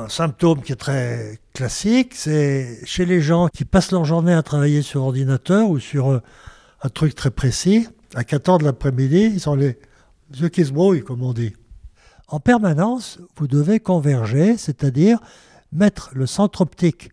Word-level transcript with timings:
un 0.00 0.08
symptôme 0.08 0.62
qui 0.62 0.72
est 0.72 0.76
très 0.76 1.38
classique, 1.52 2.14
c'est 2.14 2.80
chez 2.84 3.04
les 3.04 3.20
gens 3.20 3.48
qui 3.48 3.64
passent 3.64 3.92
leur 3.92 4.04
journée 4.04 4.32
à 4.32 4.42
travailler 4.42 4.82
sur 4.82 5.02
ordinateur 5.02 5.68
ou 5.68 5.78
sur 5.78 6.10
euh, 6.10 6.22
un 6.82 6.88
truc 6.88 7.14
très 7.14 7.30
précis, 7.30 7.86
à 8.14 8.24
14 8.24 8.60
de 8.60 8.64
l'après-midi, 8.64 9.30
ils 9.34 9.48
ont 9.48 9.54
les 9.54 9.78
yeux 10.34 10.48
qui 10.48 10.64
se 10.64 10.72
brouillent, 10.72 11.04
comme 11.04 11.22
on 11.22 11.32
dit. 11.32 11.52
En 12.28 12.40
permanence, 12.40 13.18
vous 13.36 13.46
devez 13.46 13.80
converger, 13.80 14.56
c'est-à-dire 14.56 15.18
mettre 15.72 16.10
le 16.14 16.26
centre 16.26 16.62
optique 16.62 17.10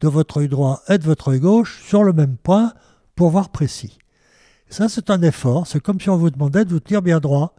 de 0.00 0.08
votre 0.08 0.38
œil 0.38 0.48
droit 0.48 0.82
et 0.88 0.98
de 0.98 1.04
votre 1.04 1.28
œil 1.28 1.40
gauche 1.40 1.82
sur 1.86 2.02
le 2.02 2.12
même 2.12 2.36
point 2.36 2.72
pour 3.14 3.30
voir 3.30 3.50
précis. 3.50 3.98
Ça, 4.68 4.88
c'est 4.88 5.10
un 5.10 5.22
effort. 5.22 5.66
C'est 5.66 5.80
comme 5.80 6.00
si 6.00 6.10
on 6.10 6.16
vous 6.16 6.30
demandait 6.30 6.64
de 6.64 6.70
vous 6.70 6.80
tenir 6.80 7.00
bien 7.00 7.20
droit. 7.20 7.54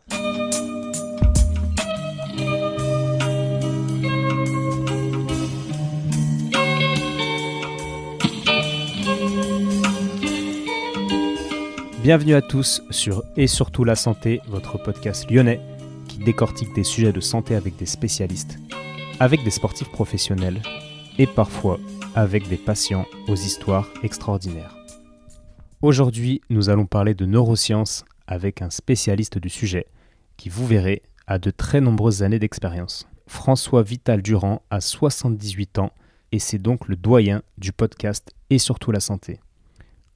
Bienvenue 12.05 12.35
à 12.35 12.41
tous 12.43 12.83
sur 12.91 13.23
Et 13.35 13.47
surtout 13.47 13.83
la 13.83 13.95
santé, 13.95 14.39
votre 14.45 14.77
podcast 14.77 15.27
lyonnais 15.31 15.59
qui 16.07 16.19
décortique 16.19 16.71
des 16.75 16.83
sujets 16.83 17.11
de 17.11 17.19
santé 17.19 17.55
avec 17.55 17.77
des 17.77 17.87
spécialistes, 17.87 18.59
avec 19.19 19.43
des 19.43 19.49
sportifs 19.49 19.89
professionnels 19.89 20.61
et 21.17 21.25
parfois 21.25 21.79
avec 22.13 22.47
des 22.47 22.57
patients 22.57 23.07
aux 23.27 23.33
histoires 23.33 23.89
extraordinaires. 24.03 24.77
Aujourd'hui, 25.81 26.41
nous 26.51 26.69
allons 26.69 26.85
parler 26.85 27.15
de 27.15 27.25
neurosciences 27.25 28.05
avec 28.27 28.61
un 28.61 28.69
spécialiste 28.69 29.39
du 29.39 29.49
sujet 29.49 29.87
qui, 30.37 30.49
vous 30.49 30.67
verrez, 30.67 31.01
a 31.25 31.39
de 31.39 31.49
très 31.49 31.81
nombreuses 31.81 32.21
années 32.21 32.37
d'expérience. 32.37 33.07
François 33.25 33.81
Vital 33.81 34.21
Durand 34.21 34.61
a 34.69 34.79
78 34.79 35.79
ans 35.79 35.91
et 36.31 36.37
c'est 36.37 36.59
donc 36.59 36.87
le 36.87 36.97
doyen 36.97 37.41
du 37.57 37.71
podcast 37.71 38.31
Et 38.51 38.59
surtout 38.59 38.91
la 38.91 38.99
santé. 38.99 39.39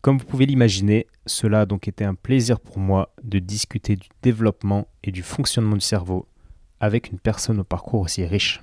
Comme 0.02 0.18
vous 0.18 0.26
pouvez 0.26 0.46
l'imaginer, 0.46 1.08
cela 1.26 1.62
a 1.62 1.66
donc 1.66 1.90
été 1.90 2.06
un 2.06 2.16
plaisir 2.16 2.62
pour 2.62 2.80
moi 2.80 3.14
de 3.22 3.40
discuter 3.40 3.98
du 3.98 4.08
développement 4.22 4.88
et 5.04 5.12
du 5.12 5.24
fonctionnement 5.24 5.76
du 5.76 5.82
cerveau 5.82 6.26
avec 6.80 7.12
une 7.12 7.20
personne 7.20 7.60
au 7.60 7.66
parcours 7.66 8.02
aussi 8.02 8.26
riche. 8.26 8.62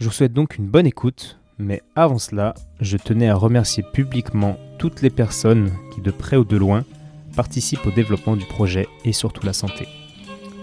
Je 0.00 0.06
vous 0.06 0.12
souhaite 0.12 0.32
donc 0.32 0.58
une 0.58 0.66
bonne 0.66 0.86
écoute, 0.86 1.38
mais 1.58 1.82
avant 1.94 2.18
cela, 2.18 2.54
je 2.80 2.96
tenais 2.96 3.28
à 3.28 3.36
remercier 3.36 3.84
publiquement 3.92 4.58
toutes 4.78 5.02
les 5.02 5.10
personnes 5.10 5.70
qui, 5.94 6.00
de 6.00 6.10
près 6.10 6.36
ou 6.36 6.44
de 6.44 6.56
loin, 6.56 6.84
participent 7.36 7.86
au 7.86 7.92
développement 7.92 8.34
du 8.34 8.44
projet 8.44 8.88
et 9.04 9.12
surtout 9.12 9.46
la 9.46 9.52
santé. 9.52 9.86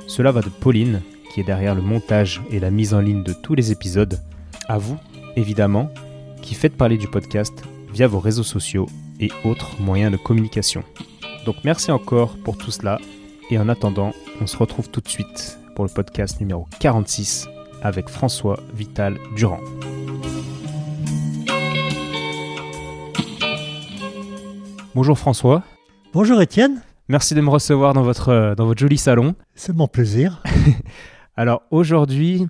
Cela 0.07 0.33
va 0.33 0.41
de 0.41 0.49
Pauline, 0.49 1.01
qui 1.31 1.39
est 1.39 1.45
derrière 1.45 1.75
le 1.75 1.81
montage 1.81 2.41
et 2.51 2.59
la 2.59 2.71
mise 2.71 2.93
en 2.93 2.99
ligne 2.99 3.23
de 3.23 3.31
tous 3.31 3.55
les 3.55 3.71
épisodes, 3.71 4.19
à 4.67 4.77
vous, 4.77 4.97
évidemment, 5.37 5.89
qui 6.41 6.55
faites 6.55 6.75
parler 6.75 6.97
du 6.97 7.07
podcast 7.07 7.53
via 7.93 8.07
vos 8.07 8.19
réseaux 8.19 8.43
sociaux 8.43 8.87
et 9.19 9.29
autres 9.43 9.81
moyens 9.81 10.11
de 10.11 10.17
communication. 10.17 10.83
Donc 11.45 11.55
merci 11.63 11.91
encore 11.91 12.37
pour 12.37 12.57
tout 12.57 12.71
cela 12.71 12.99
et 13.49 13.57
en 13.57 13.69
attendant, 13.69 14.13
on 14.41 14.47
se 14.47 14.57
retrouve 14.57 14.89
tout 14.89 15.01
de 15.01 15.07
suite 15.07 15.59
pour 15.75 15.85
le 15.85 15.91
podcast 15.91 16.39
numéro 16.39 16.67
46 16.79 17.47
avec 17.81 18.09
François 18.09 18.59
Vital 18.73 19.17
Durand. 19.35 19.59
Bonjour 24.95 25.17
François. 25.17 25.63
Bonjour 26.13 26.41
Étienne. 26.41 26.81
Merci 27.09 27.35
de 27.35 27.41
me 27.41 27.49
recevoir 27.49 27.93
dans 27.93 28.03
votre, 28.03 28.53
dans 28.55 28.65
votre 28.65 28.79
joli 28.79 28.97
salon. 28.97 29.35
C'est 29.55 29.75
mon 29.75 29.87
plaisir. 29.87 30.41
Alors 31.35 31.63
aujourd'hui, 31.71 32.47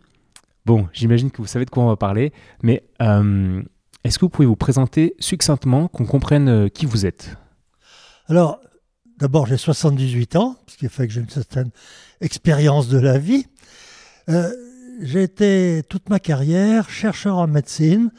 bon, 0.65 0.87
j'imagine 0.93 1.31
que 1.31 1.37
vous 1.37 1.47
savez 1.47 1.65
de 1.65 1.69
quoi 1.69 1.83
on 1.83 1.87
va 1.87 1.95
parler, 1.95 2.33
mais 2.61 2.83
euh, 3.01 3.63
est-ce 4.03 4.19
que 4.19 4.25
vous 4.25 4.29
pouvez 4.29 4.47
vous 4.47 4.55
présenter 4.55 5.15
succinctement, 5.19 5.87
qu'on 5.87 6.05
comprenne 6.05 6.49
euh, 6.49 6.67
qui 6.67 6.85
vous 6.85 7.05
êtes? 7.05 7.37
Alors, 8.27 8.59
d'abord, 9.17 9.45
j'ai 9.47 9.57
78 9.57 10.35
ans, 10.35 10.57
ce 10.67 10.75
qui 10.75 10.89
fait 10.89 11.07
que 11.07 11.13
j'ai 11.13 11.21
une 11.21 11.29
certaine 11.29 11.69
expérience 12.19 12.89
de 12.89 12.97
la 12.97 13.17
vie. 13.17 13.45
Euh, 14.29 14.51
j'ai 15.01 15.23
été 15.23 15.83
toute 15.87 16.09
ma 16.09 16.19
carrière 16.19 16.89
chercheur 16.89 17.37
en 17.37 17.47
médecine 17.47 18.11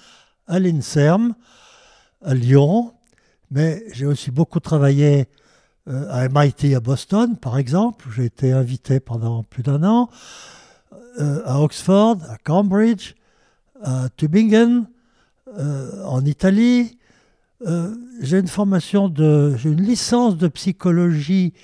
à 0.47 0.59
l'INSERM, 0.59 1.35
à 2.23 2.35
Lyon, 2.35 2.95
mais 3.51 3.85
j'ai 3.93 4.07
aussi 4.07 4.31
beaucoup 4.31 4.61
travaillé 4.61 5.29
euh, 5.89 6.07
à 6.11 6.29
MIT 6.29 6.75
à 6.75 6.81
Boston, 6.81 7.37
par 7.37 7.59
exemple. 7.59 8.07
J'ai 8.17 8.25
été 8.25 8.53
invité 8.53 9.01
pendant 9.01 9.43
plus 9.43 9.63
d'un 9.63 9.85
an, 9.85 10.09
à 11.47 11.61
Oxford, 11.61 12.17
à 12.29 12.39
Cambridge, 12.39 13.15
à 13.81 14.09
Tübingen, 14.17 14.87
en 15.59 16.25
Italie. 16.25 16.99
Euh, 17.67 17.95
j'ai 18.21 18.39
une 18.39 18.49
formation 18.49 19.09
de, 19.09 19.57
j'ai 19.57 19.71
une 19.71 19.83
licence 19.83 20.37
de 20.37 20.49
psychologie 20.49 21.55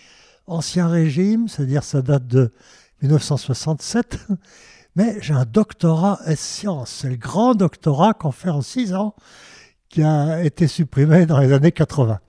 ancien 0.47 0.89
régime, 0.89 1.49
c'est-à-dire 1.49 1.84
ça 1.84 2.01
date 2.01 2.27
de 2.27 2.53
1967, 3.03 4.19
mais 4.97 5.19
j'ai 5.21 5.34
un 5.34 5.45
doctorat 5.45 6.21
S 6.27 6.41
sciences. 6.41 7.01
C'est 7.03 7.11
le 7.11 7.17
grand 7.17 7.55
doctorat 7.55 8.15
qu'on 8.15 8.33
fait 8.33 8.51
en 8.51 8.62
six 8.62 8.95
ans, 8.95 9.15
qui 9.89 10.03
a 10.03 10.43
été 10.43 10.69
supprimé 10.69 11.27
dans 11.27 11.39
les 11.39 11.53
années 11.53 11.72
80. 11.72 12.21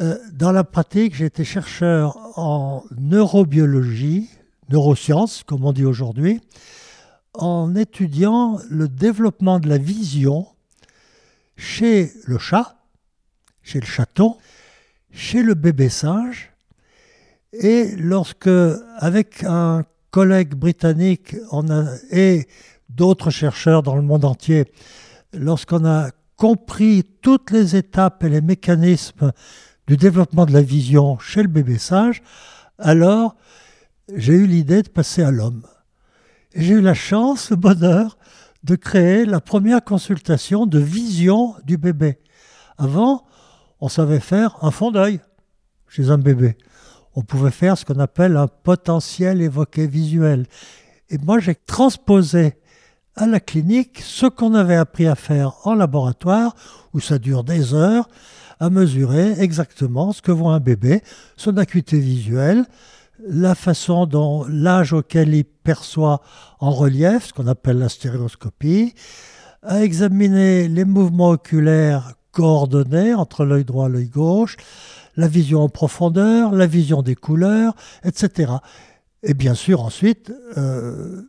Euh, 0.00 0.18
dans 0.32 0.52
la 0.52 0.64
pratique, 0.64 1.16
j'ai 1.16 1.26
été 1.26 1.44
chercheur 1.44 2.16
en 2.38 2.84
neurobiologie, 2.96 4.30
neurosciences, 4.70 5.42
comme 5.42 5.64
on 5.64 5.72
dit 5.72 5.84
aujourd'hui, 5.84 6.40
en 7.34 7.74
étudiant 7.74 8.58
le 8.68 8.88
développement 8.88 9.58
de 9.58 9.68
la 9.68 9.78
vision 9.78 10.46
chez 11.56 12.12
le 12.24 12.38
chat, 12.38 12.76
chez 13.62 13.80
le 13.80 13.86
chaton, 13.86 14.36
chez 15.10 15.42
le 15.42 15.54
bébé 15.54 15.88
singe, 15.88 16.52
et 17.52 17.94
lorsque, 17.96 18.48
avec 18.98 19.44
un 19.44 19.84
collègue 20.10 20.54
britannique 20.54 21.36
et 22.10 22.46
d'autres 22.88 23.30
chercheurs 23.30 23.82
dans 23.82 23.96
le 23.96 24.02
monde 24.02 24.24
entier, 24.24 24.66
lorsqu'on 25.32 25.84
a 25.84 26.10
compris 26.36 27.04
toutes 27.20 27.50
les 27.50 27.76
étapes 27.76 28.24
et 28.24 28.28
les 28.28 28.40
mécanismes 28.40 29.32
du 29.86 29.96
développement 29.96 30.46
de 30.46 30.52
la 30.52 30.62
vision 30.62 31.18
chez 31.18 31.42
le 31.42 31.48
bébé 31.48 31.78
singe, 31.78 32.22
alors 32.78 33.36
j'ai 34.14 34.34
eu 34.34 34.46
l'idée 34.46 34.82
de 34.82 34.88
passer 34.88 35.22
à 35.22 35.30
l'homme 35.30 35.62
j'ai 36.54 36.74
eu 36.74 36.80
la 36.80 36.94
chance, 36.94 37.50
le 37.50 37.56
bonheur, 37.56 38.18
de 38.64 38.76
créer 38.76 39.24
la 39.24 39.40
première 39.40 39.82
consultation 39.82 40.66
de 40.66 40.78
vision 40.78 41.54
du 41.64 41.76
bébé. 41.76 42.18
Avant, 42.78 43.24
on 43.80 43.88
savait 43.88 44.20
faire 44.20 44.56
un 44.62 44.70
fond 44.70 44.90
d'œil 44.90 45.20
chez 45.88 46.10
un 46.10 46.18
bébé. 46.18 46.56
On 47.14 47.22
pouvait 47.22 47.50
faire 47.50 47.76
ce 47.76 47.84
qu'on 47.84 47.98
appelle 47.98 48.36
un 48.36 48.48
potentiel 48.48 49.42
évoqué 49.42 49.86
visuel. 49.86 50.46
Et 51.10 51.18
moi, 51.18 51.38
j'ai 51.40 51.54
transposé 51.54 52.54
à 53.16 53.26
la 53.26 53.40
clinique 53.40 54.00
ce 54.00 54.26
qu'on 54.26 54.54
avait 54.54 54.76
appris 54.76 55.06
à 55.06 55.14
faire 55.14 55.54
en 55.64 55.74
laboratoire, 55.74 56.54
où 56.94 57.00
ça 57.00 57.18
dure 57.18 57.44
des 57.44 57.74
heures, 57.74 58.08
à 58.60 58.70
mesurer 58.70 59.40
exactement 59.40 60.12
ce 60.12 60.22
que 60.22 60.32
voit 60.32 60.54
un 60.54 60.60
bébé, 60.60 61.02
son 61.36 61.56
acuité 61.56 61.98
visuelle, 61.98 62.64
la 63.26 63.54
façon 63.54 64.06
dont 64.06 64.44
l'âge 64.48 64.92
auquel 64.92 65.34
il 65.34 65.44
perçoit 65.44 66.20
en 66.60 66.70
relief, 66.70 67.26
ce 67.26 67.32
qu'on 67.32 67.46
appelle 67.46 67.78
la 67.78 67.88
stéréoscopie, 67.88 68.94
à 69.62 69.82
examiner 69.84 70.68
les 70.68 70.84
mouvements 70.84 71.30
oculaires 71.30 72.14
coordonnés 72.32 73.14
entre 73.14 73.44
l'œil 73.44 73.64
droit 73.64 73.88
et 73.88 73.92
l'œil 73.92 74.08
gauche, 74.08 74.56
la 75.16 75.28
vision 75.28 75.60
en 75.60 75.68
profondeur, 75.68 76.52
la 76.52 76.66
vision 76.66 77.02
des 77.02 77.14
couleurs, 77.14 77.74
etc. 78.04 78.52
Et 79.22 79.34
bien 79.34 79.54
sûr 79.54 79.82
ensuite, 79.82 80.32
euh, 80.56 81.22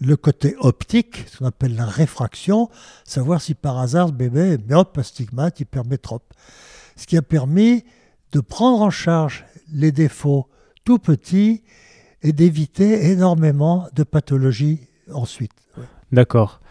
le 0.00 0.16
côté 0.16 0.56
optique, 0.60 1.26
ce 1.28 1.38
qu'on 1.38 1.46
appelle 1.46 1.74
la 1.74 1.84
réfraction, 1.84 2.70
savoir 3.04 3.42
si 3.42 3.54
par 3.54 3.78
hasard 3.78 4.08
ce 4.08 4.12
bébé 4.12 4.52
est 4.52 4.68
myope, 4.68 4.96
astigmate, 4.96 5.60
hypermétrope. 5.60 6.32
Ce 6.96 7.06
qui 7.06 7.16
a 7.16 7.22
permis 7.22 7.84
de 8.32 8.40
prendre 8.40 8.82
en 8.82 8.90
charge 8.90 9.44
les 9.72 9.92
défauts 9.92 10.48
tout 10.88 10.98
petit 10.98 11.62
et 12.22 12.32
d'éviter 12.32 13.10
énormément 13.10 13.88
de 13.92 14.04
pathologies 14.04 14.88
ensuite. 15.12 15.52
D'accord. 16.12 16.62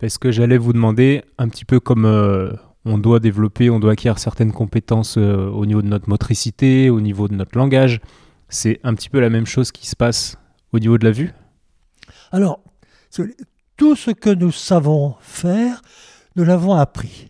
Parce 0.00 0.18
que 0.18 0.32
j'allais 0.32 0.58
vous 0.58 0.72
demander, 0.72 1.22
un 1.38 1.48
petit 1.48 1.64
peu 1.64 1.78
comme 1.78 2.04
euh, 2.04 2.54
on 2.84 2.98
doit 2.98 3.20
développer, 3.20 3.70
on 3.70 3.78
doit 3.78 3.92
acquérir 3.92 4.18
certaines 4.18 4.50
compétences 4.50 5.16
euh, 5.16 5.48
au 5.48 5.64
niveau 5.64 5.80
de 5.80 5.86
notre 5.86 6.08
motricité, 6.08 6.90
au 6.90 7.00
niveau 7.00 7.28
de 7.28 7.36
notre 7.36 7.56
langage, 7.56 8.00
c'est 8.48 8.80
un 8.82 8.94
petit 8.94 9.08
peu 9.08 9.20
la 9.20 9.30
même 9.30 9.46
chose 9.46 9.70
qui 9.70 9.86
se 9.86 9.94
passe 9.94 10.38
au 10.72 10.80
niveau 10.80 10.98
de 10.98 11.04
la 11.04 11.12
vue? 11.12 11.32
Alors, 12.32 12.58
tout 13.76 13.94
ce 13.94 14.10
que 14.10 14.30
nous 14.30 14.50
savons 14.50 15.14
faire, 15.20 15.82
nous 16.34 16.42
l'avons 16.42 16.74
appris. 16.74 17.28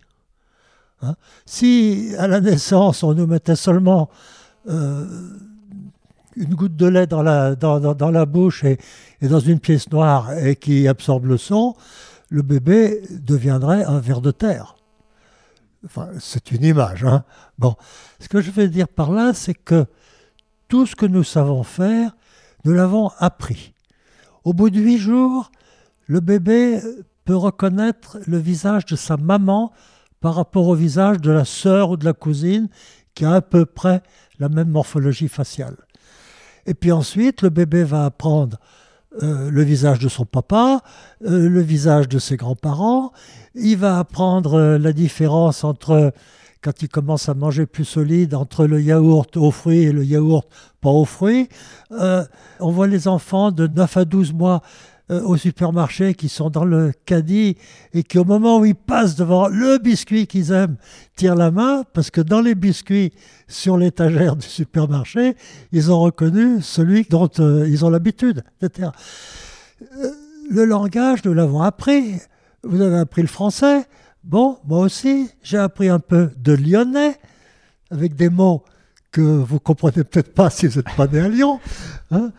Hein. 1.02 1.14
si 1.44 2.14
à 2.16 2.26
la 2.26 2.40
naissance, 2.40 3.02
on 3.02 3.12
nous 3.12 3.26
mettait 3.26 3.54
seulement... 3.54 4.08
Euh, 4.66 5.36
une 6.36 6.54
goutte 6.54 6.76
de 6.76 6.86
lait 6.86 7.06
dans 7.06 7.22
la, 7.22 8.26
bouche 8.26 8.64
et, 8.64 8.78
et, 9.20 9.28
dans 9.28 9.40
une 9.40 9.60
pièce 9.60 9.90
noire 9.90 10.32
et 10.36 10.56
qui 10.56 10.88
absorbe 10.88 11.26
le 11.26 11.36
son, 11.36 11.74
le 12.30 12.42
bébé 12.42 13.02
deviendrait 13.10 13.84
un 13.84 14.00
ver 14.00 14.20
de 14.20 14.30
terre. 14.30 14.76
Enfin, 15.84 16.08
c'est 16.18 16.52
une 16.52 16.64
image. 16.64 17.04
Hein 17.04 17.24
bon, 17.58 17.74
ce 18.20 18.28
que 18.28 18.40
je 18.40 18.50
veux 18.50 18.68
dire 18.68 18.88
par 18.88 19.12
là, 19.12 19.32
c'est 19.34 19.54
que 19.54 19.86
tout 20.68 20.86
ce 20.86 20.96
que 20.96 21.06
nous 21.06 21.24
savons 21.24 21.62
faire, 21.62 22.16
nous 22.64 22.72
l'avons 22.72 23.10
appris. 23.18 23.74
Au 24.44 24.52
bout 24.52 24.70
de 24.70 24.80
huit 24.80 24.98
jours, 24.98 25.50
le 26.06 26.20
bébé 26.20 26.80
peut 27.24 27.36
reconnaître 27.36 28.18
le 28.26 28.38
visage 28.38 28.86
de 28.86 28.96
sa 28.96 29.16
maman 29.16 29.72
par 30.20 30.34
rapport 30.34 30.68
au 30.68 30.74
visage 30.74 31.20
de 31.20 31.30
la 31.30 31.44
sœur 31.44 31.90
ou 31.90 31.96
de 31.96 32.04
la 32.04 32.12
cousine 32.12 32.68
qui 33.14 33.24
a 33.24 33.34
à 33.34 33.40
peu 33.40 33.66
près 33.66 34.02
la 34.38 34.48
même 34.48 34.70
morphologie 34.70 35.28
faciale. 35.28 35.76
Et 36.66 36.74
puis 36.74 36.92
ensuite, 36.92 37.42
le 37.42 37.50
bébé 37.50 37.84
va 37.84 38.04
apprendre 38.04 38.58
euh, 39.22 39.50
le 39.50 39.62
visage 39.62 39.98
de 39.98 40.08
son 40.08 40.24
papa, 40.24 40.80
euh, 41.24 41.48
le 41.48 41.60
visage 41.60 42.08
de 42.08 42.18
ses 42.18 42.36
grands-parents. 42.36 43.12
Il 43.54 43.76
va 43.76 43.98
apprendre 43.98 44.54
euh, 44.54 44.78
la 44.78 44.94
différence 44.94 45.64
entre, 45.64 46.14
quand 46.62 46.80
il 46.80 46.88
commence 46.88 47.28
à 47.28 47.34
manger 47.34 47.66
plus 47.66 47.84
solide, 47.84 48.34
entre 48.34 48.66
le 48.66 48.80
yaourt 48.80 49.36
aux 49.36 49.50
fruits 49.50 49.82
et 49.82 49.92
le 49.92 50.04
yaourt 50.04 50.48
pas 50.80 50.90
aux 50.90 51.04
fruits. 51.04 51.48
on 51.90 52.70
voit 52.70 52.86
les 52.86 53.06
enfants 53.06 53.52
de 53.52 53.66
9 53.66 53.96
à 53.98 54.04
12 54.04 54.32
mois 54.32 54.62
euh, 55.12 55.20
au 55.22 55.36
supermarché 55.36 56.14
qui 56.14 56.28
sont 56.28 56.48
dans 56.48 56.64
le 56.64 56.92
caddie 57.04 57.56
et 57.92 58.02
qui, 58.02 58.18
au 58.18 58.24
moment 58.24 58.60
où 58.60 58.64
ils 58.64 58.74
passent 58.74 59.14
devant 59.14 59.46
le 59.46 59.76
biscuit 59.76 60.26
qu'ils 60.26 60.52
aiment, 60.52 60.76
tirent 61.16 61.34
la 61.34 61.50
main 61.50 61.84
parce 61.92 62.10
que 62.10 62.22
dans 62.22 62.40
les 62.40 62.54
biscuits 62.54 63.12
sur 63.46 63.76
l'étagère 63.76 64.36
du 64.36 64.46
supermarché, 64.46 65.36
ils 65.70 65.92
ont 65.92 66.00
reconnu 66.00 66.62
celui 66.62 67.04
dont 67.04 67.28
euh, 67.40 67.68
ils 67.68 67.84
ont 67.84 67.90
l'habitude, 67.90 68.42
etc. 68.62 68.88
Euh, 69.82 70.10
le 70.50 70.64
langage, 70.64 71.24
nous 71.24 71.34
l'avons 71.34 71.60
appris. 71.60 72.14
Vous 72.62 72.80
avez 72.80 72.96
appris 72.96 73.20
le 73.22 73.28
français. 73.28 73.84
Bon, 74.24 74.58
moi 74.66 74.78
aussi, 74.78 75.28
j'ai 75.42 75.58
appris 75.58 75.88
un 75.90 75.98
peu 75.98 76.30
de 76.38 76.54
lyonnais 76.54 77.18
avec 77.90 78.14
des 78.14 78.30
mots 78.30 78.64
que 79.12 79.20
vous 79.20 79.60
comprenez 79.60 80.04
peut-être 80.04 80.32
pas 80.34 80.48
si 80.50 80.66
vous 80.66 80.76
n'êtes 80.76 80.96
pas 80.96 81.06
né 81.06 81.20
à 81.20 81.28
Lyon. 81.28 81.60
Hein. 82.10 82.32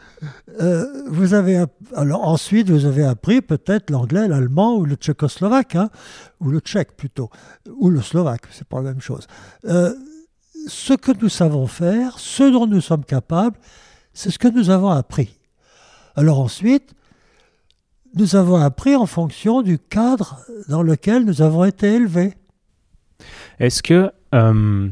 Euh, 0.60 0.86
vous 1.08 1.36
avez 1.36 1.64
alors 1.96 2.28
ensuite 2.28 2.70
vous 2.70 2.86
avez 2.86 3.04
appris 3.04 3.42
peut-être 3.42 3.92
l'anglais, 3.92 4.28
l'allemand 4.28 4.75
ou 4.75 4.86
le 4.86 4.96
tchécoslovaque, 4.96 5.75
hein, 5.75 5.90
ou 6.40 6.50
le 6.50 6.60
tchèque 6.60 6.98
plutôt, 6.98 7.30
ou 7.78 7.90
le 7.90 8.02
slovaque, 8.02 8.42
c'est 8.52 8.68
pas 8.68 8.78
la 8.78 8.90
même 8.90 9.02
chose. 9.02 9.28
Euh, 9.66 9.94
ce 10.68 10.94
que 10.94 11.12
nous 11.22 11.30
savons 11.30 11.68
faire, 11.68 12.18
ce 12.18 12.44
dont 12.52 12.66
nous 12.66 12.81
sommes 12.81 13.06
capables, 13.06 13.58
c'est 14.14 14.31
ce 14.31 14.40
que 14.40 14.48
nous 14.48 14.70
avons 14.70 14.90
appris. 14.90 15.38
Alors 16.16 16.40
ensuite, 16.40 16.94
nous 18.16 18.36
avons 18.36 18.56
appris 18.56 18.96
en 18.96 19.06
fonction 19.06 19.62
du 19.62 19.78
cadre 19.78 20.40
dans 20.70 20.84
lequel 20.84 21.25
nous 21.25 21.42
avons 21.42 21.66
été 21.66 21.94
élevés. 21.94 22.34
Est-ce 23.60 23.84
que 23.84 24.12
euh, 24.34 24.90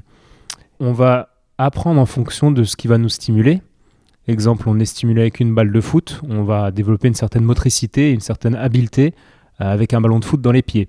on 0.80 0.94
va 0.94 1.31
apprendre 1.66 2.00
en 2.00 2.06
fonction 2.06 2.52
de 2.52 2.64
ce 2.64 2.76
qui 2.76 2.88
va 2.88 2.98
nous 2.98 3.10
stimuler. 3.10 3.62
Exemple, 4.28 4.70
on 4.70 4.80
est 4.80 4.86
stimulé 4.86 5.22
avec 5.22 5.40
une 5.40 5.54
balle 5.54 5.72
de 5.72 5.82
foot, 5.82 6.22
on 6.30 6.44
va 6.44 6.72
développer 6.72 7.08
une 7.08 7.16
certaine 7.16 7.44
motricité, 7.44 8.12
une 8.12 8.20
certaine 8.20 8.56
habileté 8.56 9.14
euh, 9.60 9.66
avec 9.66 9.94
un 9.94 10.02
ballon 10.02 10.20
de 10.20 10.26
foot 10.26 10.42
dans 10.42 10.52
les 10.52 10.62
pieds. 10.62 10.88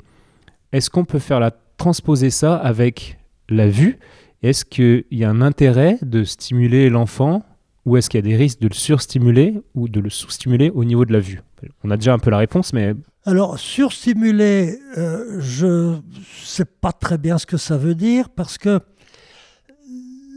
Est-ce 0.73 0.91
qu'on 0.91 1.05
peut 1.05 1.19
faire 1.19 1.41
la 1.41 1.51
transposer 1.77 2.31
ça 2.31 2.57
avec 2.57 3.19
la 3.49 3.69
vue? 3.69 3.99
Est-ce 4.43 4.65
qu'il 4.65 5.05
y 5.11 5.25
a 5.25 5.31
un 5.31 5.41
intérêt 5.41 5.99
de 6.03 6.25
stimuler 6.25 6.91
l'enfant 6.91 7.43
ou 7.85 7.97
est-ce 7.97 8.09
qu'il 8.09 8.19
y 8.19 8.23
a 8.25 8.29
des 8.29 8.37
risques 8.37 8.61
de 8.61 8.69
le 8.69 8.75
surstimuler 8.75 9.61
ou 9.75 9.89
de 9.89 10.01
le 10.01 10.11
sous-stimuler 10.11 10.71
au 10.71 10.85
niveau 10.85 11.05
de 11.05 11.13
la 11.13 11.21
vue? 11.21 11.41
On 11.85 11.91
a 11.91 11.97
déjà 11.97 12.13
un 12.13 12.19
peu 12.19 12.31
la 12.31 12.39
réponse, 12.39 12.73
mais... 12.73 12.95
Alors, 13.25 13.59
surstimuler, 13.59 14.79
euh, 14.99 15.41
je 15.41 15.95
ne 15.95 16.01
sais 16.43 16.65
pas 16.65 16.93
très 16.93 17.19
bien 17.19 17.39
ce 17.39 17.47
que 17.47 17.57
ça 17.57 17.77
veut 17.77 17.95
dire 17.95 18.29
parce 18.31 18.59
que 18.59 18.81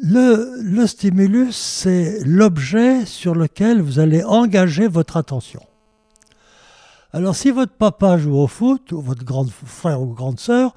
le, 0.07 0.85
stimulus, 0.85 1.55
c'est 1.55 2.19
l'objet 2.25 3.05
sur 3.05 3.33
lequel 3.33 3.81
vous 3.81 3.99
allez 3.99 4.23
engager 4.23 4.87
votre 4.87 5.17
attention. 5.17 5.61
Alors 7.11 7.35
si 7.35 7.49
votre 7.49 7.73
papa 7.73 8.17
joue 8.17 8.37
au 8.37 8.47
foot, 8.47 8.91
ou 8.91 9.01
votre 9.01 9.23
grand 9.23 9.49
frère 9.49 10.01
ou 10.01 10.13
grande 10.13 10.39
sœur, 10.39 10.75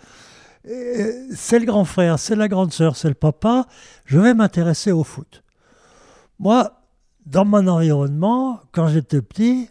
c'est 0.64 1.58
le 1.58 1.66
grand 1.66 1.84
frère, 1.84 2.18
c'est 2.18 2.36
la 2.36 2.48
grande 2.48 2.72
sœur, 2.72 2.96
c'est 2.96 3.08
le 3.08 3.14
papa, 3.14 3.66
je 4.06 4.18
vais 4.18 4.34
m'intéresser 4.34 4.92
au 4.92 5.04
foot. 5.04 5.42
Moi, 6.38 6.80
dans 7.26 7.44
mon 7.44 7.66
environnement, 7.66 8.60
quand 8.72 8.88
j'étais 8.88 9.20
petit, 9.20 9.68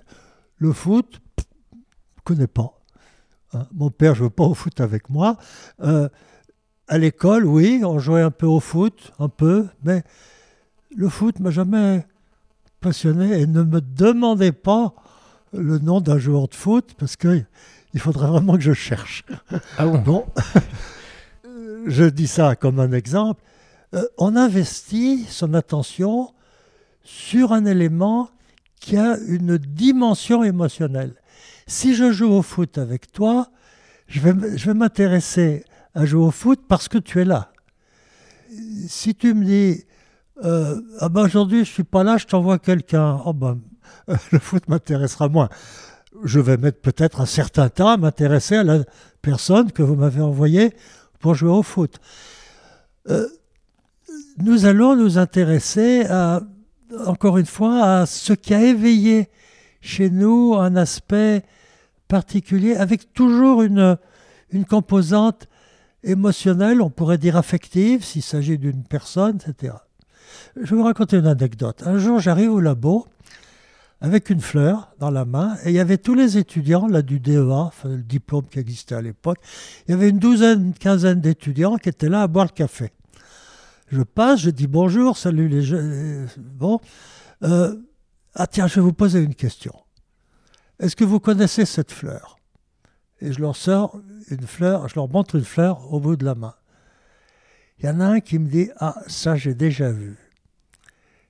le 0.58 0.72
foot, 0.72 1.20
je 1.40 1.44
ne 1.44 2.24
connais 2.24 2.48
pas. 2.48 2.80
Hein. 3.54 3.68
Mon 3.74 3.90
père 3.90 4.12
ne 4.12 4.18
jouait 4.18 4.30
pas 4.30 4.44
au 4.44 4.54
foot 4.54 4.80
avec 4.82 5.10
moi. 5.10 5.38
Euh, 5.82 6.10
à 6.88 6.98
l'école, 6.98 7.46
oui, 7.46 7.82
on 7.84 8.00
jouait 8.00 8.22
un 8.22 8.32
peu 8.32 8.46
au 8.46 8.60
foot, 8.60 9.12
un 9.20 9.30
peu, 9.30 9.68
mais 9.84 10.04
le 10.96 11.10
foot 11.10 11.40
m'a 11.40 11.52
jamais 11.52 12.06
passionné 12.80 13.42
et 13.42 13.48
ne 13.48 13.64
me 13.64 13.82
demandez 13.82 14.52
pas 14.52 14.94
le 15.54 15.80
nom 15.80 16.02
d'un 16.02 16.18
joueur 16.18 16.48
de 16.48 16.56
foot 16.56 16.94
parce 16.98 17.16
que 17.16 17.44
il 17.94 18.00
faudrait 18.00 18.28
vraiment 18.28 18.54
que 18.54 18.62
je 18.62 18.74
cherche. 18.74 19.26
Ah 19.78 19.88
bon, 19.88 20.26
Je 21.88 22.04
dis 22.04 22.28
ça 22.28 22.56
comme 22.56 22.80
un 22.80 22.92
exemple. 22.92 23.42
Euh, 23.94 24.04
on 24.18 24.36
investit 24.36 25.26
son 25.30 25.54
attention 25.54 26.34
sur 27.04 27.54
un 27.54 27.66
élément 27.66 28.30
qui 28.80 28.98
a 28.98 29.18
une 29.28 29.58
dimension 29.58 30.44
émotionnelle. 30.44 31.16
Si 31.66 31.96
je 31.96 32.12
joue 32.12 32.30
au 32.30 32.42
foot 32.42 32.78
avec 32.78 33.12
toi, 33.12 33.50
je 34.08 34.20
vais, 34.20 34.58
je 34.58 34.66
vais 34.68 34.74
m'intéresser 34.74 35.64
à 35.98 36.06
jouer 36.06 36.22
au 36.22 36.32
foot 36.32 36.60
parce 36.68 36.88
que 36.88 37.00
tu 37.00 37.20
es 37.20 37.26
là. 37.26 37.52
Si 38.88 39.16
tu 39.16 39.34
me 39.34 39.44
dis, 39.44 39.84
euh, 40.46 40.80
ah 41.00 41.10
ben 41.10 41.24
aujourd'hui 41.24 41.66
je 41.66 41.72
suis 41.72 41.84
pas 41.84 42.04
là, 42.04 42.18
je 42.18 42.26
t'envoie 42.26 42.60
quelqu'un, 42.60 43.20
oh 43.26 43.34
ben, 43.34 43.60
le 44.32 44.38
foot 44.38 44.68
m'intéressera 44.68 45.28
moins. 45.28 45.50
Je 46.24 46.40
vais 46.40 46.58
mettre 46.58 46.80
peut-être 46.82 47.20
un 47.20 47.26
certain 47.26 47.70
temps 47.70 47.90
à 47.90 47.98
m'intéresser 47.98 48.58
à 48.58 48.64
la 48.64 48.84
personne 49.24 49.72
que 49.72 49.82
vous 49.82 49.96
m'avez 49.96 50.22
envoyée 50.22 50.72
pour 51.20 51.34
jouer 51.34 51.50
au 51.50 51.64
foot. 51.64 52.00
Euh, 53.10 53.28
nous 54.38 54.68
allons 54.68 54.96
nous 54.96 55.18
intéresser 55.18 56.06
encore 57.08 57.40
une 57.40 57.48
fois, 57.48 58.02
à 58.02 58.06
ce 58.06 58.34
qui 58.34 58.54
a 58.54 58.62
éveillé 58.62 59.30
chez 59.82 60.12
nous 60.12 60.54
un 60.56 60.76
aspect 60.76 61.44
particulier, 62.08 62.76
avec 62.76 63.14
toujours 63.14 63.64
une, 63.64 63.98
une 64.52 64.66
composante 64.66 65.48
émotionnelle, 66.04 66.82
on 66.82 66.90
pourrait 66.90 67.18
dire 67.18 67.36
affective, 67.36 68.04
s'il 68.04 68.24
s'agit 68.24 68.58
d'une 68.58 68.84
personne, 68.84 69.38
etc. 69.38 69.74
Je 70.56 70.70
vais 70.70 70.76
vous 70.76 70.84
raconter 70.84 71.18
une 71.18 71.28
anecdote. 71.28 71.84
Un 71.86 71.98
jour, 71.98 72.20
j'arrive 72.20 72.52
au 72.52 72.60
labo 72.60 73.08
avec 74.00 74.30
une 74.30 74.42
fleur 74.42 74.94
dans 75.00 75.10
la 75.10 75.26
main, 75.26 75.58
et 75.64 75.70
il 75.70 75.76
y 75.76 75.80
avait 75.80 75.98
tous 75.98 76.14
les 76.14 76.38
étudiants 76.38 76.88
là 76.88 77.02
du 77.02 77.20
DEA, 77.20 77.72
le 77.84 78.04
diplôme 78.04 78.48
qui 78.48 78.60
existait 78.60 78.96
à 78.96 79.02
l'époque. 79.02 79.40
Il 79.88 79.92
y 79.92 79.94
avait 79.94 80.10
une 80.10 80.20
douzaine, 80.20 80.68
une 80.68 80.74
quinzaine 80.74 81.20
d'étudiants 81.20 81.78
qui 81.78 81.90
étaient 81.90 82.10
là 82.10 82.22
à 82.22 82.28
boire 82.28 82.46
le 82.46 82.52
café. 82.52 82.92
Je 83.90 84.02
passe, 84.04 84.42
je 84.42 84.50
dis 84.50 84.68
bonjour, 84.68 85.18
salut 85.18 85.48
les 85.48 85.62
jeunes. 85.62 86.28
Bon. 86.38 86.80
Euh, 87.44 87.76
ah 88.36 88.46
tiens, 88.46 88.68
je 88.68 88.76
vais 88.76 88.82
vous 88.82 88.94
poser 88.94 89.20
une 89.20 89.34
question. 89.34 89.74
Est-ce 90.80 90.96
que 90.96 91.04
vous 91.04 91.20
connaissez 91.20 91.66
cette 91.66 91.92
fleur? 91.92 92.37
Et 93.22 93.34
je 93.34 93.40
leur 93.40 93.56
sors 93.56 94.00
une 94.30 94.46
fleur, 94.46 94.88
je 94.88 94.96
leur 94.96 95.10
montre 95.10 95.36
une 95.36 95.46
fleur 95.46 95.94
au 95.94 96.00
bout 96.00 96.16
de 96.16 96.26
la 96.26 96.36
main. 96.36 96.56
Il 97.80 97.86
y 97.86 97.90
en 97.90 98.00
a 98.00 98.06
un 98.06 98.20
qui 98.20 98.40
me 98.40 98.48
dit 98.48 98.70
Ah, 98.78 98.96
ça 99.08 99.36
j'ai 99.36 99.54
déjà 99.54 99.92
vu. 99.92 100.18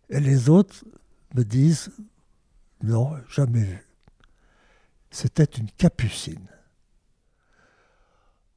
Et 0.10 0.20
les 0.20 0.50
autres 0.50 0.86
me 1.36 1.44
disent 1.44 1.92
Non, 2.84 3.12
jamais 3.30 3.64
vu. 3.64 3.88
C'était 5.12 5.44
une 5.44 5.70
capucine. 5.72 6.48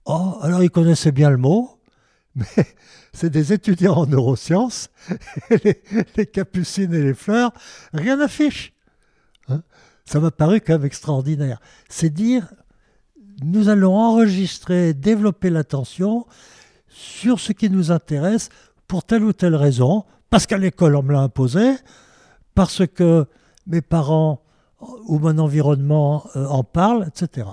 Oh, 0.04 0.38
alors 0.40 0.62
ils 0.62 0.70
connaissaient 0.70 1.12
bien 1.12 1.30
le 1.30 1.36
mot, 1.36 1.80
mais 2.34 2.46
c'est 3.12 3.30
des 3.30 3.52
étudiants 3.52 3.96
en 3.96 4.06
neurosciences, 4.06 4.90
et 5.50 5.82
les, 6.16 6.26
capucines 6.26 6.94
et 6.94 7.02
les 7.02 7.14
fleurs, 7.14 7.52
rien 7.92 8.16
n'affiche. 8.16 8.72
Hein 9.48 9.62
ça 10.04 10.18
m'a 10.18 10.32
paru 10.32 10.60
quand 10.60 10.72
même 10.72 10.84
extraordinaire. 10.84 11.60
C'est 11.88 12.10
dire 12.10 12.52
nous 13.42 13.68
allons 13.68 13.96
enregistrer, 13.96 14.94
développer 14.94 15.50
l'attention 15.50 16.26
sur 16.88 17.40
ce 17.40 17.52
qui 17.52 17.70
nous 17.70 17.90
intéresse 17.90 18.48
pour 18.86 19.04
telle 19.04 19.24
ou 19.24 19.32
telle 19.32 19.54
raison, 19.54 20.04
parce 20.28 20.46
qu'à 20.46 20.58
l'école 20.58 20.96
on 20.96 21.02
me 21.02 21.12
l'a 21.12 21.20
imposé, 21.20 21.74
parce 22.54 22.86
que 22.86 23.26
mes 23.66 23.80
parents 23.80 24.42
ou 25.06 25.18
mon 25.18 25.38
environnement 25.38 26.24
euh, 26.36 26.46
en 26.46 26.64
parlent, 26.64 27.06
etc. 27.08 27.46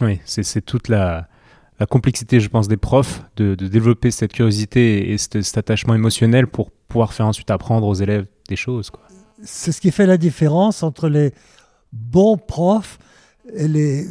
Oui, 0.00 0.20
c'est 0.24 0.64
toute 0.64 0.88
la, 0.88 1.28
complexité, 1.90 2.40
je 2.40 2.48
pense, 2.48 2.68
des 2.68 2.76
profs 2.76 3.22
de, 3.36 3.54
développer 3.54 4.10
cette 4.10 4.32
curiosité 4.32 5.12
et 5.12 5.18
cet, 5.18 5.58
attachement 5.58 5.94
émotionnel 5.94 6.46
pour 6.46 6.70
pouvoir 6.70 7.12
faire 7.12 7.26
ensuite 7.26 7.50
apprendre 7.50 7.86
aux 7.86 7.94
élèves 7.94 8.26
des 8.48 8.56
choses. 8.56 8.90
C'est 9.42 9.72
ce 9.72 9.80
qui 9.80 9.90
fait 9.90 10.06
la 10.06 10.16
différence 10.16 10.82
entre 10.82 11.08
les 11.08 11.32
bons 11.92 12.36
profs 12.36 12.98
et 13.54 13.66
les 13.66 14.06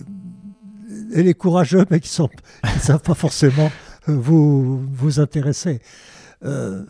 et 1.14 1.24
les 1.24 1.34
courageux, 1.34 1.86
mais 1.90 2.00
qui 2.00 2.10
ne 2.22 2.80
savent 2.80 3.02
pas 3.02 3.14
forcément 3.14 3.72
vous, 4.08 4.86
vous 4.92 5.20
intéresser. 5.20 5.82
Euh, 6.44 6.84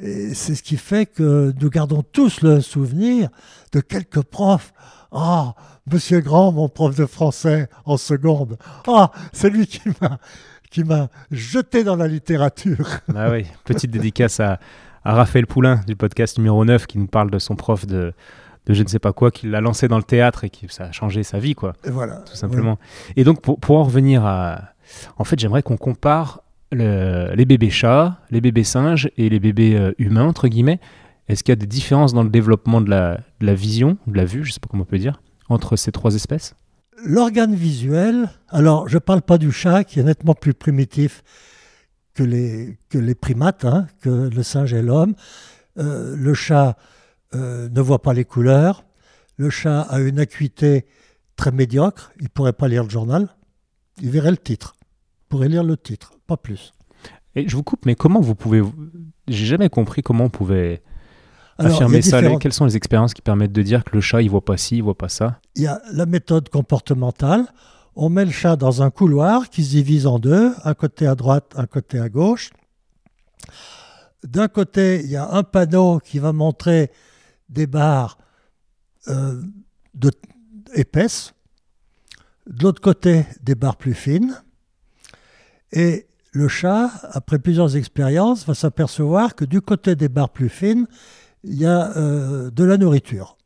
c'est 0.00 0.54
ce 0.54 0.62
qui 0.62 0.76
fait 0.76 1.06
que 1.06 1.52
nous 1.60 1.70
gardons 1.70 2.02
tous 2.02 2.40
le 2.42 2.60
souvenir 2.60 3.28
de 3.72 3.80
quelques 3.80 4.22
profs. 4.22 4.72
Ah, 5.12 5.54
Monsieur 5.90 6.20
Grand, 6.20 6.52
mon 6.52 6.68
prof 6.68 6.96
de 6.96 7.06
français 7.06 7.68
en 7.84 7.96
seconde. 7.96 8.56
Ah, 8.86 9.10
c'est 9.32 9.50
lui 9.50 9.66
qui 9.66 9.82
m'a 10.00 10.18
qui 10.70 10.84
m'a 10.84 11.08
jeté 11.30 11.84
dans 11.84 11.96
la 11.96 12.08
littérature. 12.08 12.88
Ah 13.14 13.30
oui, 13.30 13.44
petite 13.66 13.90
dédicace 13.90 14.40
à, 14.40 14.58
à 15.04 15.14
Raphaël 15.14 15.46
Poulain 15.46 15.82
du 15.86 15.96
podcast 15.96 16.38
numéro 16.38 16.64
9 16.64 16.86
qui 16.86 16.96
nous 16.96 17.08
parle 17.08 17.30
de 17.30 17.38
son 17.38 17.56
prof 17.56 17.86
de, 17.86 18.14
de 18.66 18.74
je 18.74 18.82
ne 18.82 18.88
sais 18.88 18.98
pas 18.98 19.12
quoi, 19.12 19.30
qui 19.30 19.48
l'a 19.48 19.60
lancé 19.60 19.88
dans 19.88 19.96
le 19.96 20.02
théâtre 20.04 20.44
et 20.44 20.50
qui 20.50 20.66
ça 20.68 20.84
a 20.84 20.92
changé 20.92 21.22
sa 21.22 21.38
vie, 21.38 21.54
quoi. 21.54 21.74
Et 21.84 21.90
voilà. 21.90 22.16
Tout 22.18 22.36
simplement. 22.36 22.78
Et 23.16 23.24
donc, 23.24 23.40
pour, 23.40 23.58
pour 23.58 23.78
en 23.78 23.84
revenir 23.84 24.24
à. 24.24 24.74
En 25.16 25.24
fait, 25.24 25.38
j'aimerais 25.38 25.62
qu'on 25.62 25.76
compare 25.76 26.42
le- 26.70 27.34
les 27.34 27.44
bébés 27.44 27.70
chats, 27.70 28.18
les 28.30 28.40
bébés 28.40 28.64
singes 28.64 29.10
et 29.16 29.28
les 29.28 29.40
bébés 29.40 29.76
euh, 29.76 29.92
humains, 29.98 30.26
entre 30.26 30.48
guillemets. 30.48 30.80
Est-ce 31.28 31.42
qu'il 31.44 31.52
y 31.52 31.54
a 31.54 31.56
des 31.56 31.66
différences 31.66 32.12
dans 32.12 32.24
le 32.24 32.30
développement 32.30 32.80
de 32.80 32.90
la, 32.90 33.18
de 33.40 33.46
la 33.46 33.54
vision, 33.54 33.96
de 34.06 34.16
la 34.16 34.24
vue, 34.24 34.44
je 34.44 34.50
ne 34.50 34.52
sais 34.52 34.60
pas 34.60 34.68
comment 34.70 34.82
on 34.82 34.86
peut 34.86 34.98
dire, 34.98 35.22
entre 35.48 35.76
ces 35.76 35.92
trois 35.92 36.14
espèces? 36.14 36.54
L'organe 37.04 37.54
visuel, 37.54 38.28
alors 38.48 38.88
je 38.88 38.94
ne 38.94 39.00
parle 39.00 39.22
pas 39.22 39.38
du 39.38 39.50
chat 39.50 39.84
qui 39.84 39.98
est 40.00 40.04
nettement 40.04 40.34
plus 40.34 40.52
primitif 40.54 41.22
que 42.14 42.22
les, 42.22 42.78
que 42.90 42.98
les 42.98 43.14
primates, 43.14 43.64
hein, 43.64 43.86
que 44.02 44.28
le 44.28 44.42
singe 44.42 44.74
et 44.74 44.82
l'homme. 44.82 45.14
Euh, 45.78 46.14
le 46.16 46.34
chat 46.34 46.76
euh, 47.34 47.68
ne 47.68 47.80
voit 47.80 48.02
pas 48.02 48.12
les 48.12 48.24
couleurs. 48.24 48.84
Le 49.36 49.50
chat 49.50 49.82
a 49.82 50.00
une 50.00 50.18
acuité 50.18 50.86
très 51.36 51.50
médiocre. 51.50 52.12
Il 52.18 52.24
ne 52.24 52.28
pourrait 52.28 52.52
pas 52.52 52.68
lire 52.68 52.84
le 52.84 52.90
journal. 52.90 53.28
Il 54.00 54.10
verrait 54.10 54.30
le 54.30 54.36
titre. 54.36 54.74
Il 54.80 55.28
pourrait 55.28 55.48
lire 55.48 55.64
le 55.64 55.76
titre, 55.76 56.12
pas 56.26 56.36
plus. 56.36 56.72
Et 57.34 57.48
je 57.48 57.56
vous 57.56 57.62
coupe, 57.62 57.86
mais 57.86 57.94
comment 57.94 58.20
vous 58.20 58.34
pouvez. 58.34 58.62
J'ai 59.28 59.46
jamais 59.46 59.70
compris 59.70 60.02
comment 60.02 60.24
on 60.24 60.30
pouvait 60.30 60.82
Alors, 61.58 61.72
affirmer 61.72 62.02
ça. 62.02 62.18
Différentes- 62.20 62.42
Quelles 62.42 62.52
sont 62.52 62.66
les 62.66 62.76
expériences 62.76 63.14
qui 63.14 63.22
permettent 63.22 63.52
de 63.52 63.62
dire 63.62 63.84
que 63.84 63.94
le 63.94 64.00
chat, 64.02 64.20
il 64.22 64.28
voit 64.30 64.44
pas 64.44 64.56
ci, 64.58 64.76
il 64.76 64.82
voit 64.82 64.98
pas 64.98 65.08
ça? 65.08 65.40
Il 65.56 65.62
y 65.62 65.66
a 65.66 65.80
la 65.92 66.04
méthode 66.06 66.50
comportementale. 66.50 67.46
On 67.96 68.08
met 68.10 68.24
le 68.24 68.30
chat 68.30 68.56
dans 68.56 68.82
un 68.82 68.90
couloir 68.90 69.48
qui 69.50 69.64
se 69.64 69.70
divise 69.70 70.06
en 70.06 70.18
deux, 70.18 70.52
un 70.64 70.74
côté 70.74 71.06
à 71.06 71.14
droite, 71.14 71.52
un 71.56 71.66
côté 71.66 71.98
à 71.98 72.08
gauche. 72.08 72.50
D'un 74.24 74.48
côté, 74.48 75.00
il 75.02 75.10
y 75.10 75.16
a 75.16 75.30
un 75.32 75.42
panneau 75.42 75.98
qui 75.98 76.18
va 76.18 76.32
montrer 76.32 76.90
des 77.52 77.66
barres 77.66 78.18
euh, 79.08 79.42
épaisses. 80.74 81.34
De 82.46 82.64
l'autre 82.64 82.80
côté, 82.80 83.26
des 83.42 83.54
barres 83.54 83.76
plus 83.76 83.94
fines. 83.94 84.42
Et 85.72 86.06
le 86.32 86.48
chat, 86.48 86.90
après 87.10 87.38
plusieurs 87.38 87.76
expériences, 87.76 88.46
va 88.46 88.54
s'apercevoir 88.54 89.34
que 89.34 89.44
du 89.44 89.60
côté 89.60 89.94
des 89.94 90.08
barres 90.08 90.30
plus 90.30 90.48
fines, 90.48 90.86
il 91.44 91.54
y 91.54 91.66
a 91.66 91.96
euh, 91.96 92.50
de 92.50 92.64
la 92.64 92.76
nourriture. 92.78 93.36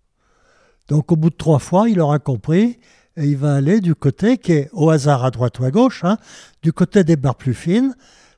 Donc 0.88 1.10
au 1.12 1.16
bout 1.16 1.30
de 1.30 1.36
trois 1.36 1.58
fois, 1.58 1.88
il 1.88 2.00
aura 2.00 2.18
compris 2.18 2.78
et 3.16 3.24
il 3.24 3.36
va 3.36 3.54
aller 3.56 3.80
du 3.80 3.94
côté 3.94 4.38
qui 4.38 4.52
est 4.52 4.70
au 4.72 4.90
hasard 4.90 5.24
à 5.24 5.30
droite 5.30 5.58
ou 5.58 5.64
à 5.64 5.70
gauche, 5.70 6.04
hein, 6.04 6.16
du 6.62 6.72
côté 6.72 7.02
des 7.02 7.16
barres 7.16 7.36
plus 7.36 7.54
fines, 7.54 7.94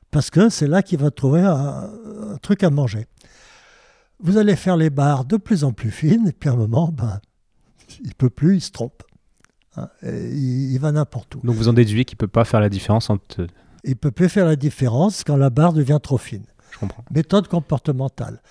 parce 0.09 0.29
que 0.29 0.49
c'est 0.49 0.67
là 0.67 0.81
qu'il 0.81 0.99
va 0.99 1.11
trouver 1.11 1.41
un 1.41 2.37
truc 2.41 2.63
à 2.63 2.69
manger. 2.69 3.07
Vous 4.21 4.37
allez 4.37 4.55
faire 4.55 4.75
les 4.77 4.89
barres 4.89 5.25
de 5.25 5.37
plus 5.37 5.63
en 5.63 5.71
plus 5.71 5.91
fines, 5.91 6.27
et 6.27 6.31
puis 6.33 6.49
à 6.49 6.53
un 6.53 6.57
moment, 6.57 6.89
ben, 6.91 7.19
il 8.03 8.13
peut 8.15 8.29
plus, 8.29 8.57
il 8.57 8.61
se 8.61 8.71
trompe. 8.71 9.03
hein, 9.77 9.89
il, 10.03 10.73
il 10.73 10.79
va 10.79 10.91
n'importe 10.91 11.35
où. 11.35 11.39
Donc 11.41 11.55
vous 11.55 11.67
en 11.67 11.73
déduisez 11.73 12.05
qu'il 12.05 12.17
peut 12.17 12.27
pas 12.27 12.45
faire 12.45 12.59
la 12.59 12.69
différence 12.69 13.09
entre. 13.09 13.47
Il 13.83 13.95
peut 13.95 14.11
plus 14.11 14.27
faire 14.29 14.45
la 14.45 14.55
différence 14.57 15.23
quand 15.23 15.37
la 15.37 15.49
barre 15.49 15.73
devient 15.73 15.99
trop 16.03 16.17
fine. 16.17 16.43
Je 16.71 16.79
comprends. 16.79 17.03
Méthode 17.11 17.47
comportementale. 17.47 18.41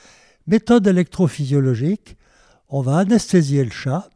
Méthode 0.46 0.86
électrophysiologique, 0.86 2.16
on 2.70 2.80
va 2.80 2.96
anesthésier 2.98 3.62
le 3.64 3.70
chat 3.70 4.08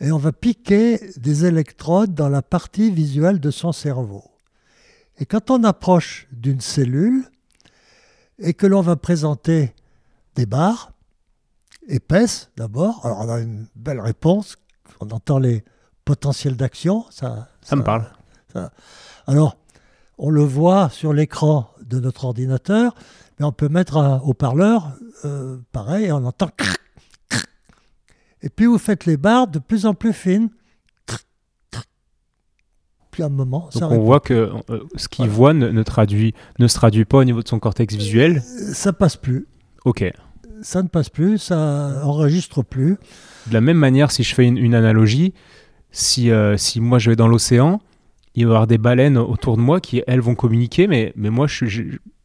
et 0.00 0.10
on 0.12 0.16
va 0.18 0.32
piquer 0.32 0.98
des 1.18 1.44
électrodes 1.44 2.14
dans 2.14 2.30
la 2.30 2.40
partie 2.40 2.90
visuelle 2.90 3.38
de 3.38 3.50
son 3.50 3.72
cerveau. 3.72 4.24
Et 5.18 5.26
quand 5.26 5.50
on 5.50 5.62
approche 5.64 6.26
d'une 6.32 6.62
cellule 6.62 7.24
et 8.38 8.54
que 8.54 8.66
l'on 8.66 8.80
va 8.80 8.96
présenter 8.96 9.74
des 10.36 10.46
barres 10.46 10.92
épaisses 11.88 12.50
d'abord, 12.56 13.04
alors 13.04 13.20
on 13.20 13.28
a 13.28 13.40
une 13.40 13.66
belle 13.74 14.00
réponse, 14.00 14.56
on 15.00 15.08
entend 15.10 15.38
les 15.38 15.64
potentiels 16.04 16.56
d'action, 16.56 17.04
ça, 17.10 17.48
Ça 17.62 17.76
me 17.76 17.82
parle. 17.84 18.06
alors, 19.26 19.56
on 20.18 20.30
le 20.30 20.42
voit 20.42 20.88
sur 20.90 21.12
l'écran 21.12 21.70
de 21.82 21.98
notre 22.00 22.24
ordinateur, 22.26 22.94
mais 23.38 23.46
on 23.46 23.52
peut 23.52 23.68
mettre 23.68 23.96
un 23.96 24.18
haut-parleur, 24.20 24.92
euh, 25.24 25.58
pareil, 25.72 26.06
et 26.06 26.12
on 26.12 26.24
entend. 26.24 26.50
Et 28.42 28.48
puis 28.50 28.66
vous 28.66 28.78
faites 28.78 29.04
les 29.06 29.16
barres 29.16 29.48
de 29.48 29.58
plus 29.58 29.86
en 29.86 29.94
plus 29.94 30.12
fines. 30.12 30.50
Puis 33.10 33.22
à 33.24 33.26
un 33.26 33.30
moment, 33.30 33.68
Donc 33.72 33.72
ça, 33.72 33.88
on 33.88 33.98
voit 34.00 34.20
que 34.20 34.52
euh, 34.70 34.84
ce 34.94 35.08
qu'il 35.08 35.24
Voilà. 35.26 35.36
voit 35.36 35.52
ne, 35.54 35.68
ne 35.70 35.82
traduit, 35.82 36.32
ne 36.60 36.68
se 36.68 36.74
traduit 36.76 37.04
pas 37.04 37.18
au 37.18 37.24
niveau 37.24 37.42
de 37.42 37.48
son 37.48 37.58
cortex 37.58 37.94
visuel. 37.94 38.40
ça 38.42 38.92
passe 38.92 39.16
plus. 39.16 39.46
Ok. 39.84 40.04
Ça 40.62 40.82
ne 40.82 40.88
passe 40.88 41.08
plus, 41.08 41.38
ça 41.38 42.02
enregistre 42.04 42.62
plus. 42.62 42.98
De 43.46 43.54
la 43.54 43.60
même 43.60 43.78
manière, 43.78 44.10
si 44.10 44.22
je 44.22 44.34
fais 44.34 44.44
une, 44.46 44.58
une 44.58 44.74
analogie, 44.74 45.32
si, 45.90 46.30
euh, 46.30 46.56
si 46.58 46.80
moi 46.80 46.98
je 46.98 47.10
vais 47.10 47.16
dans 47.16 47.28
l'océan, 47.28 47.80
il 48.34 48.44
va 48.46 48.50
y 48.50 48.54
avoir 48.54 48.66
des 48.66 48.78
baleines 48.78 49.16
autour 49.18 49.56
de 49.56 49.62
moi 49.62 49.80
qui, 49.80 50.02
elles, 50.06 50.20
vont 50.20 50.34
communiquer, 50.34 50.86
mais, 50.86 51.12
mais 51.16 51.30
moi, 51.30 51.46
je, 51.46 51.64
je, 51.66 51.82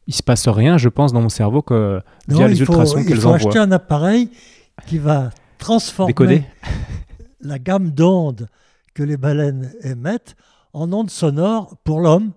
il 0.07 0.13
se 0.13 0.21
passe 0.21 0.47
rien, 0.49 0.77
je 0.77 0.89
pense, 0.89 1.13
dans 1.13 1.21
mon 1.21 1.29
cerveau 1.29 1.61
que 1.61 2.01
via 2.27 2.47
les 2.47 2.59
il 2.59 2.65
faut, 2.65 2.73
ultrasons 2.73 2.99
il 2.99 3.05
qu'elles 3.07 3.17
faut 3.21 3.29
envoient. 3.29 3.37
acheter 3.49 3.59
un 3.59 3.71
appareil 3.71 4.29
qui 4.85 4.97
va 4.97 5.29
transformer 5.57 6.09
Décoder 6.11 6.43
la 7.41 7.57
gamme 7.57 7.91
d'ondes 7.91 8.49
que 8.93 9.01
les 9.03 9.17
baleines 9.17 9.71
émettent 9.81 10.35
en 10.73 10.91
ondes 10.91 11.09
sonores 11.09 11.75
pour 11.85 12.01
l'homme, 12.01 12.33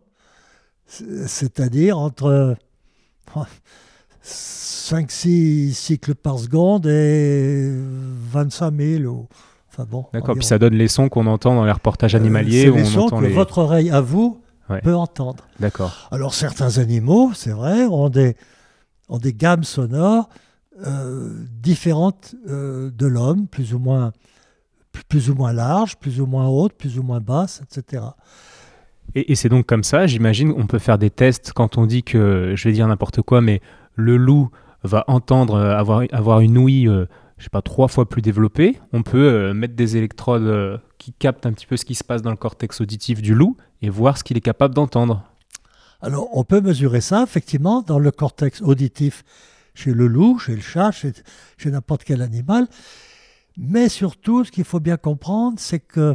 C'est- 0.86 1.26
c'est-à-dire 1.26 1.98
entre 1.98 2.56
5-6 4.28 5.72
cycles 5.72 6.14
par 6.14 6.38
seconde 6.38 6.86
et 6.86 7.70
25 8.30 8.74
000. 8.76 9.04
Ou, 9.04 9.28
enfin 9.70 9.86
bon, 9.90 10.06
D'accord, 10.12 10.34
puis 10.34 10.44
ça 10.44 10.58
donne 10.58 10.74
les 10.74 10.88
sons 10.88 11.08
qu'on 11.08 11.26
entend 11.26 11.54
dans 11.54 11.64
les 11.64 11.72
reportages 11.72 12.14
Euh, 12.14 12.18
animaliers 12.18 12.62
c'est 12.66 12.70
les 12.70 12.82
on 12.82 12.84
sons 12.86 13.00
entend 13.02 13.18
que 13.20 13.24
les. 13.26 13.32
votre 13.32 13.58
oreille 13.58 13.90
à 13.90 14.00
vous 14.00 14.40
Ouais. 14.70 14.82
peut 14.82 14.94
entendre. 14.94 15.44
D'accord. 15.60 16.08
Alors 16.10 16.34
certains 16.34 16.76
animaux, 16.76 17.30
c'est 17.34 17.52
vrai, 17.52 17.84
ont 17.86 18.10
des, 18.10 18.36
ont 19.08 19.16
des 19.16 19.32
gammes 19.32 19.64
sonores 19.64 20.28
euh, 20.86 21.32
différentes 21.62 22.34
euh, 22.50 22.90
de 22.90 23.06
l'homme, 23.06 23.46
plus 23.46 23.72
ou 23.72 23.78
moins 23.78 24.12
plus- 24.92 25.04
plus 25.04 25.30
ou 25.30 25.34
moins 25.34 25.54
larges, 25.54 25.96
plus 25.96 26.20
ou 26.20 26.26
moins 26.26 26.48
hautes, 26.48 26.74
plus 26.74 26.98
ou 26.98 27.02
moins 27.02 27.20
basses, 27.20 27.62
etc. 27.62 28.02
Et, 29.14 29.32
et 29.32 29.36
c'est 29.36 29.48
donc 29.48 29.64
comme 29.64 29.84
ça, 29.84 30.06
j'imagine, 30.06 30.52
on 30.54 30.66
peut 30.66 30.78
faire 30.78 30.98
des 30.98 31.08
tests 31.10 31.52
quand 31.54 31.78
on 31.78 31.86
dit 31.86 32.02
que, 32.02 32.52
je 32.54 32.68
vais 32.68 32.74
dire 32.74 32.86
n'importe 32.88 33.22
quoi, 33.22 33.40
mais 33.40 33.62
le 33.98 34.16
loup 34.16 34.50
va 34.84 35.04
entendre, 35.08 35.54
euh, 35.54 35.76
avoir, 35.76 36.04
avoir 36.12 36.40
une 36.40 36.56
ouïe, 36.56 36.88
euh, 36.88 37.06
je 37.36 37.44
sais 37.44 37.50
pas, 37.50 37.62
trois 37.62 37.88
fois 37.88 38.08
plus 38.08 38.22
développée. 38.22 38.80
On 38.92 39.02
peut 39.02 39.18
euh, 39.18 39.54
mettre 39.54 39.74
des 39.74 39.96
électrodes 39.96 40.42
euh, 40.42 40.78
qui 40.98 41.12
captent 41.12 41.46
un 41.46 41.52
petit 41.52 41.66
peu 41.66 41.76
ce 41.76 41.84
qui 41.84 41.94
se 41.94 42.04
passe 42.04 42.22
dans 42.22 42.30
le 42.30 42.36
cortex 42.36 42.80
auditif 42.80 43.20
du 43.20 43.34
loup 43.34 43.56
et 43.82 43.90
voir 43.90 44.18
ce 44.18 44.24
qu'il 44.24 44.36
est 44.36 44.42
capable 44.42 44.74
d'entendre. 44.74 45.24
Alors 46.00 46.28
on 46.32 46.44
peut 46.44 46.60
mesurer 46.60 47.00
ça 47.00 47.24
effectivement 47.24 47.82
dans 47.82 47.98
le 47.98 48.10
cortex 48.12 48.62
auditif 48.62 49.24
chez 49.74 49.92
le 49.92 50.06
loup, 50.06 50.38
chez 50.38 50.54
le 50.54 50.60
chat, 50.60 50.92
chez, 50.92 51.12
n'importe 51.66 52.04
quel 52.04 52.22
animal. 52.22 52.66
Mais 53.56 53.88
surtout, 53.88 54.44
ce 54.44 54.52
qu'il 54.52 54.64
faut 54.64 54.80
bien 54.80 54.96
comprendre, 54.96 55.58
c'est 55.58 55.80
que 55.80 56.14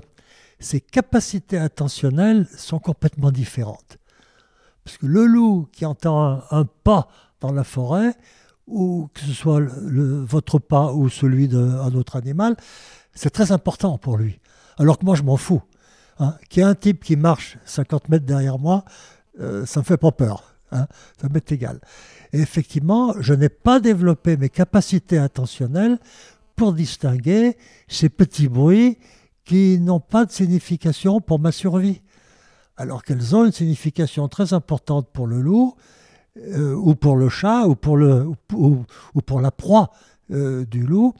ses 0.59 0.79
capacités 0.79 1.57
attentionnelles 1.57 2.47
sont 2.55 2.79
complètement 2.79 3.31
différentes. 3.31 3.97
Parce 4.85 4.97
que 4.97 5.05
le 5.05 5.25
loup 5.25 5.67
qui 5.71 5.85
entend 5.85 6.41
un 6.51 6.65
pas 6.65 7.07
dans 7.43 7.51
la 7.51 7.65
forêt, 7.65 8.15
ou 8.67 9.09
que 9.13 9.19
ce 9.19 9.33
soit 9.33 9.59
votre 9.59 10.59
pas 10.59 10.93
ou 10.93 11.09
celui 11.09 11.50
d'un 11.50 11.93
autre 11.93 12.15
animal, 12.15 12.55
c'est 13.13 13.29
très 13.29 13.51
important 13.51 13.97
pour 13.97 14.17
lui. 14.17 14.39
Alors 14.77 14.97
que 14.97 15.05
moi, 15.05 15.15
je 15.15 15.23
m'en 15.23 15.35
fous. 15.35 15.62
Hein. 16.19 16.35
Qu'il 16.50 16.62
y 16.62 16.65
ait 16.65 16.69
un 16.69 16.73
type 16.73 17.03
qui 17.03 17.17
marche 17.17 17.57
50 17.65 18.07
mètres 18.07 18.25
derrière 18.25 18.57
moi, 18.59 18.85
euh, 19.41 19.65
ça 19.65 19.81
ne 19.81 19.83
me 19.83 19.85
fait 19.85 19.97
pas 19.97 20.12
peur. 20.12 20.55
hein. 20.71 20.88
Ça 21.21 21.27
m'est 21.27 21.51
égal. 21.51 21.81
Et 22.31 22.39
effectivement, 22.39 23.13
je 23.19 23.33
n'ai 23.33 23.50
pas 23.50 23.81
développé 23.81 24.38
mes 24.38 24.50
capacités 24.50 25.17
attentionnelles 25.17 26.00
pour 26.55 26.71
distinguer 26.71 27.57
ces 27.89 28.07
petits 28.07 28.47
bruits 28.47 28.97
qui 29.43 29.79
n'ont 29.79 30.00
pas 30.00 30.23
de 30.23 30.31
signification 30.31 31.19
pour 31.19 31.39
ma 31.39 31.51
survie, 31.51 32.01
alors 32.77 33.03
qu'elles 33.03 33.35
ont 33.35 33.43
une 33.43 33.51
signification 33.51 34.29
très 34.29 34.53
importante 34.53 35.09
pour 35.12 35.27
le 35.27 35.41
loup, 35.41 35.75
euh, 36.37 36.73
ou 36.75 36.95
pour 36.95 37.15
le 37.15 37.29
chat, 37.29 37.67
ou 37.67 37.75
pour, 37.75 37.97
le, 37.97 38.25
ou, 38.25 38.35
ou- 38.53 38.85
ou 39.13 39.21
pour 39.21 39.41
la 39.41 39.51
proie 39.51 39.91
euh, 40.31 40.65
du 40.65 40.83
loup, 40.83 41.13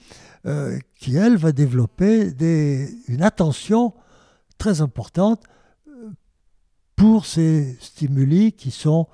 euh, 0.46 0.79
qui, 1.00 1.15
elle, 1.15 1.38
va 1.38 1.51
développer 1.51 2.32
des- 2.32 2.89
une 3.08 3.22
attention 3.22 3.93
très 4.58 4.82
importante 4.82 5.43
euh, 5.88 6.10
pour 6.96 7.25
ces 7.25 7.77
stimuli 7.79 8.53
qui 8.53 8.72
sont 8.72 9.08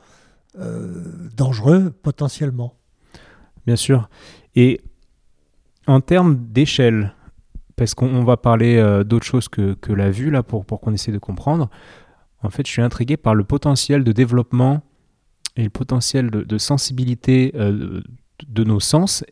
dangereux 1.38 1.92
potentiellement. 1.92 2.74
Bien 3.66 3.76
sûr. 3.78 4.10
Et 4.56 4.82
en 5.88 6.02
termes 6.02 6.36
d'échelle, 6.50 7.14
parce 7.76 7.94
qu'on 7.94 8.24
va 8.26 8.36
parler 8.36 9.04
d'autre 9.06 9.26
chose 9.26 9.48
que, 9.48 9.74
que, 9.76 9.94
la 9.94 10.10
vue, 10.12 10.32
là, 10.32 10.44
pour, 10.44 10.66
pour 10.66 10.82
qu'on 10.82 10.92
essaie 10.92 11.12
de 11.14 11.18
comprendre, 11.20 11.70
en 12.42 12.50
fait, 12.50 12.66
je 12.66 12.72
suis 12.72 12.82
intrigué 12.82 13.16
par 13.16 13.36
le 13.36 13.44
potentiel 13.46 14.04
de 14.04 14.12
développement 14.12 14.82
et 15.60 15.64
le 15.64 15.70
potentiel 15.70 16.30
de, 16.32 16.58
sensibilité 16.58 17.52
euh, 17.56 18.02
de 18.48 18.64
nos 18.64 18.80
sens 18.80 19.26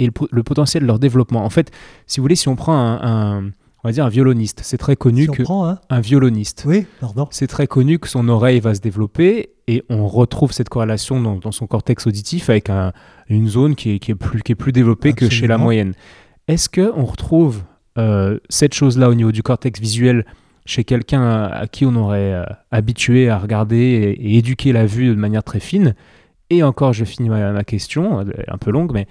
et 0.00 0.06
le, 0.06 0.42
potentiel 0.42 0.82
de 0.82 0.86
leur 0.88 0.98
développement. 0.98 1.44
En 1.44 1.50
fait, 1.50 1.70
si 2.06 2.18
vous 2.18 2.24
voulez, 2.24 2.34
si 2.34 2.48
on 2.48 2.56
prend 2.56 2.74
un, 2.74 3.44
on 3.44 3.88
va 3.88 3.92
dire 3.92 4.04
un 4.04 4.08
violoniste, 4.08 4.60
c'est 4.64 4.78
très 4.78 4.96
connu 4.96 5.28
que 5.28 5.44
un 5.88 6.00
violoniste. 6.00 6.64
Oui, 6.66 6.84
pardon. 7.00 7.28
C'est 7.30 7.46
très 7.46 7.68
connu 7.68 8.00
que 8.00 8.08
son 8.08 8.28
oreille 8.28 8.58
va 8.58 8.74
se 8.74 8.80
développer 8.80 9.50
et 9.68 9.84
on 9.88 10.08
retrouve 10.08 10.52
cette 10.52 10.68
corrélation 10.68 11.20
dans, 11.20 11.52
son 11.52 11.68
cortex 11.68 12.08
auditif 12.08 12.50
avec 12.50 12.70
une 13.28 13.48
zone 13.48 13.76
qui 13.76 13.92
est, 13.92 13.98
qui 14.00 14.10
est, 14.10 14.16
plus, 14.16 14.42
qui 14.42 14.52
est 14.52 14.56
plus 14.56 14.72
développée 14.72 15.12
que 15.12 15.28
chez 15.28 15.46
la 15.46 15.58
moyenne. 15.58 15.94
Est-ce 16.48 16.68
que 16.68 16.92
on 16.96 17.04
retrouve 17.04 17.62
euh, 17.98 18.40
cette 18.48 18.74
chose-là 18.74 19.10
au 19.10 19.14
niveau 19.14 19.30
du 19.30 19.44
cortex 19.44 19.78
visuel 19.78 20.24
chez 20.70 20.84
quelqu'un 20.84 21.42
à, 21.46 21.66
qui 21.66 21.84
on 21.84 21.96
aurait 21.96 22.32
euh, 22.32 22.44
habitué 22.70 23.28
à 23.28 23.38
regarder 23.38 23.76
et, 24.20 24.38
éduquer 24.38 24.72
la 24.72 24.86
vue 24.86 25.08
de 25.08 25.14
manière 25.14 25.42
très 25.42 25.58
fine. 25.58 25.96
Et 26.48 26.62
encore, 26.62 26.92
je 26.92 27.04
finis 27.04 27.28
ma, 27.28 27.64
question, 27.64 28.20
un 28.20 28.58
peu 28.58 28.70
longue, 28.70 28.92
mais 28.92 29.06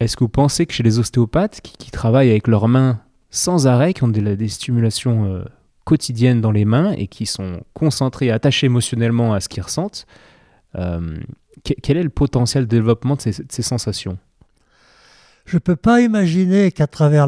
est-ce 0.00 0.16
que 0.16 0.24
vous 0.24 0.28
pensez 0.28 0.66
que 0.66 0.72
chez 0.72 0.82
les 0.82 0.98
ostéopathes 0.98 1.60
qui, 1.62 1.90
travaillent 1.90 2.30
avec 2.30 2.48
leurs 2.48 2.68
mains 2.68 3.00
sans 3.30 3.66
arrêt, 3.66 3.94
qui 3.94 4.04
ont 4.04 4.08
des, 4.08 4.48
stimulations 4.48 5.24
euh, 5.24 5.44
quotidiennes 5.84 6.40
dans 6.40 6.52
les 6.52 6.64
mains 6.64 6.92
et 6.92 7.06
qui 7.06 7.26
sont 7.26 7.62
concentrés, 7.72 8.30
attachés 8.30 8.66
émotionnellement 8.66 9.34
à 9.34 9.40
ce 9.40 9.48
qu'ils 9.48 9.62
ressentent, 9.62 10.06
euh, 10.76 11.18
quel 11.62 11.96
est 11.96 12.02
le 12.02 12.10
potentiel 12.10 12.64
de 12.64 12.68
développement 12.68 13.16
de 13.16 13.22
ces, 13.22 13.62
sensations? 13.62 14.18
Je 15.46 15.56
ne 15.56 15.60
peux 15.60 15.76
pas 15.76 16.02
imaginer 16.02 16.72
qu'à 16.72 16.86
travers 16.86 17.26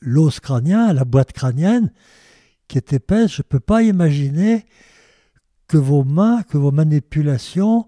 l'os 0.00 0.40
crânien, 0.40 0.92
la 0.92 1.04
boîte 1.04 1.32
crânienne, 1.32 1.92
qui 2.72 2.78
est 2.78 2.94
épaisse, 2.94 3.32
je 3.32 3.42
ne 3.42 3.48
peux 3.50 3.60
pas 3.60 3.82
imaginer 3.82 4.64
que 5.68 5.76
vos 5.76 6.04
mains, 6.04 6.42
que 6.42 6.56
vos 6.56 6.70
manipulations 6.70 7.86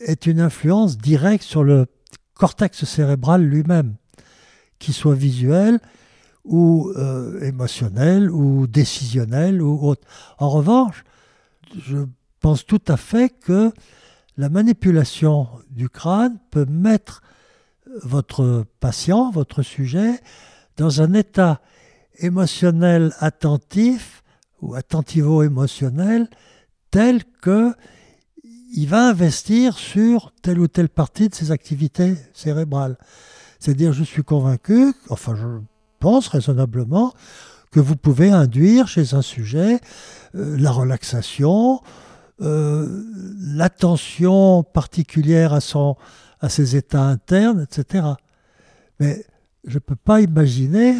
aient 0.00 0.14
une 0.14 0.40
influence 0.40 0.98
directe 0.98 1.44
sur 1.44 1.62
le 1.62 1.86
cortex 2.34 2.84
cérébral 2.84 3.44
lui-même, 3.44 3.94
qu'il 4.80 4.92
soit 4.92 5.14
visuel 5.14 5.78
ou 6.44 6.90
euh, 6.96 7.40
émotionnel 7.42 8.28
ou 8.28 8.66
décisionnel 8.66 9.62
ou 9.62 9.78
autre. 9.86 10.04
En 10.38 10.50
revanche, 10.50 11.04
je 11.78 11.98
pense 12.40 12.66
tout 12.66 12.82
à 12.88 12.96
fait 12.96 13.28
que 13.28 13.70
la 14.36 14.48
manipulation 14.48 15.46
du 15.70 15.88
crâne 15.88 16.38
peut 16.50 16.66
mettre 16.66 17.22
votre 18.02 18.66
patient, 18.80 19.30
votre 19.30 19.62
sujet, 19.62 20.18
dans 20.76 21.02
un 21.02 21.14
état 21.14 21.60
émotionnel 22.18 23.14
attentif 23.18 24.22
ou 24.60 24.74
attentivo-émotionnel 24.74 26.28
tel 26.90 27.24
que 27.40 27.74
il 28.74 28.88
va 28.88 29.08
investir 29.08 29.76
sur 29.76 30.32
telle 30.40 30.58
ou 30.58 30.66
telle 30.66 30.88
partie 30.88 31.28
de 31.28 31.34
ses 31.34 31.50
activités 31.50 32.16
cérébrales. 32.32 32.96
C'est-à-dire, 33.58 33.92
je 33.92 34.02
suis 34.02 34.24
convaincu, 34.24 34.94
enfin 35.10 35.34
je 35.36 35.46
pense 36.00 36.28
raisonnablement, 36.28 37.12
que 37.70 37.80
vous 37.80 37.96
pouvez 37.96 38.30
induire 38.30 38.88
chez 38.88 39.14
un 39.14 39.22
sujet 39.22 39.80
euh, 40.34 40.56
la 40.58 40.70
relaxation, 40.70 41.80
euh, 42.40 43.04
l'attention 43.40 44.62
particulière 44.62 45.52
à, 45.52 45.60
son, 45.60 45.96
à 46.40 46.48
ses 46.48 46.76
états 46.76 47.04
internes, 47.04 47.66
etc. 47.70 48.06
Mais 49.00 49.24
je 49.64 49.74
ne 49.74 49.80
peux 49.80 49.96
pas 49.96 50.20
imaginer 50.20 50.94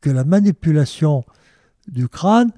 que 0.00 0.10
la 0.10 0.24
manipulation 0.24 1.24
du 1.86 2.08
crâne 2.08 2.52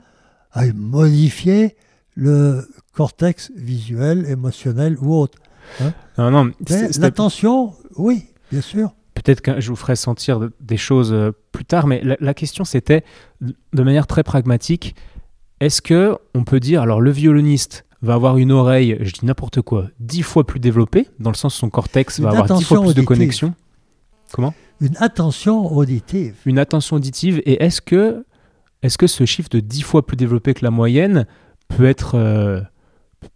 a 0.52 0.66
modifié 0.72 1.76
le 2.14 2.68
cortex 2.92 3.50
visuel, 3.54 4.26
émotionnel 4.28 4.96
ou 5.00 5.14
autre. 5.14 5.38
Hein. 5.80 5.92
non, 6.18 6.30
non, 6.30 6.52
l'attention, 6.98 7.74
oui, 7.96 8.26
bien 8.50 8.60
sûr. 8.60 8.94
Peut-être 9.14 9.40
que 9.40 9.60
je 9.60 9.68
vous 9.68 9.76
ferai 9.76 9.96
sentir 9.96 10.48
des 10.60 10.76
choses 10.76 11.12
euh, 11.12 11.32
plus 11.52 11.64
tard, 11.64 11.86
mais 11.86 12.02
la, 12.02 12.34
question 12.34 12.64
c'était, 12.64 13.04
de 13.40 13.82
manière 13.82 14.06
très 14.06 14.22
pragmatique, 14.22 14.94
est-ce 15.60 15.82
que 15.82 16.16
on 16.34 16.44
peut 16.44 16.60
dire, 16.60 16.82
alors 16.82 17.00
le 17.00 17.10
violoniste 17.10 17.84
va 18.02 18.14
avoir 18.14 18.38
une 18.38 18.50
oreille, 18.50 18.96
je 19.00 19.12
dis 19.12 19.26
n'importe 19.26 19.60
quoi, 19.60 19.88
dix 19.98 20.22
fois 20.22 20.46
plus 20.46 20.58
développée, 20.58 21.08
dans 21.18 21.30
le 21.30 21.36
sens 21.36 21.56
où 21.56 21.58
son 21.58 21.70
cortex 21.70 22.18
va 22.20 22.30
avoir 22.30 22.58
dix 22.58 22.64
fois 22.64 22.80
plus 22.80 22.94
de 22.94 23.02
connexion? 23.02 23.54
Comment? 24.32 24.54
Une 24.80 24.96
attention 24.98 25.72
auditive. 25.72 26.36
Une 26.46 26.58
attention 26.58 26.96
auditive. 26.96 27.42
Et 27.44 27.62
est-ce 27.62 27.80
que, 27.80 28.24
est 28.82 28.96
que 28.96 29.06
ce 29.06 29.24
chiffre 29.24 29.48
de 29.50 29.60
10 29.60 29.82
fois 29.82 30.06
plus 30.06 30.16
développé 30.16 30.54
que 30.54 30.64
la 30.64 30.70
moyenne 30.70 31.26
peut 31.68 31.84
être, 31.84 32.16
euh, 32.16 32.60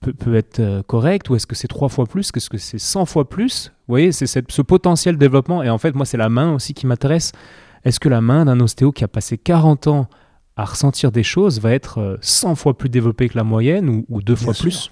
peut, 0.01 0.35
être 0.35 0.61
euh, 0.61 0.83
correct 0.83 1.29
ou 1.29 1.37
est-ce 1.37 1.47
que 1.47 1.55
c'est 1.55 1.69
3 1.69 1.89
fois 1.89 2.07
plus? 2.07 2.31
Est-ce 2.35 2.51
que 2.51 2.59
c'est 2.59 2.79
100 2.79 3.07
fois 3.07 3.29
plus? 3.29 3.73
Vous 3.87 3.93
voyez, 3.93 4.13
c'est 4.13 4.27
ce 4.27 4.63
potentiel 4.63 5.19
développement. 5.19 5.63
Et 5.63 5.71
en 5.71 5.79
fait, 5.79 5.95
moi, 5.95 6.07
c'est 6.07 6.17
la 6.17 6.31
main 6.31 6.55
aussi 6.55 6.73
qui 6.73 6.87
m'intéresse. 6.87 7.33
Est-ce 7.85 8.01
que 8.01 8.09
la 8.09 8.23
main 8.23 8.47
d'un 8.47 8.61
ostéo 8.61 8.93
qui 8.93 9.05
a 9.05 9.09
passé 9.09 9.37
40 9.37 9.89
ans 9.89 10.09
à 10.57 10.65
ressentir 10.65 11.13
des 11.13 11.23
choses 11.23 11.61
va 11.61 11.73
être 11.73 12.19
100 12.23 12.53
euh, 12.53 12.55
fois 12.55 12.79
plus 12.79 12.89
développée 12.89 13.29
que 13.29 13.37
la 13.37 13.45
moyenne 13.45 13.89
ou, 13.91 14.07
ou 14.09 14.23
deux 14.23 14.37
fois 14.37 14.55
plus? 14.55 14.91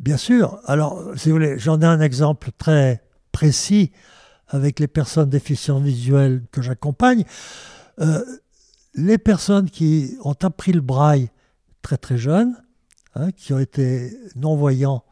Bien 0.00 0.16
sûr. 0.16 0.58
Alors, 0.64 1.00
si 1.14 1.28
vous 1.28 1.36
voulez, 1.36 1.58
j'en 1.58 1.80
ai 1.80 1.84
un 1.84 2.00
exemple 2.00 2.50
très 2.58 3.04
précis 3.30 3.92
avec 4.52 4.78
les 4.78 4.86
personnes 4.86 5.30
déficientes 5.30 5.82
visuelles 5.82 6.42
que 6.52 6.62
j'accompagne, 6.62 7.24
euh, 8.00 8.22
les 8.94 9.18
personnes 9.18 9.70
qui 9.70 10.16
ont 10.22 10.36
appris 10.42 10.72
le 10.72 10.82
braille 10.82 11.30
très 11.80 11.96
très 11.96 12.18
jeunes, 12.18 12.54
hein, 13.14 13.32
qui 13.32 13.52
ont 13.52 13.58
été 13.58 14.16
non-voyants 14.36 15.02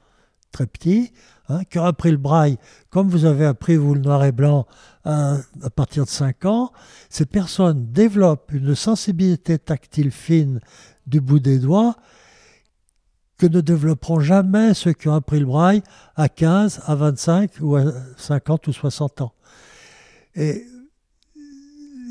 très 0.52 0.66
petits, 0.66 1.12
hein, 1.48 1.64
qui 1.64 1.78
ont 1.78 1.84
appris 1.84 2.10
le 2.10 2.18
braille 2.18 2.58
comme 2.90 3.08
vous 3.08 3.24
avez 3.24 3.46
appris 3.46 3.76
vous 3.76 3.94
le 3.94 4.00
noir 4.00 4.24
et 4.24 4.32
blanc 4.32 4.66
à, 5.04 5.38
à 5.62 5.70
partir 5.70 6.04
de 6.04 6.10
5 6.10 6.44
ans, 6.44 6.72
ces 7.08 7.24
personnes 7.24 7.90
développent 7.92 8.52
une 8.52 8.74
sensibilité 8.74 9.58
tactile 9.58 10.10
fine 10.10 10.60
du 11.06 11.20
bout 11.20 11.40
des 11.40 11.58
doigts 11.58 11.96
que 13.40 13.46
ne 13.46 13.62
développeront 13.62 14.20
jamais 14.20 14.74
ceux 14.74 14.92
qui 14.92 15.08
ont 15.08 15.14
appris 15.14 15.40
le 15.40 15.46
braille 15.46 15.82
à 16.14 16.28
15, 16.28 16.82
à 16.84 16.94
25 16.94 17.52
ou 17.62 17.74
à 17.74 17.84
50 18.18 18.66
ou 18.66 18.72
60 18.74 19.22
ans. 19.22 19.32
Et 20.34 20.66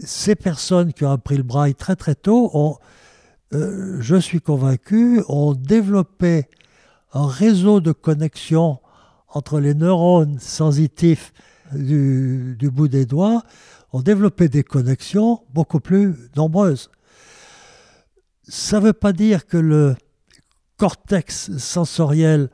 ces 0.03 0.33
personnes 0.33 0.91
qui 0.91 1.05
ont 1.05 1.11
appris 1.11 1.37
le 1.37 1.43
braille 1.43 1.75
très 1.75 1.95
très 1.95 2.15
tôt 2.15 2.49
ont, 2.55 2.77
euh, 3.53 3.97
je 4.01 4.15
suis 4.15 4.41
convaincu, 4.41 5.21
ont 5.27 5.53
développé 5.53 6.45
un 7.13 7.27
réseau 7.27 7.79
de 7.79 7.91
connexion 7.91 8.79
entre 9.27 9.59
les 9.59 9.75
neurones 9.75 10.39
sensitifs 10.39 11.31
du, 11.73 12.55
du 12.57 12.71
bout 12.71 12.87
des 12.87 13.05
doigts, 13.05 13.43
ont 13.93 14.01
développé 14.01 14.49
des 14.49 14.63
connexions 14.63 15.43
beaucoup 15.53 15.79
plus 15.79 16.15
nombreuses. 16.35 16.89
Ça 18.47 18.79
ne 18.79 18.85
veut 18.85 18.93
pas 18.93 19.13
dire 19.13 19.45
que 19.45 19.57
le, 19.57 19.95
cortex 20.79 21.57
sensoriel 21.57 22.49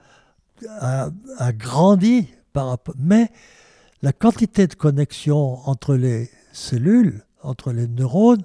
a, 0.79 1.11
grandi 1.53 2.27
mais 2.97 3.31
la 4.01 4.13
quantité 4.13 4.67
de 4.67 4.73
connexion 4.75 5.59
entre 5.67 5.95
les 5.95 6.29
cellules, 6.53 7.23
entre 7.43 7.71
les 7.71 7.88
neurones, 7.88 8.43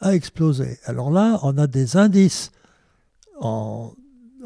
a 0.00 0.14
explosé. 0.14 0.78
Alors 0.84 1.10
là, 1.10 1.38
on 1.42 1.58
a 1.58 1.66
des 1.66 1.96
indices 1.96 2.52
en, 3.40 3.92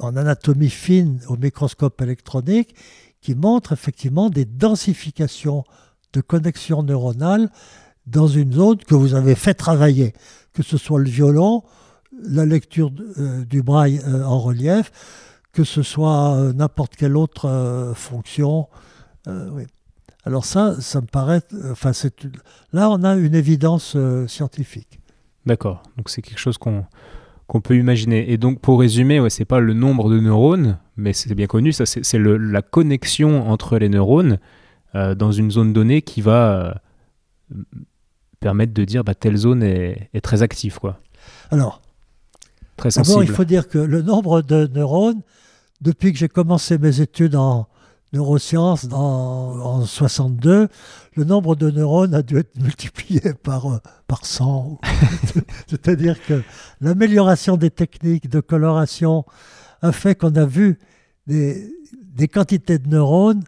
anatomie 0.00 0.70
fine 0.70 1.20
au 1.28 1.36
microscope 1.36 2.00
électronique 2.02 2.74
qui 3.20 3.34
montrent 3.34 3.72
effectivement 3.72 4.30
des 4.30 4.44
densifications 4.44 5.64
de 6.12 6.20
connexions 6.20 6.82
neuronales 6.82 7.50
dans 8.06 8.28
une 8.28 8.52
zone 8.52 8.78
que 8.78 8.94
vous 8.94 9.14
avez 9.14 9.34
fait 9.34 9.54
travailler, 9.54 10.14
que 10.52 10.62
ce 10.62 10.76
soit 10.76 11.00
le 11.00 11.08
violon 11.08 11.62
la 12.22 12.46
lecture 12.46 12.90
euh, 13.18 13.44
du 13.44 13.62
braille 13.62 14.00
euh, 14.06 14.24
en 14.24 14.40
relief, 14.40 14.90
que 15.52 15.64
ce 15.64 15.82
soit 15.82 16.34
euh, 16.34 16.52
n'importe 16.52 16.96
quelle 16.96 17.16
autre 17.16 17.92
fonction. 17.94 18.68
Alors 20.24 20.44
ça, 20.44 20.80
ça 20.80 21.00
me 21.00 21.06
paraît... 21.06 21.42
Enfin, 21.70 21.92
là, 22.72 22.90
on 22.90 23.02
a 23.04 23.14
une 23.14 23.34
évidence 23.34 23.96
scientifique. 24.26 25.00
D'accord. 25.46 25.82
Donc 25.96 26.10
c'est 26.10 26.22
quelque 26.22 26.38
chose 26.38 26.58
qu'on 26.58 26.84
qu'on 27.46 27.60
peut 27.60 27.76
imaginer. 27.76 28.32
Et 28.32 28.38
donc, 28.38 28.62
pour 28.62 28.80
résumer, 28.80 29.20
ouais, 29.20 29.28
c'est 29.28 29.44
pas 29.44 29.60
le 29.60 29.74
nombre 29.74 30.08
de 30.08 30.18
neurones, 30.18 30.78
mais 30.96 31.12
c'est 31.12 31.34
bien 31.34 31.46
connu, 31.46 31.72
ça, 31.72 31.84
c'est 31.84 32.18
la 32.18 32.62
connexion 32.62 33.46
entre 33.50 33.76
les 33.76 33.90
neurones 33.90 34.38
dans 34.94 35.30
une 35.30 35.50
zone 35.50 35.74
donnée 35.74 36.00
qui 36.00 36.22
va 36.22 36.80
permettre 38.40 38.72
de 38.72 38.84
dire 38.84 39.04
bah, 39.04 39.14
telle 39.14 39.36
zone 39.36 39.62
est, 39.62 40.08
est, 40.14 40.22
très 40.22 40.42
active. 40.42 40.78
Quoi. 40.78 41.00
Alors, 41.50 41.82
très 42.76 42.90
sensible. 42.90 43.14
D'abord, 43.14 43.24
il 43.24 43.34
faut 43.34 43.44
dire 43.44 43.68
que 43.68 43.78
le 43.78 44.02
nombre 44.02 44.42
de 44.42 44.66
neurones, 44.66 45.22
depuis 45.80 46.12
que 46.12 46.18
j'ai 46.18 46.28
commencé 46.28 46.78
mes 46.78 47.00
études 47.00 47.36
en 47.36 47.68
neurosciences 48.12 48.86
en, 48.92 49.58
en 49.60 49.84
62, 49.84 50.68
le 51.16 51.24
nombre 51.24 51.56
de 51.56 51.70
neurones 51.70 52.14
a 52.14 52.22
dû 52.22 52.38
être 52.38 52.56
multiplié 52.60 53.20
par, 53.42 53.72
euh, 53.72 53.78
par 54.06 54.24
100. 54.24 54.80
C'est-à-dire 55.66 56.22
que 56.24 56.42
l'amélioration 56.80 57.56
des 57.56 57.70
techniques 57.70 58.28
de 58.28 58.40
coloration 58.40 59.24
a 59.82 59.92
fait 59.92 60.14
qu'on 60.14 60.34
a 60.36 60.46
vu 60.46 60.78
des, 61.26 61.70
des 62.14 62.28
quantités 62.28 62.78
de 62.78 62.88
neurones 62.88 63.42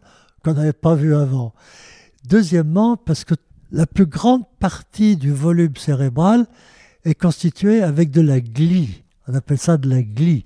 qu'on 0.44 0.54
n'avait 0.54 0.72
pas 0.72 0.94
vues 0.94 1.14
avant. 1.14 1.54
Deuxièmement, 2.28 2.96
parce 2.96 3.24
que 3.24 3.34
la 3.72 3.86
plus 3.86 4.06
grande 4.06 4.44
partie 4.58 5.16
du 5.16 5.32
volume 5.32 5.76
cérébral 5.76 6.46
est 7.04 7.14
constituée 7.14 7.82
avec 7.82 8.10
de 8.10 8.20
la 8.20 8.40
glie. 8.40 9.02
On 9.28 9.34
appelle 9.34 9.58
ça 9.58 9.76
de 9.76 9.88
la 9.88 10.02
glie. 10.02 10.44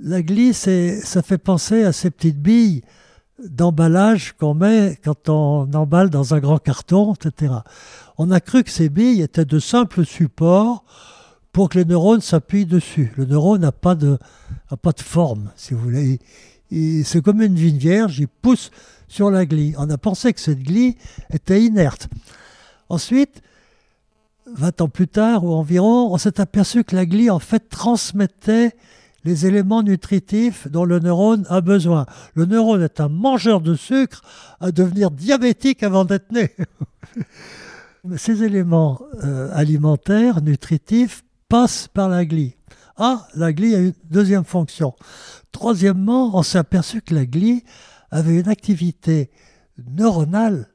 La 0.00 0.22
glie, 0.22 0.54
ça 0.54 1.22
fait 1.22 1.38
penser 1.38 1.84
à 1.84 1.92
ces 1.92 2.10
petites 2.10 2.40
billes 2.40 2.82
d'emballage 3.44 4.32
qu'on 4.32 4.54
met 4.54 4.98
quand 5.04 5.28
on 5.28 5.72
emballe 5.74 6.10
dans 6.10 6.34
un 6.34 6.40
grand 6.40 6.58
carton, 6.58 7.14
etc. 7.14 7.54
On 8.18 8.30
a 8.30 8.40
cru 8.40 8.62
que 8.64 8.70
ces 8.70 8.88
billes 8.88 9.22
étaient 9.22 9.44
de 9.44 9.58
simples 9.58 10.04
supports 10.04 10.84
pour 11.52 11.68
que 11.68 11.78
les 11.78 11.84
neurones 11.84 12.20
s'appuient 12.20 12.66
dessus. 12.66 13.12
Le 13.16 13.24
neurone 13.26 13.60
n'a 13.60 13.72
pas 13.72 13.94
de, 13.94 14.18
pas 14.80 14.92
de 14.92 15.00
forme, 15.00 15.50
si 15.56 15.74
vous 15.74 15.80
voulez. 15.80 16.18
C'est 17.04 17.22
comme 17.22 17.42
une 17.42 17.54
vigne 17.54 17.76
vierge, 17.76 18.18
il 18.18 18.28
pousse 18.28 18.70
sur 19.06 19.30
la 19.30 19.44
glie. 19.44 19.74
On 19.76 19.90
a 19.90 19.98
pensé 19.98 20.32
que 20.32 20.40
cette 20.40 20.62
glie 20.62 20.96
était 21.30 21.62
inerte. 21.62 22.08
Ensuite, 22.88 23.42
20 24.56 24.80
ans 24.82 24.88
plus 24.88 25.08
tard 25.08 25.44
ou 25.44 25.52
environ, 25.52 26.12
on 26.12 26.18
s'est 26.18 26.40
aperçu 26.40 26.84
que 26.84 26.96
la 26.96 27.06
glie 27.06 27.30
en 27.30 27.38
fait 27.38 27.68
transmettait 27.68 28.74
les 29.24 29.46
éléments 29.46 29.82
nutritifs 29.82 30.68
dont 30.68 30.84
le 30.84 30.98
neurone 30.98 31.46
a 31.48 31.60
besoin. 31.60 32.06
Le 32.34 32.44
neurone 32.44 32.82
est 32.82 33.00
un 33.00 33.08
mangeur 33.08 33.60
de 33.60 33.74
sucre 33.74 34.22
à 34.60 34.72
devenir 34.72 35.10
diabétique 35.10 35.82
avant 35.82 36.04
d'être 36.04 36.32
né. 36.32 36.50
Ces 38.16 38.42
éléments 38.42 39.00
euh, 39.22 39.48
alimentaires, 39.52 40.42
nutritifs, 40.42 41.22
passent 41.48 41.86
par 41.86 42.08
la 42.08 42.24
glie. 42.24 42.56
Ah, 42.96 43.28
la 43.34 43.52
glie 43.52 43.74
a 43.74 43.78
une 43.78 43.94
deuxième 44.10 44.44
fonction. 44.44 44.94
Troisièmement, 45.52 46.36
on 46.36 46.42
s'est 46.42 46.58
aperçu 46.58 47.00
que 47.00 47.14
la 47.14 47.26
glie 47.26 47.62
avait 48.10 48.40
une 48.40 48.48
activité 48.48 49.30
neuronale 49.90 50.68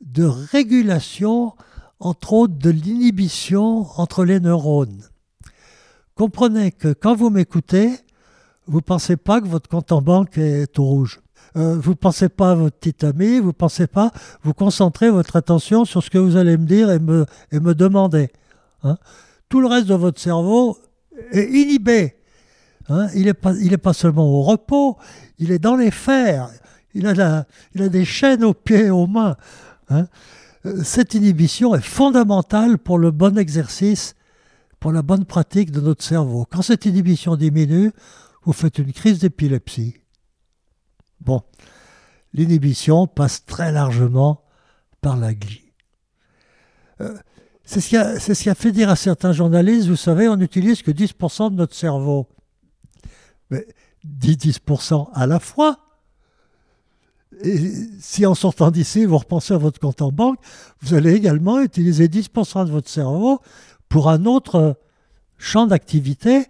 de 0.00 0.24
régulation, 0.24 1.54
entre 2.00 2.32
autres 2.32 2.58
de 2.58 2.70
l'inhibition 2.70 3.86
entre 3.98 4.24
les 4.24 4.40
neurones 4.40 5.02
comprenez 6.16 6.72
que 6.72 6.92
quand 6.92 7.14
vous 7.14 7.30
m'écoutez, 7.30 7.90
vous 8.66 8.78
ne 8.78 8.82
pensez 8.82 9.16
pas 9.16 9.40
que 9.40 9.46
votre 9.46 9.68
compte 9.68 9.92
en 9.92 10.02
banque 10.02 10.38
est 10.38 10.78
au 10.78 10.84
rouge. 10.84 11.20
Euh, 11.56 11.78
vous 11.78 11.90
ne 11.90 11.96
pensez 11.96 12.28
pas 12.28 12.50
à 12.50 12.54
votre 12.54 12.76
petit 12.76 13.06
ami, 13.06 13.38
vous 13.38 13.48
ne 13.48 13.52
pensez 13.52 13.86
pas, 13.86 14.10
vous 14.42 14.52
concentrez 14.52 15.10
votre 15.10 15.36
attention 15.36 15.84
sur 15.84 16.02
ce 16.02 16.10
que 16.10 16.18
vous 16.18 16.36
allez 16.36 16.56
me 16.56 16.66
dire 16.66 16.90
et 16.90 16.98
me, 16.98 17.26
et 17.52 17.60
me 17.60 17.74
demander. 17.74 18.30
Hein. 18.82 18.96
Tout 19.48 19.60
le 19.60 19.68
reste 19.68 19.86
de 19.86 19.94
votre 19.94 20.20
cerveau 20.20 20.78
est 21.30 21.44
inhibé. 21.44 22.16
Hein. 22.88 23.08
Il 23.14 23.26
n'est 23.26 23.34
pas, 23.34 23.52
pas, 23.82 23.92
seulement 23.92 24.26
au 24.26 24.42
repos, 24.42 24.96
il 25.38 25.52
est 25.52 25.58
dans 25.58 25.76
les 25.76 25.90
fers. 25.90 26.50
Il 26.94 27.06
a, 27.06 27.44
il 27.74 27.82
a 27.82 27.88
des 27.88 28.04
chaînes 28.06 28.42
aux 28.42 28.54
pieds 28.54 28.86
et 28.86 28.90
aux 28.90 29.06
mains. 29.06 29.36
Hein. 29.90 30.06
Cette 30.82 31.14
inhibition 31.14 31.74
est 31.74 31.80
fondamentale 31.80 32.78
pour 32.78 32.98
le 32.98 33.10
bon 33.10 33.38
exercice 33.38 34.14
pour 34.80 34.92
la 34.92 35.02
bonne 35.02 35.24
pratique 35.24 35.70
de 35.70 35.80
notre 35.80 36.04
cerveau. 36.04 36.46
Quand 36.50 36.62
cette 36.62 36.86
inhibition 36.86 37.36
diminue, 37.36 37.92
vous 38.44 38.52
faites 38.52 38.78
une 38.78 38.92
crise 38.92 39.18
d'épilepsie. 39.18 39.96
Bon, 41.20 41.42
l'inhibition 42.32 43.06
passe 43.06 43.44
très 43.44 43.72
largement 43.72 44.44
par 45.00 45.16
la 45.16 45.34
glie. 45.34 45.72
Euh, 47.00 47.16
c'est 47.64 47.80
ce, 47.80 48.34
ce, 48.34 48.42
qui 48.42 48.50
a 48.50 48.54
fait 48.54 48.70
dire 48.70 48.90
à 48.90 48.96
certains 48.96 49.32
journalistes, 49.32 49.88
vous 49.88 49.96
savez, 49.96 50.28
on 50.28 50.36
n'utilise 50.36 50.82
que 50.82 50.90
10% 50.90 51.50
de 51.50 51.56
notre 51.56 51.74
cerveau. 51.74 52.28
Mais 53.50 53.66
10% 54.06 55.08
à 55.12 55.26
la 55.26 55.40
fois. 55.40 55.85
Et 57.42 57.58
si 58.00 58.24
en 58.24 58.34
sortant 58.34 58.70
d'ici, 58.70 59.04
vous 59.04 59.18
repensez 59.18 59.54
à 59.54 59.58
votre 59.58 59.78
compte 59.78 60.00
en 60.02 60.10
banque, 60.10 60.38
vous 60.82 60.94
allez 60.94 61.14
également 61.14 61.60
utiliser 61.60 62.08
10% 62.08 62.66
de 62.66 62.70
votre 62.70 62.88
cerveau 62.88 63.40
pour 63.88 64.08
un 64.08 64.24
autre 64.24 64.76
champ 65.38 65.66
d'activité 65.66 66.46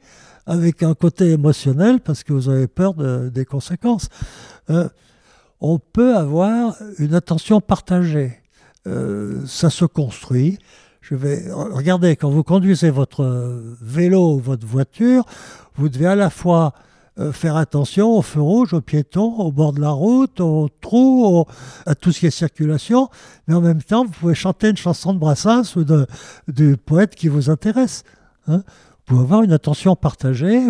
avec 0.47 0.83
un 0.83 0.95
côté 0.95 1.33
émotionnel 1.33 2.01
parce 2.01 2.23
que 2.23 2.33
vous 2.33 2.49
avez 2.49 2.69
peur 2.69 2.95
des 2.95 3.45
conséquences. 3.45 4.09
Euh, 4.71 4.89
on 5.61 5.79
peut 5.79 6.17
avoir 6.17 6.77
une 6.99 7.15
attention 7.15 7.61
partagée. 7.61 8.41
Euh, 8.87 9.45
ça 9.47 9.71
se 9.71 9.85
construit. 9.85 10.59
Je 11.01 11.15
vais 11.15 11.51
regardez 11.51 12.17
quand 12.17 12.31
vous 12.31 12.45
conduisez 12.45 12.91
votre 12.91 13.63
vélo 13.81 14.35
ou 14.35 14.39
votre 14.41 14.67
voiture, 14.67 15.25
vous 15.77 15.89
devez 15.89 16.07
à 16.07 16.17
la 16.17 16.31
fois 16.31 16.75
euh, 17.19 17.33
faire 17.33 17.57
attention 17.57 18.11
aux 18.11 18.23
feux 18.23 18.43
rouges, 18.43 18.75
aux 18.75 18.83
piétons, 18.83 19.37
au 19.39 19.51
bord 19.51 19.73
de 19.73 19.81
la 19.81 19.91
route, 19.91 20.41
aux 20.41 20.69
trous, 20.81 21.47
à 21.87 21.95
tout 21.95 22.13
ce 22.13 22.21
qui 22.21 22.27
est 22.27 22.31
circulation, 22.31 23.09
mais 23.49 23.55
en 23.55 23.63
même 23.63 23.83
temps, 23.83 24.05
vous 24.05 24.13
pouvez 24.13 24.35
chanter 24.35 24.69
une 24.69 24.77
chanson 24.77 25.15
de 25.15 25.19
Brassens 25.19 25.77
ou 25.77 25.85
de, 25.85 26.07
du 26.49 26.77
poète 26.77 27.15
qui 27.15 27.29
vous 27.29 27.49
intéresse. 27.49 28.05
Hein. 28.49 28.59
vous 28.59 29.05
pouvez 29.07 29.23
avoir 29.23 29.43
une 29.43 29.53
attention 29.53 29.97
partagée, 29.97 30.61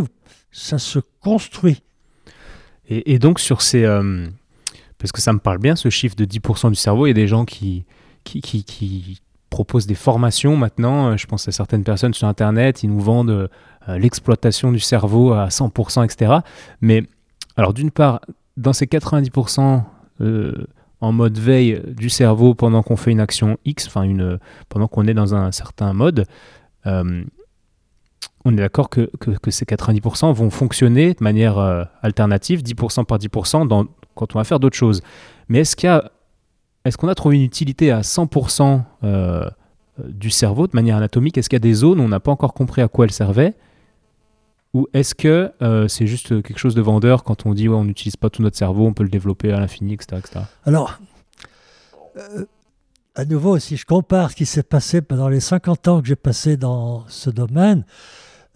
ça 0.53 0.79
se 0.79 1.01
construit. 1.21 1.83
Et, 2.89 3.19
donc 3.19 3.41
sur 3.41 3.63
ces... 3.63 3.85
Euh, 3.85 4.29
parce 4.99 5.11
que 5.11 5.21
ça 5.21 5.33
me 5.33 5.41
parle 5.41 5.59
bien, 5.59 5.75
ce 5.75 5.91
chiffre 5.91 6.15
de 6.15 6.25
10% 6.25 6.71
du 6.71 6.77
cerveau, 6.77 7.07
il 7.07 7.11
y 7.11 7.13
a 7.13 7.15
des 7.15 7.27
gens 7.27 7.45
qui, 7.45 7.85
qui, 8.23 8.41
qui, 8.41 8.63
qui 8.63 9.21
proposent 9.51 9.87
des 9.87 9.95
formations 9.95 10.57
maintenant, 10.57 11.13
euh, 11.13 11.17
je 11.17 11.27
pense 11.27 11.47
à 11.49 11.53
certaines 11.53 11.85
personnes 11.85 12.15
sur 12.15 12.27
Internet, 12.27 12.83
ils 12.83 12.91
nous 12.91 13.01
vendent 13.01 13.49
euh, 13.89 13.99
l'exploitation 13.99 14.73
du 14.73 14.81
cerveau 14.81 15.33
à 15.33 15.49
100%, 15.49 16.05
etc. 16.05 16.41
Mais 16.81 17.05
alors 17.57 17.73
d'une 17.73 17.91
part, 17.91 18.21
dans 18.57 18.73
ces 18.73 18.87
90% 18.87 19.83
euh, 20.21 20.67
en 21.01 21.13
mode 21.13 21.39
veille 21.39 21.81
du 21.87 22.09
cerveau 22.09 22.55
pendant 22.55 22.83
qu'on 22.83 22.97
fait 22.97 23.13
une 23.13 23.21
action 23.21 23.59
X, 23.65 23.87
enfin 23.87 24.03
une, 24.03 24.39
pendant 24.69 24.89
qu'on 24.89 25.07
est 25.07 25.15
dans 25.15 25.35
un 25.35 25.53
certain 25.53 25.93
mode, 25.93 26.27
euh, 26.87 27.23
on 28.45 28.53
est 28.53 28.57
d'accord 28.57 28.89
que, 28.89 29.11
que, 29.19 29.51
ces 29.51 29.65
90% 29.65 30.33
vont 30.33 30.51
fonctionner 30.51 31.15
de 31.15 31.23
manière 31.23 31.59
alternative, 32.01 32.63
10% 32.63 33.05
par 33.05 33.19
10%, 33.19 33.67
dans, 33.67 33.87
quand 34.15 34.37
on 34.37 34.39
va 34.39 34.45
faire 34.45 34.61
d'autres 34.61 34.77
choses. 34.77 35.03
Mais 35.49 35.61
est-ce 35.61 35.75
qu'il 35.75 36.01
est-ce 36.87 36.97
qu'on 36.97 37.09
a 37.09 37.15
trouvé 37.15 37.37
une 37.37 37.43
utilité 37.43 37.91
à 37.91 38.01
100% 38.01 38.83
du 40.09 40.31
cerveau 40.31 40.67
de 40.67 40.73
manière 40.75 40.97
anatomique? 40.97 41.39
Est-ce 41.39 41.49
qu'il 41.49 41.57
y 41.57 41.61
a 41.61 41.61
des 41.61 41.75
zones 41.75 42.01
où 42.01 42.03
on 42.03 42.09
n'a 42.09 42.21
pas 42.21 42.31
encore 42.31 42.55
compris 42.55 42.83
à 42.83 42.89
quoi 42.89 43.05
elles 43.05 43.13
servaient 43.13 43.55
ou 44.77 44.87
est-ce 44.93 45.15
que 45.15 45.53
euh, 45.63 45.89
c'est 45.89 46.07
juste 46.07 46.43
quelque 46.43 46.59
chose 46.59 46.75
de 46.75 46.83
vendeur 46.83 47.25
quand 47.25 47.47
on 47.47 47.55
dit 47.55 47.67
on 47.67 47.85
n'utilise 47.85 48.17
pas 48.17 48.29
tout 48.29 48.43
notre 48.43 48.59
cerveau, 48.59 48.85
on 48.87 48.93
peut 48.93 49.05
le 49.05 49.09
développer 49.09 49.51
à 49.51 49.59
l'infini, 49.59 49.95
etc., 49.95 50.21
Alors, 50.67 50.99
euh, 52.19 52.45
à 53.15 53.25
nouveau, 53.25 53.59
si 53.59 53.79
je 53.79 53.87
compare 53.87 54.33
ce 54.33 54.37
qui 54.37 54.45
s'est 54.45 54.63
passé 54.63 55.01
pendant 55.01 55.31
les 55.31 55.41
50 55.41 55.89
ans 55.89 56.03
que 56.03 56.09
j'ai 56.09 56.17
passé 56.17 56.59
dans 56.59 57.07
ce 57.09 57.31
domaine, 57.31 57.87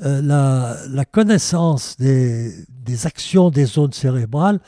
euh, 0.03 0.21
la, 0.21 1.05
connaissance 1.07 1.97
des, 1.97 2.67
actions 3.05 3.49
des 3.49 3.65
zones 3.65 3.93
cérébrales, 3.95 4.61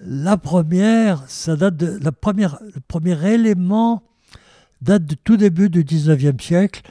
la 0.00 0.36
première, 0.36 1.24
ça 1.28 1.56
date 1.56 1.76
de 1.76 1.98
la 2.02 2.12
première, 2.12 2.58
le 2.74 2.80
premier 2.80 3.32
élément 3.32 4.02
date 4.80 5.04
du 5.04 5.16
tout 5.16 5.36
début 5.36 5.70
du 5.70 5.84
19e 5.84 6.40
siècle 6.40 6.82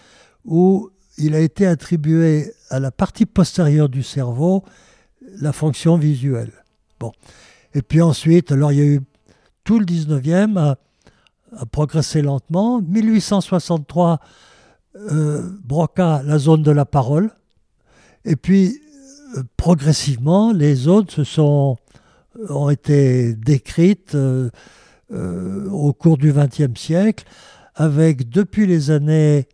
où 0.46 0.90
il 1.18 1.36
a 1.36 1.40
été 1.40 1.68
attribué 1.68 2.54
à 2.70 2.80
la 2.80 2.92
partie 2.92 3.26
postérieure 3.26 3.90
du 3.90 4.04
cerveau 4.04 4.64
la 5.40 5.54
fonction 5.54 5.98
visuelle. 5.98 6.52
Bon. 7.00 7.12
Et 7.74 7.82
puis 7.82 8.02
ensuite, 8.02 8.52
alors 8.52 8.72
il 8.72 8.78
y 8.78 8.82
a 8.82 8.86
eu 8.86 9.02
tout 9.64 9.80
le 9.80 9.86
19e 9.86 10.58
à, 11.56 11.66
progresser 11.72 12.22
lentement. 12.22 12.82
1863, 12.82 14.20
euh, 14.96 15.52
Broca 15.64 16.24
la 16.24 16.40
zone 16.40 16.64
de 16.64 16.72
la 16.72 16.86
parole. 16.86 17.32
Et 18.26 18.36
puis, 18.36 18.80
euh, 19.38 19.44
progressivement, 19.56 20.52
les 20.52 20.76
zones 20.76 21.10
se 21.10 21.24
sont, 21.24 21.78
ont 22.50 22.70
été 22.70 23.34
décrites 23.34 24.16
euh, 24.16 24.50
au 25.70 25.94
cours 25.94 26.18
du 26.18 26.34
XXe 26.34 26.80
siècle, 26.80 27.26
avec 27.76 28.30
depuis 28.30 28.66
les 28.68 28.92
années 28.92 29.48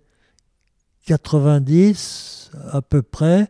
90 1.05 2.51
à 2.71 2.81
peu 2.81 3.01
près, 3.01 3.47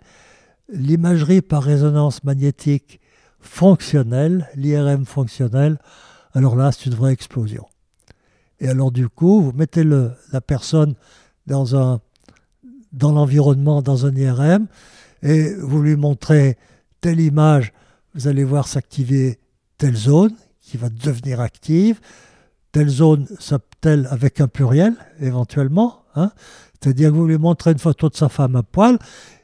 l'imagerie 0.72 1.42
par 1.42 1.64
résonance 1.64 2.24
magnétique 2.24 3.00
fonctionnelle, 3.40 4.48
l'IRM 4.56 5.06
fonctionnelle, 5.06 5.78
alors 6.34 6.56
là, 6.56 6.72
c'est 6.72 6.86
une 6.86 6.96
vraie 6.96 7.14
explosion. 7.14 7.66
Et 8.60 8.68
alors 8.68 8.92
du 8.92 9.10
coup, 9.10 9.42
vous 9.42 9.52
mettez 9.54 9.84
la 9.84 10.42
personne 10.42 10.96
dans, 11.48 12.00
dans 12.92 13.12
l'environnement, 13.12 13.82
dans 13.82 14.06
un 14.06 14.16
IRM, 14.16 14.68
et 15.24 15.54
vous 15.56 15.82
lui 15.82 15.96
montrez 15.96 16.58
telle 17.02 17.20
image, 17.20 17.74
vous 18.20 18.28
allez 18.28 18.44
voir 18.44 18.68
s'activer 18.68 19.40
telle 19.78 19.96
zone 19.96 20.34
qui 20.60 20.76
va 20.76 20.90
devenir 20.90 21.40
active. 21.40 22.02
Telle 22.74 22.90
zone 22.90 23.26
s'appelle 23.40 24.10
avec 24.12 24.42
un 24.42 24.50
pluriel, 24.50 24.94
éventuellement. 25.22 26.04
Hein. 26.16 26.34
C'est-à-dire 26.74 27.12
que 27.12 27.16
vous 27.16 27.28
lui 27.28 27.38
montrez 27.38 27.72
une 27.72 27.80
photo 27.80 28.10
de 28.10 28.18
sa 28.18 28.28
femme 28.28 28.58
à 28.58 28.64
poil, 28.64 29.00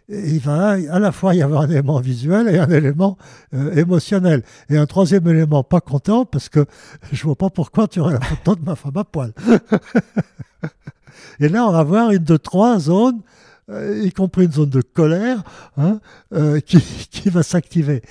il 0.10 0.40
va 0.40 0.72
à 0.72 1.00
la 1.00 1.14
fois 1.14 1.34
y 1.34 1.42
avoir 1.42 1.62
un 1.62 1.70
élément 1.70 2.02
visuel 2.02 2.54
et 2.54 2.60
un 2.60 2.70
élément 2.70 3.18
euh, 3.54 3.74
émotionnel. 3.76 4.44
Et 4.70 4.78
un 4.78 4.86
troisième 4.86 5.26
élément 5.30 5.64
pas 5.64 5.80
content 5.80 6.26
parce 6.26 6.50
que 6.50 6.66
je 7.14 7.24
vois 7.24 7.38
pas 7.38 7.50
pourquoi 7.50 7.88
tu 7.88 8.02
aurais 8.02 8.16
la 8.16 8.22
photo 8.22 8.58
de 8.58 8.66
ma 8.66 8.76
femme 8.76 8.98
à 8.98 9.06
poil. 9.06 9.32
et 11.40 11.48
là, 11.48 11.66
on 11.66 11.72
va 11.72 11.84
voir 11.84 12.12
une 12.12 12.26
de 12.26 12.36
trois 12.36 12.78
zones, 12.78 13.22
euh, 13.70 14.02
y 14.04 14.12
compris 14.12 14.46
une 14.46 14.52
zone 14.52 14.70
de 14.70 14.82
colère, 14.82 15.44
hein, 15.78 16.02
euh, 16.34 16.60
qui, 16.60 17.30
va 17.30 17.42
s'activer. 17.42 18.02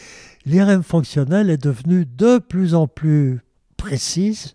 L'IRM 0.46 0.83
fonctionnel 0.83 1.50
est 1.50 1.62
devenu 1.62 2.04
de 2.04 2.38
plus 2.38 2.74
en 2.74 2.87
plus 2.87 3.40
précise 3.76 4.54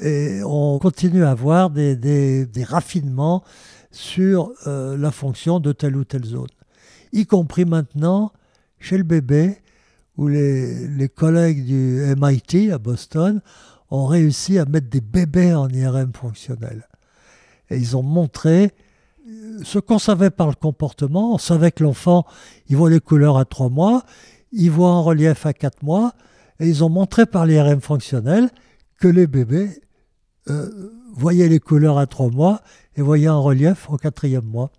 et 0.00 0.40
on 0.44 0.78
continue 0.78 1.24
à 1.24 1.30
avoir 1.30 1.70
des, 1.70 2.46
raffinements 2.62 3.42
sur 3.90 4.52
la 4.66 5.10
fonction 5.10 5.60
de 5.60 5.72
telle 5.72 5.96
ou 5.96 6.04
telle 6.04 6.24
zone 6.24 6.48
y 7.14 7.26
compris 7.26 7.64
maintenant 7.64 8.32
chez 8.78 8.98
le 8.98 9.04
bébé, 9.04 9.56
où 10.16 10.28
les, 10.28 11.08
collègues 11.14 11.64
du 11.64 12.14
MIT 12.18 12.70
à 12.72 12.78
Boston 12.78 13.40
ont 13.90 14.06
réussi 14.06 14.58
à 14.58 14.64
mettre 14.64 14.88
des 14.88 15.00
bébés 15.00 15.54
en 15.54 15.68
IRM 15.68 16.12
fonctionnel. 16.12 16.88
Et 17.70 17.76
ils 17.76 17.96
ont 17.96 18.02
montré 18.02 18.72
euh, 19.26 19.60
ce 19.64 19.78
qu'on 19.78 19.98
savait 19.98 20.30
par 20.30 20.48
le 20.48 20.54
comportement. 20.54 21.34
On 21.34 21.38
savait 21.38 21.70
que 21.70 21.82
l'enfant, 21.82 22.26
il 22.68 22.76
voit 22.76 22.90
les 22.90 23.00
couleurs 23.00 23.38
à 23.38 23.44
trois 23.44 23.70
mois, 23.70 24.04
il 24.54 24.70
voit 24.70 24.90
en 24.90 25.02
relief 25.02 25.46
à 25.46 25.52
quatre 25.52 25.82
mois, 25.82 26.12
et 26.60 26.68
ils 26.68 26.84
ont 26.84 26.88
montré 26.88 27.26
par 27.26 27.46
l'IRM 27.46 27.80
fonctionnel 27.80 28.48
que 29.00 29.08
les 29.08 29.26
bébés 29.26 29.70
euh, 30.48 30.68
voyaient 31.14 31.48
les 31.48 31.60
couleurs 31.60 31.98
à 31.98 32.06
trois 32.06 32.30
mois 32.30 32.60
et 32.96 33.02
voyaient 33.02 33.28
en 33.28 33.42
relief 33.42 33.90
au 33.90 33.96
quatrième 33.96 34.44
mois. 34.44 34.70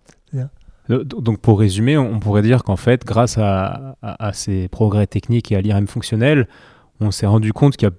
Donc 0.88 1.40
pour 1.40 1.58
résumer, 1.58 1.98
on 1.98 2.20
pourrait 2.20 2.42
dire 2.42 2.62
qu'en 2.62 2.76
fait, 2.76 3.04
grâce 3.04 3.38
à, 3.38 3.96
ces 4.32 4.68
progrès 4.68 5.06
techniques 5.06 5.50
et 5.50 5.56
à 5.56 5.60
l'IRM 5.60 5.86
fonctionnel, 5.86 6.46
on 7.00 7.10
s'est 7.10 7.26
rendu 7.26 7.52
compte 7.52 7.76
qu'il 7.76 7.88
y 7.88 7.90
a 7.90 7.94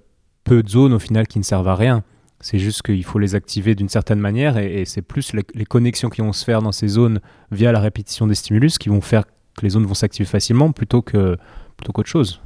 peu 0.45 0.63
de 0.63 0.69
zones 0.69 0.93
au 0.93 0.99
final 0.99 1.27
qui 1.27 1.37
ne 1.37 1.43
servent 1.43 1.67
à 1.67 1.75
rien. 1.75 2.03
C'est 2.39 2.59
juste 2.59 2.83
qu'il 2.83 3.03
faut 3.03 3.19
les 3.19 3.35
activer 3.35 3.75
d'une 3.75 3.89
certaine 3.89 4.19
manière 4.19 4.57
et, 4.57 4.85
c'est 4.85 5.01
plus 5.01 5.33
les, 5.33 5.65
connexions 5.65 6.09
qui 6.09 6.21
vont 6.21 6.33
se 6.33 6.45
faire 6.45 6.61
dans 6.61 6.71
ces 6.71 6.87
zones 6.87 7.19
via 7.51 7.71
la 7.71 7.79
répétition 7.79 8.27
des 8.27 8.35
stimulus 8.35 8.77
qui 8.77 8.89
vont 8.89 9.01
faire 9.01 9.25
que 9.25 9.63
les 9.63 9.71
zones 9.71 9.85
vont 9.85 9.95
s'activer 9.95 10.27
facilement 10.27 10.71
plutôt 10.71 11.01
que 11.01 11.35
plutôt 11.77 11.93
qu'autre 11.93 12.09
chose. 12.09 12.41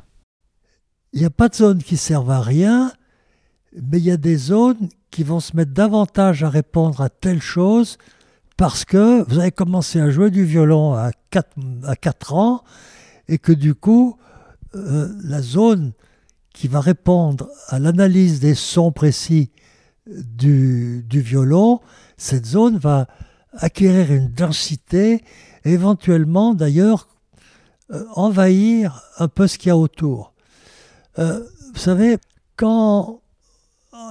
Il 1.14 1.20
n'y 1.20 1.26
a 1.26 1.32
pas 1.32 1.50
de 1.50 1.56
zones 1.56 1.84
qui 1.84 1.98
servent 1.98 2.32
à 2.32 2.42
rien, 2.42 2.92
mais 3.74 3.98
il 3.98 4.06
y 4.06 4.12
a 4.12 4.18
des 4.18 4.38
zones 4.38 4.90
qui 5.10 5.24
vont 5.24 5.40
se 5.40 5.56
mettre 5.56 5.72
davantage 5.72 6.44
à 6.44 6.50
répondre 6.50 7.02
à 7.02 7.10
telle 7.10 7.42
chose 7.42 7.98
parce 8.58 8.86
que 8.86 9.28
vous 9.28 9.40
avez 9.40 9.52
commencé 9.52 10.00
à 10.00 10.10
jouer 10.10 10.30
du 10.30 10.46
violon 10.46 10.94
à 10.94 11.12
4, 11.32 11.50
à 11.84 11.96
4 11.96 12.36
ans 12.36 12.64
et 13.28 13.38
que 13.38 13.52
du 13.52 13.74
coup, 13.74 14.18
euh, 14.76 15.10
la 15.24 15.42
zone 15.42 15.94
qui 16.54 16.68
va 16.68 16.80
répondre 16.80 17.50
à 17.68 17.80
l'analyse 17.80 18.40
des 18.40 18.56
sons 18.56 18.92
précis 18.92 19.52
du, 20.06 21.04
du, 21.08 21.22
violon, 21.22 21.80
cette 22.18 22.46
zone 22.46 22.78
va 22.78 23.08
acquérir 23.54 24.12
une 24.12 24.28
densité, 24.28 25.24
éventuellement 25.64 26.54
d'ailleurs 26.54 27.08
euh, 27.92 28.04
envahir 28.16 29.02
un 29.18 29.28
peu 29.28 29.48
ce 29.48 29.58
qu'il 29.58 29.70
y 29.70 29.72
a 29.72 29.78
autour. 29.78 30.34
Euh, 31.20 31.44
vous 31.74 31.80
savez, 31.80 32.18
quand 32.56 33.22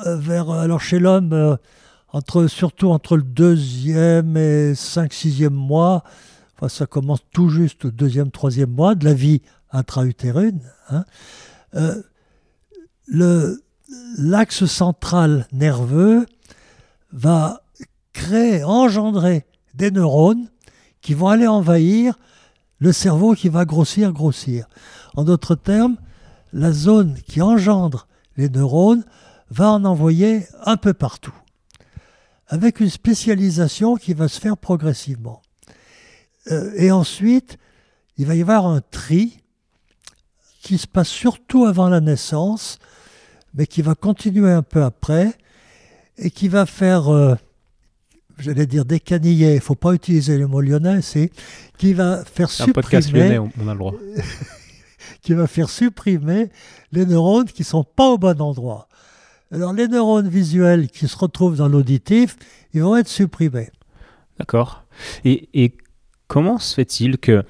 vers, 0.07 0.51
alors 0.51 0.81
chez 0.81 0.99
l'homme, 0.99 1.59
entre, 2.13 2.47
surtout 2.47 2.89
entre 2.89 3.17
le 3.17 3.23
deuxième 3.23 4.37
et 4.37 4.75
cinq, 4.75 5.13
sixième 5.13 5.55
mois, 5.55 6.05
enfin, 6.57 6.69
ça 6.69 6.87
commence 6.87 7.21
tout 7.33 7.49
juste 7.49 7.85
au 7.85 7.91
deuxième, 7.91 8.31
troisième 8.31 8.71
mois 8.71 8.95
de 8.95 9.05
la 9.05 9.15
vie 9.15 9.43
intra-utérine, 9.73 10.61
hein, 10.91 11.05
euh, 11.75 13.57
l'axe 14.19 14.65
central 14.67 15.47
nerveux 15.53 16.27
va 17.13 17.63
créer, 18.13 18.65
engendrer 18.65 19.47
des 19.75 19.91
neurones 19.91 20.49
qui 21.01 21.15
vont 21.15 21.29
aller 21.29 21.47
envahir 21.47 22.19
le 22.81 22.93
cerveau 22.93 23.35
qui 23.35 23.49
va 23.49 23.65
grossir, 23.65 24.13
grossir. 24.13 24.67
En 25.15 25.25
d'autres 25.25 25.55
termes, 25.55 25.97
la 26.53 26.73
zone 26.73 27.19
qui 27.27 27.41
engendre 27.41 28.09
les 28.37 28.49
neurones 28.49 29.05
va 29.51 29.71
en 29.71 29.85
envoyer 29.85 30.47
un 30.65 30.77
peu 30.77 30.93
partout 30.93 31.35
avec 32.51 32.81
une 32.81 32.91
spécialisation 32.91 33.95
qui 33.95 34.13
va 34.13 34.27
se 34.27 34.41
faire 34.41 34.57
progressivement. 34.57 35.41
Euh, 36.51 36.73
et 36.75 36.91
ensuite, 36.91 37.59
il 38.17 38.27
va 38.27 38.35
y 38.35 38.43
avoir 38.43 38.67
un 38.67 38.81
tri 38.81 39.41
qui 40.61 40.77
se 40.77 40.89
passe 40.89 41.09
surtout 41.09 41.65
avant 41.65 41.89
la 41.89 42.01
naissance, 42.01 42.79
mais 43.55 43.67
qui 43.67 43.83
va 43.83 43.95
continuer 43.95 44.51
un 44.51 44.63
peu 44.63 44.83
après, 44.83 45.33
et 46.19 46.31
qui 46.31 46.49
va 46.49 46.67
faire, 46.67 47.09
euh, 47.09 47.37
j'allais 48.41 48.67
dire 48.67 48.85
décaniller, 48.85 49.53
il 49.53 49.55
ne 49.57 49.61
faut 49.61 49.75
pas 49.75 49.93
utiliser 49.93 50.39
le 50.39 50.47
mot 50.47 50.61
lyonnais, 50.61 51.03
c'est 51.03 51.31
qui 51.79 51.93
va 51.93 52.25
faire 52.25 52.51
supprimer... 52.51 52.71
Un 52.71 52.75
podcast 52.75 53.13
lyonnais, 53.13 53.39
on 53.39 53.69
a 53.69 53.73
le 53.73 53.79
droit. 53.79 53.95
qui 55.23 55.35
va 55.35 55.47
faire 55.47 55.69
supprimer 55.69 56.51
les 56.93 57.07
neurones 57.07 57.47
qui 57.47 57.63
ne 57.63 57.67
sont 57.67 57.85
pas 57.85 58.09
au 58.09 58.19
bon 58.19 58.41
endroit. 58.41 58.89
Alors 59.53 59.73
les 59.73 59.89
neurones 59.89 60.29
visuels 60.29 60.89
qui 60.89 61.09
se 61.09 61.17
retrouvent 61.17 61.57
dans 61.57 61.69
l'auditif, 61.69 62.37
ils 62.73 62.83
vont 62.83 62.97
être 62.97 63.09
supprimés. 63.09 63.71
D'accord. 64.39 64.85
Et, 65.25 65.77
comment 66.29 66.59
se 66.59 66.75
fait-il 66.75 67.19
que 67.19 67.45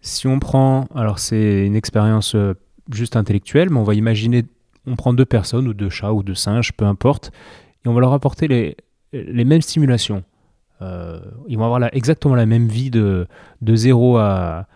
si 0.00 0.26
on 0.26 0.38
prend, 0.38 0.86
alors 0.94 1.18
c'est 1.18 1.66
une 1.66 1.76
expérience 1.76 2.34
euh, 2.34 2.54
juste 2.90 3.16
intellectuelle, 3.16 3.68
mais 3.70 3.78
on 3.78 3.84
va 3.84 3.94
imaginer, 3.94 4.44
on 4.86 4.96
prend 4.96 5.12
deux 5.12 5.26
personnes 5.26 5.68
ou 5.68 5.74
deux 5.74 5.90
chats 5.90 6.12
ou 6.12 6.22
deux 6.22 6.34
singes, 6.34 6.72
peu 6.72 6.86
importe, 6.86 7.30
et 7.84 7.88
on 7.88 7.92
va 7.92 8.00
leur 8.00 8.14
apporter 8.14 8.48
les, 8.48 8.76
les 9.12 9.44
mêmes 9.44 9.62
stimulations. 9.62 10.24
Euh, 10.82 11.20
ils 11.46 11.58
vont 11.58 11.64
avoir 11.64 11.94
exactement 11.94 12.34
la 12.34 12.46
même 12.46 12.68
vie 12.68 12.90
de, 12.90 13.26
de 13.60 13.74
0 13.76 14.16
à, 14.16 14.66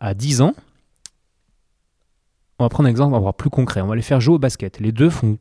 à, 0.00 0.14
10 0.14 0.40
ans. 0.40 0.54
On 2.58 2.64
va 2.64 2.68
prendre 2.68 2.86
un 2.86 2.90
exemple, 2.90 3.10
on 3.10 3.16
va 3.16 3.20
voir 3.20 3.34
plus 3.34 3.50
concret. 3.50 3.80
On 3.80 3.86
va 3.86 3.96
les 3.96 4.02
faire 4.02 4.20
jouer 4.20 4.36
au 4.36 4.38
basket. 4.38 4.80
Les 4.80 4.92
deux 4.92 5.10
font 5.10 5.38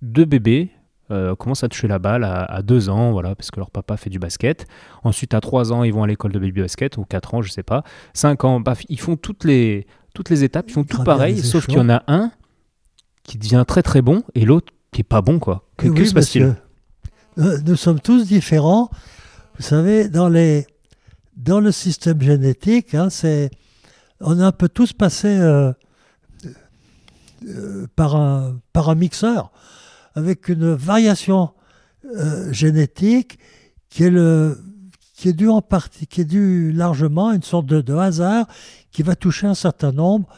deux 0.00 0.24
bébés 0.24 0.70
euh, 1.10 1.34
commencent 1.34 1.62
à 1.62 1.68
toucher 1.68 1.86
la 1.86 1.98
balle 1.98 2.24
à, 2.24 2.62
deux 2.62 2.88
ans, 2.88 3.12
voilà, 3.12 3.34
parce 3.34 3.50
que 3.50 3.60
leur 3.60 3.70
papa 3.70 3.98
fait 3.98 4.08
du 4.08 4.18
basket. 4.18 4.66
Ensuite, 5.02 5.34
à 5.34 5.40
trois 5.40 5.70
ans, 5.70 5.84
ils 5.84 5.92
vont 5.92 6.02
à 6.02 6.06
l'école 6.06 6.32
de 6.32 6.38
baby 6.38 6.62
basket, 6.62 6.96
ou 6.96 7.04
quatre 7.04 7.34
ans, 7.34 7.42
je 7.42 7.50
sais 7.50 7.62
pas. 7.62 7.84
Cinq 8.14 8.44
ans, 8.44 8.62
ils 8.88 8.98
font 8.98 9.16
toutes 9.16 9.44
les, 9.44 9.86
toutes 10.14 10.30
les 10.30 10.44
étapes, 10.44 10.66
ils 10.68 10.72
font 10.72 10.84
tout 10.84 11.04
pareil, 11.04 11.38
sauf 11.38 11.66
qu'il 11.66 11.76
y 11.76 11.80
en 11.80 11.90
a 11.90 12.02
un 12.06 12.30
qui 13.22 13.36
devient 13.36 13.64
très 13.66 13.82
très 13.82 14.00
bon 14.00 14.22
et 14.34 14.46
l'autre 14.46 14.72
qui 14.92 15.02
est 15.02 15.04
pas 15.04 15.20
bon, 15.20 15.38
quoi. 15.38 15.66
Que, 15.76 16.04
se 16.04 16.14
passe-t-il? 16.14 16.56
Euh, 17.38 17.58
Nous 17.64 17.76
sommes 17.76 18.00
tous 18.00 18.26
différents. 18.26 18.90
Vous 19.56 19.62
savez, 19.62 20.08
dans, 20.08 20.28
le 20.28 21.72
système 21.72 22.20
génétique, 22.20 22.94
hein, 22.94 23.10
c'est, 23.10 23.50
on 24.20 24.38
a 24.40 24.46
un 24.46 24.52
peu 24.52 24.68
tous 24.68 24.92
passé 24.92 25.28
euh, 25.28 25.72
par, 27.94 28.16
un, 28.16 28.60
par 28.72 28.88
un 28.88 28.94
mixeur 28.94 29.52
avec 30.14 30.48
une 30.48 30.72
variation 30.72 31.50
euh, 32.04 32.52
génétique 32.52 33.38
qui 33.88 34.04
est, 34.04 34.10
le, 34.10 34.60
qui 35.14 35.28
est 35.28 35.32
due 35.32 35.48
en 35.48 35.62
partie, 35.62 36.06
qui 36.06 36.20
est 36.22 36.26
due 36.26 36.72
largement 36.72 37.28
à 37.28 37.34
une 37.34 37.42
sorte 37.42 37.66
de, 37.66 37.80
de, 37.80 37.94
hasard 37.94 38.46
qui 38.90 39.02
va 39.02 39.16
toucher 39.16 39.46
un 39.46 39.54
certain 39.54 39.92
nombre 39.92 40.28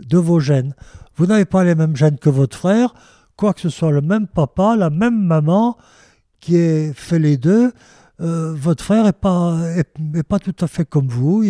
de 0.00 0.18
vos 0.18 0.40
gènes. 0.40 0.74
Vous 1.16 1.26
n'avez 1.26 1.44
pas 1.44 1.64
les 1.64 1.74
mêmes 1.74 1.96
gènes 1.96 2.18
que 2.18 2.30
votre 2.30 2.56
frère, 2.56 2.94
quoi 3.36 3.52
que 3.54 3.60
ce 3.60 3.68
soit 3.68 3.90
le 3.90 4.00
même 4.00 4.26
papa, 4.26 4.76
la 4.76 4.90
même 4.90 5.20
maman 5.20 5.76
qui 6.40 6.56
ait 6.56 6.92
fait 6.94 7.18
les 7.18 7.36
deux. 7.36 7.72
Euh, 8.20 8.52
votre 8.54 8.84
frère 8.84 9.04
n'est 9.04 9.12
pas, 9.12 9.58
est, 9.76 10.22
pas 10.22 10.38
tout 10.38 10.54
à 10.60 10.66
fait 10.66 10.84
comme 10.84 11.08
vous. 11.08 11.42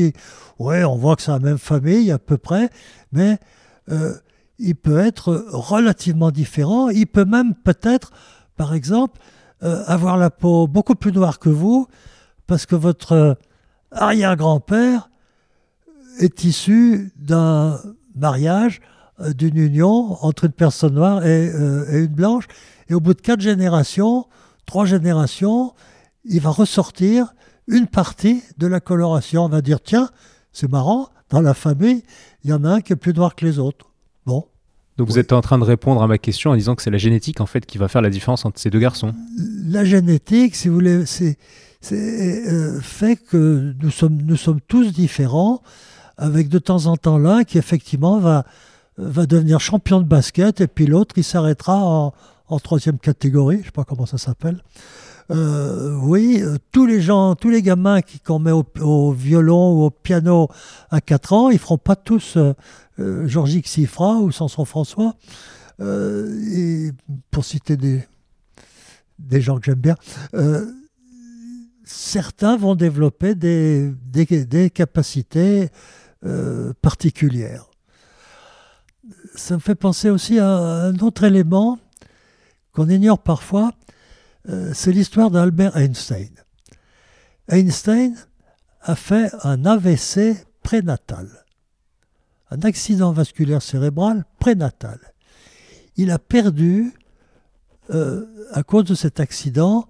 Oui, 0.59 0.85
on 0.85 0.97
voit 0.97 1.17
que 1.17 1.23
c'est 1.23 1.33
la 1.33 1.41
même 1.41 1.59
famille 1.59 2.13
à 2.13 2.19
peu 2.19 2.39
près, 2.39 2.71
mais 3.13 3.39
euh, 3.91 4.15
il 4.59 4.77
peut 4.77 4.99
être 4.99 5.47
relativement 5.51 6.31
différent. 6.31 6.89
Il 6.89 7.07
peut 7.07 7.25
même 7.25 7.55
peut-être, 7.55 8.13
par 8.57 8.73
exemple, 8.75 9.21
euh, 9.63 9.83
avoir 9.87 10.17
la 10.17 10.31
peau 10.31 10.69
beaucoup 10.69 10.95
plus 10.95 11.13
noire 11.13 11.39
que 11.41 11.49
vous, 11.49 11.89
parce 12.47 12.67
que 12.67 12.77
votre 12.77 13.37
arrière-grand-père 13.91 15.11
est 16.21 16.45
issu 16.45 17.13
d'un 17.17 17.81
mariage, 18.15 18.81
d'une 19.35 19.57
union 19.57 20.17
entre 20.25 20.45
une 20.45 20.53
personne 20.53 20.95
noire 20.95 21.27
et, 21.27 21.47
une 21.93 22.07
blanche. 22.07 22.47
Et 22.89 22.95
au 22.95 23.01
bout 23.01 23.15
de 23.15 23.21
quatre 23.21 23.41
générations, 23.41 24.27
trois 24.71 24.85
générations, 24.85 25.75
il 26.25 26.41
va 26.41 26.51
ressortir 26.51 27.35
une 27.67 27.89
partie 27.89 28.45
de 28.57 28.69
la 28.69 28.79
coloration. 28.79 29.47
On 29.47 29.49
va 29.49 29.63
dire, 29.63 29.81
tiens, 29.83 30.11
c'est 30.53 30.71
marrant, 30.71 31.09
dans 31.29 31.41
la 31.41 31.55
famille, 31.55 32.05
il 32.45 32.51
y 32.51 32.53
en 32.53 32.63
a 32.63 32.75
un 32.75 32.81
qui 32.81 32.93
est 32.93 32.97
plus 32.97 33.13
noir 33.13 33.35
que 33.35 33.45
les 33.45 33.59
autres. 33.59 33.91
Bon. 34.27 34.47
Donc 34.97 35.09
vous 35.09 35.19
êtes 35.19 35.33
en 35.33 35.41
train 35.41 35.59
de 35.59 35.65
répondre 35.65 36.01
à 36.01 36.07
ma 36.07 36.19
question 36.19 36.53
en 36.53 36.55
disant 36.55 36.77
que 36.77 36.83
c'est 36.83 36.91
la 36.93 36.99
génétique 36.99 37.41
en 37.41 37.47
fait 37.47 37.67
qui 37.67 37.79
va 37.79 37.89
faire 37.89 38.01
la 38.01 38.11
différence 38.11 38.45
entre 38.45 38.61
ces 38.61 38.71
deux 38.71 38.79
garçons. 38.79 39.13
La 39.67 39.85
génétique, 39.85 40.55
si 40.55 40.69
vous 40.69 40.75
voulez, 40.75 41.05
c'est 41.05 41.37
euh, 41.91 42.81
fait 42.81 43.17
que 43.17 43.75
nous 43.83 43.91
sommes, 43.91 44.23
nous 44.23 44.37
sommes 44.37 44.61
tous 44.69 44.93
différents, 44.93 45.63
avec 46.17 46.49
de 46.49 46.61
temps 46.61 46.87
en 46.87 46.97
temps 46.97 47.19
l'un 47.19 47.43
qui 47.43 47.59
effectivement 47.59 48.21
va, 48.21 48.45
va 48.99 49.27
devenir 49.27 49.59
champion 49.59 49.99
de 49.99 50.07
basket 50.07 50.61
et 50.61 50.69
puis 50.69 50.87
l'autre 50.87 51.15
il 51.17 51.25
s'arrêtera 51.25 51.77
en, 51.77 52.15
en 52.51 52.59
troisième 52.59 52.99
catégorie, 52.99 53.57
je 53.57 53.61
ne 53.61 53.65
sais 53.67 53.71
pas 53.71 53.85
comment 53.85 54.07
ça 54.07 54.19
s'appelle. 54.19 54.63
Euh, 55.31 55.97
oui, 56.03 56.43
euh, 56.43 56.57
tous 56.73 56.87
les 56.87 57.01
gens, 57.01 57.37
tous 57.37 57.51
les 57.51 57.63
gamins 57.63 58.03
qui 58.03 58.19
qu'on 58.19 58.41
met 58.41 58.51
au, 58.51 59.13
violon 59.13 59.75
ou 59.75 59.85
au 59.85 59.91
piano 59.91 60.49
à 60.91 61.01
4 61.01 61.33
ans, 61.33 61.51
ils 61.51 61.59
feront 61.59 61.79
pas 61.79 61.95
tous 61.95 62.37
euh, 62.37 62.53
euh 62.99 63.29
Georges 63.29 63.61
Xifra 63.61 64.17
ou 64.17 64.33
Samson 64.33 64.65
François. 64.65 65.15
pour 67.31 67.45
citer 67.45 67.77
des, 67.77 68.03
des 69.21 69.41
gens 69.41 69.59
que 69.59 69.67
j'aime 69.67 69.81
bien, 69.81 69.95
certains 71.85 72.57
vont 72.57 72.75
développer 72.75 73.35
des, 73.35 73.91
des, 74.05 74.71
capacités 74.71 75.69
particulières. 76.83 77.71
Ça 79.37 79.55
me 79.55 79.61
fait 79.61 79.75
penser 79.75 80.11
aussi 80.11 80.39
à 80.39 80.49
un 80.49 80.99
autre 80.99 81.25
élément 81.25 81.79
qu'on 82.81 82.89
ignore 82.89 83.19
parfois, 83.19 83.73
euh, 84.49 84.71
c'est 84.73 84.91
l'histoire 84.91 85.31
d'Albert 85.31 85.77
Einstein. 85.77 86.31
Einstein 87.51 88.17
a 88.81 88.97
fait 88.97 89.31
un 89.43 89.67
AVC 89.67 90.47
prénatal, 90.63 91.29
un 92.51 92.63
accident 92.63 93.13
vasculaire 93.13 93.61
cérébral 93.61 94.25
prénatal. 94.39 94.99
Il 95.97 96.11
a 96.11 96.19
perdu, 96.19 96.95
euh, 97.91 98.25
à 98.53 98.63
cause 98.63 98.85
de 98.85 98.95
cet 98.95 99.21
accident, 99.21 99.87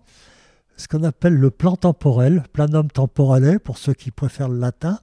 ce 0.76 0.88
qu'on 0.88 1.04
appelle 1.04 1.34
le 1.34 1.52
plan 1.52 1.76
temporel, 1.76 2.42
planum 2.52 2.90
temporale 2.90 3.60
pour 3.60 3.78
ceux 3.78 3.94
qui 3.94 4.10
préfèrent 4.10 4.48
le 4.48 4.58
latin, 4.58 4.98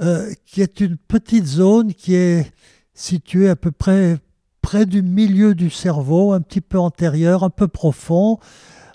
euh, 0.00 0.32
qui 0.46 0.62
est 0.62 0.78
une 0.78 0.96
petite 0.96 1.46
zone 1.46 1.92
qui 1.92 2.14
est 2.14 2.52
située 2.92 3.48
à 3.48 3.56
peu 3.56 3.72
près 3.72 4.18
près 4.64 4.86
du 4.86 5.02
milieu 5.02 5.54
du 5.54 5.68
cerveau, 5.68 6.32
un 6.32 6.40
petit 6.40 6.62
peu 6.62 6.78
antérieur, 6.78 7.42
un 7.42 7.50
peu 7.50 7.68
profond, 7.68 8.38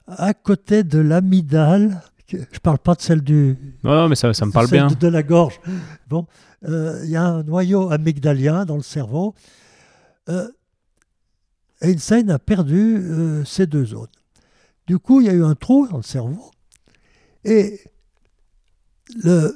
à 0.08 0.34
côté 0.34 0.84
de 0.84 0.98
l'amygdale. 0.98 2.02
Je 2.28 2.38
ne 2.38 2.60
parle 2.64 2.80
pas 2.80 2.96
de 2.96 3.02
celle 3.02 3.22
du. 3.22 3.56
Non, 3.84 4.10
mais 4.10 4.16
ça, 4.16 4.34
ça 4.34 4.48
me 4.48 4.52
parle 4.52 4.68
bien. 4.68 4.88
De, 4.88 5.08
la 5.08 5.22
gorge. 5.22 5.62
Bon, 6.08 6.26
euh, 6.68 7.02
il 7.04 7.12
y 7.12 7.16
a 7.16 7.24
un 7.24 7.44
noyau 7.44 7.92
amygdalien 7.92 8.66
dans 8.66 8.78
le 8.78 8.82
cerveau. 8.82 9.36
Euh, 10.28 10.48
Einstein 11.82 12.32
a 12.32 12.40
perdu 12.40 12.98
euh, 12.98 13.46
ces 13.46 13.68
deux 13.68 13.86
zones. 13.86 14.08
Du 14.88 14.98
coup, 14.98 15.22
il 15.22 15.28
y 15.28 15.30
a 15.30 15.34
eu 15.34 15.44
un 15.44 15.54
trou 15.54 15.88
dans 15.88 15.98
le 15.98 16.04
cerveau. 16.04 16.50
Et 17.46 17.80
le, 19.24 19.54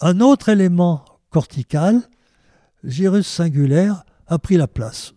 un 0.00 0.20
autre 0.20 0.48
élément 0.48 1.04
cortical, 1.30 2.02
gyrus 2.84 3.26
singulaire, 3.26 4.04
a 4.28 4.38
pris 4.38 4.56
la 4.56 4.68
place. 4.68 5.12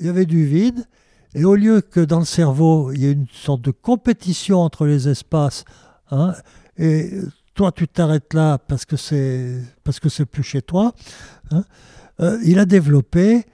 Il 0.00 0.06
y 0.06 0.08
avait 0.08 0.26
du 0.26 0.46
vide, 0.46 0.86
et 1.34 1.44
au 1.44 1.54
lieu 1.54 1.80
que 1.80 2.00
dans 2.00 2.18
le 2.18 2.24
cerveau, 2.24 2.92
il 2.92 3.00
y 3.00 3.06
ait 3.06 3.12
une 3.12 3.26
sorte 3.32 3.62
de 3.62 3.70
compétition 3.70 4.60
entre 4.60 4.86
les 4.86 5.08
espaces, 5.08 5.64
hein, 6.10 6.34
et 6.76 7.10
toi 7.54 7.72
tu 7.72 7.88
t'arrêtes 7.88 8.34
là 8.34 8.58
parce 8.58 8.84
que 8.84 8.96
c'est 8.96 9.62
parce 9.84 10.00
que 10.00 10.08
c'est 10.08 10.26
plus 10.26 10.42
chez 10.42 10.62
toi, 10.62 10.92
hein, 11.50 11.64
euh, 12.20 12.38
il 12.44 12.58
a 12.58 12.66
développé, 12.66 13.44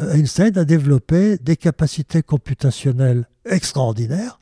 euh, 0.00 0.14
Einstein 0.14 0.56
a 0.56 0.64
développé 0.64 1.36
des 1.38 1.56
capacités 1.56 2.22
computationnelles 2.22 3.28
extraordinaires, 3.44 4.38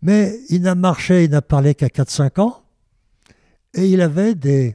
mais 0.00 0.38
il 0.48 0.62
n'a 0.62 0.74
marché, 0.74 1.24
il 1.24 1.30
n'a 1.30 1.42
parlé 1.42 1.74
qu'à 1.74 1.88
4-5 1.88 2.40
ans, 2.40 2.62
et 3.74 3.90
il 3.90 4.00
avait 4.00 4.34
des, 4.34 4.74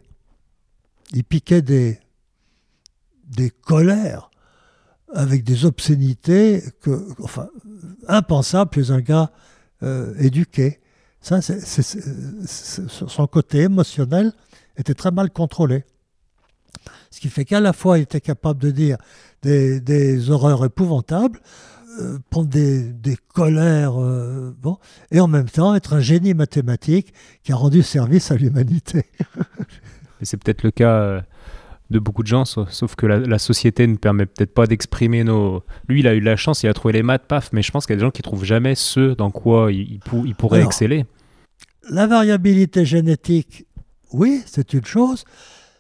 il 1.11 1.23
piquait 1.23 1.63
des, 1.63 1.99
des 3.29 3.49
colères 3.49 4.29
avec 5.13 5.43
des 5.43 5.65
obscénités 5.65 6.63
enfin, 7.21 7.47
impensables 8.07 8.71
chez 8.73 8.91
un 8.91 8.99
gars 8.99 9.31
euh, 9.83 10.13
éduqué. 10.17 10.79
Ça, 11.21 11.39
son 11.41 13.27
côté 13.27 13.59
émotionnel 13.59 14.33
était 14.75 14.93
très 14.93 15.11
mal 15.11 15.29
contrôlé. 15.31 15.85
Ce 17.11 17.21
qui 17.21 17.29
fait 17.29 17.45
qu'à 17.45 17.61
la 17.61 17.71
fois, 17.71 17.97
il 17.97 18.01
était 18.01 18.19
capable 18.19 18.59
de 18.59 18.71
dire 18.71 18.97
des, 19.41 20.29
horreurs 20.29 20.65
épouvantables, 20.65 21.39
euh, 22.01 22.17
prendre 22.29 22.49
des, 22.49 23.17
colères, 23.33 24.01
euh, 24.01 24.53
bon, 24.59 24.77
et 25.11 25.21
en 25.21 25.27
même 25.27 25.49
temps 25.49 25.75
être 25.75 25.93
un 25.93 26.01
génie 26.01 26.33
mathématique 26.33 27.13
qui 27.43 27.53
a 27.53 27.55
rendu 27.55 27.83
service 27.83 28.31
à 28.31 28.35
l'humanité. 28.35 29.05
c'est 30.23 30.37
peut-être 30.37 30.63
le 30.63 30.71
cas 30.71 31.23
de 31.93 31.99
beaucoup 31.99 32.23
de 32.23 32.27
gens, 32.27 32.43
sauf, 32.43 32.95
que 32.95 33.05
la, 33.05 33.39
société 33.39 33.87
ne 33.87 33.95
permet 33.95 34.25
peut-être 34.25 34.53
pas 34.53 34.67
d'exprimer 34.67 35.23
nos... 35.23 35.63
Lui, 35.87 36.01
il 36.01 36.07
a 36.07 36.13
eu 36.13 36.19
la 36.19 36.35
chance, 36.35 36.63
il 36.63 36.67
a 36.67 36.73
trouvé 36.73 36.93
les 36.93 37.03
maths, 37.03 37.25
paf, 37.27 37.51
mais 37.53 37.61
je 37.61 37.71
pense 37.71 37.85
qu'il 37.85 37.93
y 37.93 37.97
a 37.97 37.99
des 37.99 38.05
gens 38.05 38.11
qui 38.11 38.21
trouvent 38.21 38.43
jamais 38.43 38.75
ce 38.75 39.13
dans 39.13 39.31
quoi 39.31 39.71
il, 39.71 39.99
il, 40.25 40.35
pourrait 40.35 40.61
exceller. 40.61 41.05
La 41.89 42.07
variabilité 42.07 42.85
génétique, 42.85 43.65
oui, 44.11 44.41
c'est 44.45 44.73
une 44.73 44.85
chose. 44.85 45.23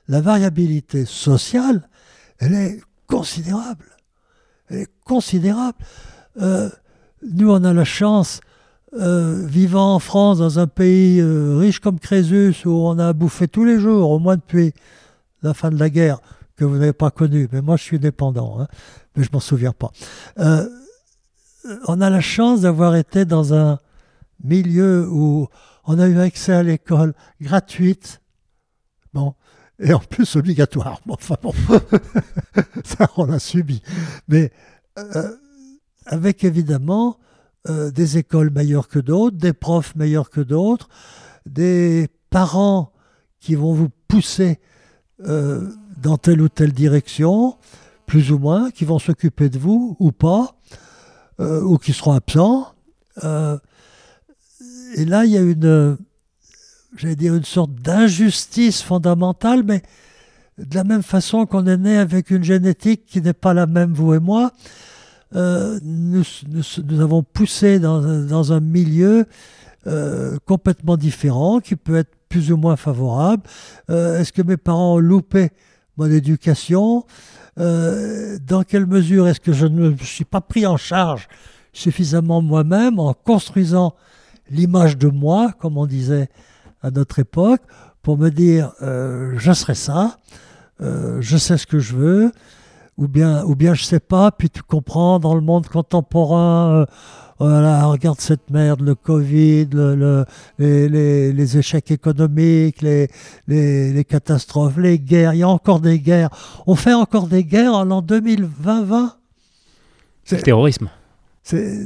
La 0.07 0.21
variabilité 0.21 1.05
sociale, 1.05 1.89
elle 2.39 2.53
est 2.53 2.79
considérable. 3.07 3.85
Elle 4.69 4.79
est 4.79 4.91
considérable. 5.05 5.77
Euh, 6.41 6.69
nous, 7.33 7.51
on 7.51 7.63
a 7.63 7.73
la 7.73 7.85
chance, 7.85 8.41
euh, 8.99 9.45
vivant 9.45 9.95
en 9.95 9.99
France, 9.99 10.37
dans 10.37 10.59
un 10.59 10.67
pays 10.67 11.19
euh, 11.19 11.57
riche 11.57 11.79
comme 11.79 11.99
Crésus, 11.99 12.55
où 12.65 12.71
on 12.71 12.99
a 12.99 13.13
bouffé 13.13 13.47
tous 13.47 13.65
les 13.65 13.79
jours, 13.79 14.11
au 14.11 14.19
moins 14.19 14.35
depuis 14.35 14.73
la 15.43 15.53
fin 15.53 15.69
de 15.69 15.79
la 15.79 15.89
guerre, 15.89 16.19
que 16.55 16.65
vous 16.65 16.77
n'avez 16.77 16.93
pas 16.93 17.11
connu, 17.11 17.47
mais 17.51 17.61
moi 17.61 17.77
je 17.77 17.83
suis 17.83 17.99
dépendant, 17.99 18.59
hein, 18.59 18.67
mais 19.15 19.23
je 19.23 19.29
m'en 19.31 19.39
souviens 19.39 19.73
pas. 19.73 19.91
Euh, 20.39 20.67
on 21.87 22.01
a 22.01 22.09
la 22.09 22.21
chance 22.21 22.61
d'avoir 22.61 22.95
été 22.95 23.25
dans 23.25 23.53
un 23.53 23.79
milieu 24.43 25.07
où 25.09 25.47
on 25.85 25.99
a 25.99 26.07
eu 26.07 26.19
accès 26.19 26.53
à 26.53 26.63
l'école 26.63 27.13
gratuite, 27.41 28.21
bon, 29.13 29.33
et 29.79 29.93
en 29.93 29.99
plus 29.99 30.35
obligatoire. 30.35 30.99
enfin 31.09 31.35
bon, 31.41 31.53
ça 32.83 33.09
on 33.17 33.25
l'a 33.25 33.39
subi. 33.39 33.81
Mais 34.27 34.51
euh, 34.97 35.35
avec 36.05 36.43
évidemment 36.43 37.17
euh, 37.69 37.91
des 37.91 38.17
écoles 38.17 38.51
meilleures 38.51 38.87
que 38.87 38.99
d'autres, 38.99 39.37
des 39.37 39.53
profs 39.53 39.95
meilleurs 39.95 40.29
que 40.29 40.41
d'autres, 40.41 40.89
des 41.45 42.09
parents 42.29 42.93
qui 43.39 43.55
vont 43.55 43.73
vous 43.73 43.89
pousser 44.07 44.59
euh, 45.21 45.69
dans 46.01 46.17
telle 46.17 46.41
ou 46.41 46.49
telle 46.49 46.73
direction, 46.73 47.55
plus 48.07 48.31
ou 48.31 48.39
moins, 48.39 48.71
qui 48.71 48.83
vont 48.83 48.99
s'occuper 48.99 49.49
de 49.49 49.59
vous 49.59 49.95
ou 49.99 50.11
pas, 50.11 50.55
euh, 51.39 51.61
ou 51.61 51.77
qui 51.77 51.93
seront 51.93 52.13
absents. 52.13 52.73
Euh, 53.23 53.57
et 54.95 55.05
là, 55.05 55.25
il 55.25 55.31
y 55.31 55.37
a 55.37 55.41
une, 55.41 55.97
j'allais 56.97 57.15
dire, 57.15 57.35
une 57.35 57.45
sorte 57.45 57.73
d'injustice 57.75 58.81
fondamentale, 58.81 59.63
mais 59.63 59.83
de 60.57 60.75
la 60.75 60.83
même 60.83 61.03
façon 61.03 61.45
qu'on 61.45 61.67
est 61.67 61.77
né 61.77 61.97
avec 61.97 62.31
une 62.31 62.43
génétique 62.43 63.05
qui 63.05 63.21
n'est 63.21 63.33
pas 63.33 63.53
la 63.53 63.67
même, 63.67 63.93
vous 63.93 64.13
et 64.13 64.19
moi, 64.19 64.51
nous, 65.33 66.23
avons 66.99 67.23
poussé 67.23 67.79
dans, 67.79 68.01
dans 68.23 68.53
un 68.53 68.59
milieu 68.59 69.25
complètement 70.45 70.95
différent, 70.95 71.59
qui 71.59 71.75
peut 71.75 71.95
être 71.95 72.15
plus 72.33 72.51
ou 72.51 72.57
moins 72.57 72.75
favorable. 72.75 73.43
Euh, 73.91 74.19
est-ce 74.19 74.33
que 74.33 74.41
mes 74.41 74.57
parents 74.57 74.95
ont 74.95 74.99
loupé 74.99 75.51
mon 75.97 76.09
éducation? 76.09 77.05
Euh, 77.59 78.39
Dans 78.41 78.63
quelle 78.63 78.87
mesure 78.87 79.27
est-ce 79.27 79.39
que 79.39 79.53
je 79.53 79.67
ne 79.67 79.91
me 79.91 79.97
suis 79.97 80.25
pas 80.25 80.41
pris 80.41 80.65
en 80.65 80.75
charge 80.75 81.27
suffisamment 81.73 82.41
moi-même 82.41 82.97
en 82.97 83.13
construisant 83.13 83.93
l'image 84.49 84.97
de 84.97 85.09
moi, 85.09 85.51
comme 85.59 85.77
on 85.77 85.85
disait 85.85 86.27
à 86.81 86.89
notre 86.89 87.19
époque, 87.19 87.61
pour 88.01 88.17
me 88.17 88.31
dire 88.31 88.71
euh, 88.81 89.35
je 89.37 89.53
serai 89.53 89.75
ça, 89.75 90.17
je 90.79 91.37
sais 91.37 91.57
ce 91.57 91.67
que 91.67 91.77
je 91.77 91.95
veux, 91.95 92.31
ou 92.97 93.07
bien, 93.07 93.43
ou 93.45 93.55
bien 93.55 93.75
je 93.75 93.83
sais 93.83 93.99
pas, 93.99 94.31
puis 94.31 94.49
tu 94.49 94.63
comprends 94.63 95.19
dans 95.19 95.35
le 95.35 95.41
monde 95.41 95.67
contemporain 95.67 96.87
voilà, 97.49 97.85
regarde 97.85 98.21
cette 98.21 98.49
merde, 98.49 98.79
le 98.81 98.95
Covid, 98.95 99.67
le, 99.73 100.25
les, 100.59 101.57
échecs 101.57 101.91
économiques, 101.91 102.81
les, 102.81 103.09
les, 103.47 104.05
catastrophes, 104.05 104.77
les 104.77 104.97
guerres, 104.97 105.33
il 105.33 105.39
y 105.39 105.43
a 105.43 105.49
encore 105.49 105.81
des 105.81 105.99
guerres. 105.99 106.29
On 106.67 106.75
fait 106.75 106.93
encore 106.93 107.27
des 107.27 107.43
guerres 107.43 107.73
en 107.73 107.83
l'an 107.83 108.01
2020 108.01 109.17
C'est 110.23 110.37
le 110.37 110.41
terrorisme. 110.41 110.89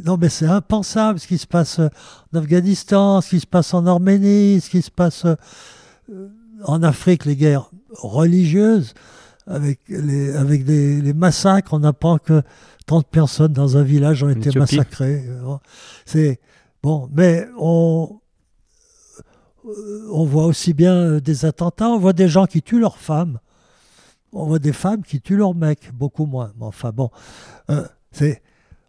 Non, 0.05 0.18
mais 0.18 0.30
c'est 0.30 0.45
impensable 0.45 1.20
ce 1.20 1.28
qui 1.28 1.39
se 1.39 1.47
passe 1.47 1.80
en 1.80 2.38
Afghanistan, 2.38 3.22
ce 3.22 3.30
qui 3.30 3.39
se 3.39 3.47
passe 3.47 3.74
en 3.74 3.88
Arménie, 3.88 4.62
ce 4.62 4.70
qui 4.70 4.84
se 4.84 4.91
passe 4.91 5.26
en 6.64 6.84
Afrique, 6.84 7.26
les 7.26 7.36
guerres 7.36 7.72
religieuses, 7.93 8.93
avec 9.47 9.80
les, 9.88 10.36
avec 10.36 10.66
des, 10.66 11.01
les 11.01 11.14
massacres, 11.14 11.74
on 11.74 11.80
n'apprend 11.80 12.20
que 12.20 12.43
30 12.88 13.05
personnes 13.07 13.53
dans 13.53 13.77
un 13.77 13.83
village 13.83 14.23
ont 14.23 14.29
été 14.29 14.57
massacrées. 14.57 15.25
C'est 16.05 16.39
bon, 16.81 17.09
mais 17.13 17.45
on, 17.59 18.19
on 20.11 20.25
voit 20.25 20.45
aussi 20.45 20.73
bien 20.73 21.17
des 21.19 21.45
attentats, 21.45 21.89
on 21.89 21.99
voit 21.99 22.13
des 22.13 22.29
gens 22.29 22.45
qui 22.45 22.61
tuent 22.61 22.79
leurs 22.79 22.97
femmes, 22.97 23.39
on 24.31 24.45
voit 24.45 24.59
des 24.59 24.71
femmes 24.71 25.03
qui 25.03 25.21
tuent 25.21 25.35
leurs 25.35 25.53
mecs, 25.53 25.91
beaucoup 25.93 26.25
moins. 26.25 26.53
Mais 26.57 26.65
enfin 26.65 26.91
bon, 26.91 27.11
euh, 27.69 27.85
c'est, 28.11 28.41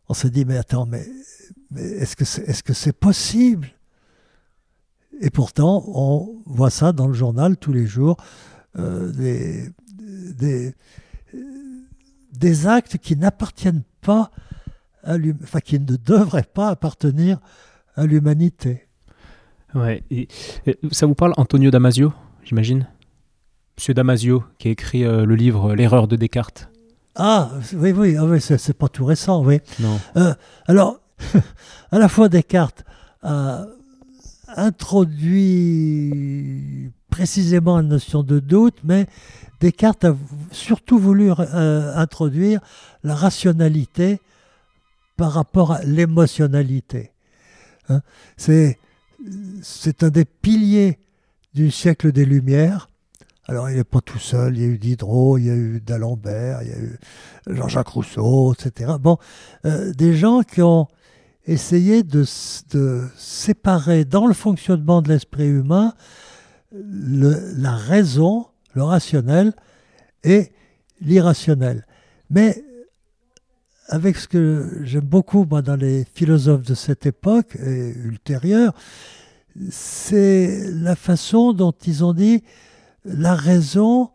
on 0.08 0.14
se 0.14 0.28
dit, 0.28 0.44
mais 0.44 0.56
attends, 0.56 0.86
mais, 0.86 1.04
mais 1.72 1.82
est-ce 1.82 2.14
que 2.14 2.24
c'est 2.24 2.48
est 2.48 2.66
-ce 2.66 2.72
c'est 2.72 2.92
possible? 2.92 3.68
Et 5.20 5.30
pourtant, 5.30 5.82
on 5.88 6.40
voit 6.46 6.70
ça 6.70 6.92
dans 6.92 7.08
le 7.08 7.14
journal 7.14 7.56
tous 7.56 7.72
les 7.72 7.86
jours, 7.86 8.16
euh, 8.78 9.10
des, 9.10 9.68
des, 10.00 10.74
des 12.32 12.66
actes 12.68 12.98
qui 12.98 13.16
n'appartiennent 13.16 13.82
pas 14.00 14.30
à 15.04 15.16
enfin, 15.42 15.60
qui 15.60 15.78
ne 15.78 15.96
devraient 15.96 16.42
pas 16.42 16.68
appartenir 16.68 17.38
à 17.96 18.06
l'humanité. 18.06 18.86
Ouais. 19.74 20.02
ça 20.90 21.06
vous 21.06 21.14
parle 21.14 21.34
Antonio 21.36 21.70
Damasio, 21.70 22.12
j'imagine? 22.42 22.86
Monsieur 23.76 23.94
Damasio, 23.94 24.42
qui 24.58 24.68
a 24.68 24.70
écrit 24.72 25.04
euh, 25.04 25.24
le 25.24 25.34
livre 25.34 25.74
L'erreur 25.74 26.08
de 26.08 26.16
Descartes. 26.16 26.68
Ah, 27.14 27.50
oui, 27.74 27.92
oui, 27.92 28.16
ah, 28.16 28.24
oui 28.24 28.40
c'est 28.40 28.76
pas 28.76 28.88
tout 28.88 29.04
récent, 29.04 29.44
oui. 29.44 29.60
Non. 29.80 30.00
Euh, 30.16 30.34
alors, 30.66 31.00
à 31.92 31.98
la 31.98 32.08
fois 32.08 32.28
Descartes 32.28 32.84
a 33.22 33.66
introduit 34.56 36.12
précisément 37.10 37.76
la 37.76 37.82
notion 37.82 38.22
de 38.22 38.38
doute, 38.40 38.76
mais 38.84 39.06
Descartes 39.60 40.04
a 40.04 40.16
surtout 40.52 40.98
voulu 40.98 41.30
euh, 41.30 41.94
introduire 41.96 42.60
la 43.02 43.14
rationalité 43.14 44.20
par 45.16 45.32
rapport 45.32 45.72
à 45.72 45.82
l'émotionnalité. 45.82 47.10
Hein. 47.88 48.02
c'est, 48.36 48.78
un 50.02 50.10
des 50.10 50.24
piliers 50.24 50.98
du 51.54 51.70
siècle 51.70 52.12
des 52.12 52.24
Lumières. 52.24 52.88
Alors, 53.46 53.70
il 53.70 53.76
n'est 53.76 53.84
pas 53.84 54.00
tout 54.00 54.18
seul. 54.18 54.56
Il 54.56 54.62
y 54.62 54.64
a 54.64 54.68
eu 54.68 54.78
Diderot, 54.78 55.38
il 55.38 55.46
y 55.46 55.50
a 55.50 55.54
eu 55.54 55.80
d'Alembert, 55.80 56.62
il 56.62 56.68
y 56.68 56.72
a 56.72 56.78
eu 56.78 56.98
Jean-Jacques 57.48 57.88
Rousseau, 57.88 58.52
etc. 58.52 58.92
Bon, 59.00 59.16
euh, 59.64 59.92
des 59.92 60.14
gens 60.14 60.42
qui 60.42 60.62
ont 60.62 60.86
essayé 61.46 62.02
de, 62.02 62.24
de, 62.70 63.08
séparer 63.16 64.04
dans 64.04 64.26
le 64.26 64.34
fonctionnement 64.34 65.00
de 65.00 65.08
l'esprit 65.08 65.48
humain 65.48 65.94
la 66.70 67.74
raison 67.74 68.46
le 68.78 68.84
rationnel 68.84 69.52
et 70.24 70.52
l'irrationnel. 71.00 71.84
Mais 72.30 72.64
avec 73.88 74.16
ce 74.16 74.28
que 74.28 74.80
j'aime 74.84 75.04
beaucoup 75.04 75.44
moi, 75.44 75.62
dans 75.62 75.76
les 75.76 76.04
philosophes 76.14 76.62
de 76.62 76.74
cette 76.74 77.04
époque 77.06 77.56
et 77.56 77.92
ultérieure, 78.04 78.72
c'est 79.70 80.70
la 80.70 80.94
façon 80.94 81.52
dont 81.52 81.74
ils 81.86 82.04
ont 82.04 82.14
dit 82.14 82.44
la 83.04 83.34
raison 83.34 84.10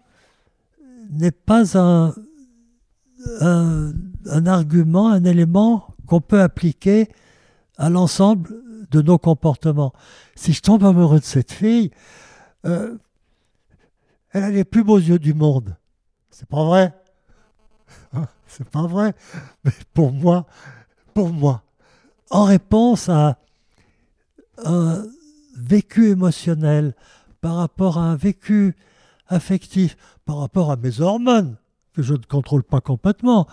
n'est 1.11 1.31
pas 1.31 1.77
un, 1.77 2.13
un, 3.41 4.45
argument, 4.45 5.09
un 5.09 5.25
élément 5.25 5.87
qu'on 6.07 6.21
peut 6.21 6.41
appliquer 6.41 7.09
à 7.77 7.89
l'ensemble 7.89 8.49
de 8.91 9.01
nos 9.01 9.17
comportements. 9.17 9.93
Si 10.35 10.53
je 10.53 10.61
tombe 10.61 10.85
amoureux 10.85 11.19
de 11.19 11.25
cette 11.25 11.51
fille, 11.51 11.91
euh, 12.65 12.95
elle 14.33 14.43
a 14.43 14.49
les 14.49 14.63
plus 14.63 14.83
beaux 14.83 14.97
yeux 14.97 15.19
du 15.19 15.33
monde. 15.33 15.77
C'est 16.29 16.47
pas 16.47 16.63
vrai? 16.63 16.93
C'est 18.47 18.67
pas 18.67 18.87
vrai? 18.87 19.13
Mais 19.63 19.71
pour 19.93 20.11
moi, 20.11 20.45
pour 21.13 21.29
moi, 21.29 21.63
en 22.29 22.43
réponse 22.43 23.09
à 23.09 23.37
un 24.65 25.05
vécu 25.55 26.09
émotionnel, 26.09 26.95
par 27.41 27.55
rapport 27.55 27.97
à 27.97 28.01
un 28.01 28.15
vécu 28.15 28.75
affectif, 29.27 29.97
par 30.25 30.37
rapport 30.37 30.71
à 30.71 30.75
mes 30.75 31.01
hormones, 31.01 31.57
que 31.93 32.01
je 32.01 32.13
ne 32.13 32.23
contrôle 32.23 32.63
pas 32.63 32.81
complètement, 32.81 33.47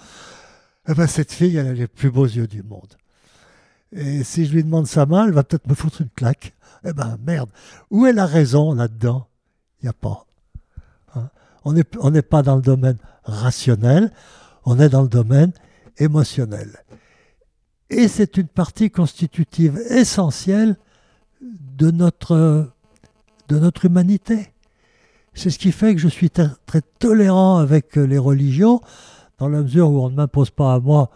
eh 0.88 0.94
ben 0.94 1.06
cette 1.06 1.32
fille, 1.32 1.56
elle 1.56 1.68
a 1.68 1.72
les 1.74 1.86
plus 1.86 2.10
beaux 2.10 2.26
yeux 2.26 2.46
du 2.46 2.62
monde. 2.62 2.94
Et 3.92 4.24
si 4.24 4.46
je 4.46 4.54
lui 4.54 4.62
demande 4.62 4.86
sa 4.86 5.04
main, 5.06 5.26
elle 5.26 5.32
va 5.32 5.42
peut-être 5.42 5.68
me 5.68 5.74
foutre 5.74 6.00
une 6.00 6.10
claque. 6.10 6.54
Eh 6.84 6.92
ben 6.92 7.18
merde, 7.26 7.50
où 7.90 8.06
est 8.06 8.12
la 8.12 8.26
raison 8.26 8.72
là-dedans? 8.72 9.28
Il 9.82 9.86
n'y 9.86 9.90
a 9.90 9.92
pas. 9.92 10.26
On 11.64 11.72
n'est 11.72 12.22
pas 12.22 12.42
dans 12.42 12.56
le 12.56 12.62
domaine 12.62 12.98
rationnel, 13.24 14.12
on 14.64 14.78
est 14.78 14.88
dans 14.88 15.02
le 15.02 15.08
domaine 15.08 15.52
émotionnel. 15.98 16.84
Et 17.90 18.08
c'est 18.08 18.36
une 18.36 18.46
partie 18.46 18.90
constitutive 18.90 19.78
essentielle 19.90 20.76
de 21.40 21.90
notre, 21.90 22.70
de 23.48 23.58
notre 23.58 23.84
humanité. 23.84 24.52
C'est 25.34 25.50
ce 25.50 25.58
qui 25.58 25.72
fait 25.72 25.94
que 25.94 26.00
je 26.00 26.08
suis 26.08 26.30
très, 26.30 26.50
tolérant 26.98 27.58
avec 27.58 27.96
les 27.96 28.18
religions, 28.18 28.80
dans 29.38 29.48
la 29.48 29.62
mesure 29.62 29.90
où 29.90 30.00
on 30.00 30.10
ne 30.10 30.16
m'impose 30.16 30.50
pas 30.50 30.74
à 30.74 30.80
moi 30.80 31.10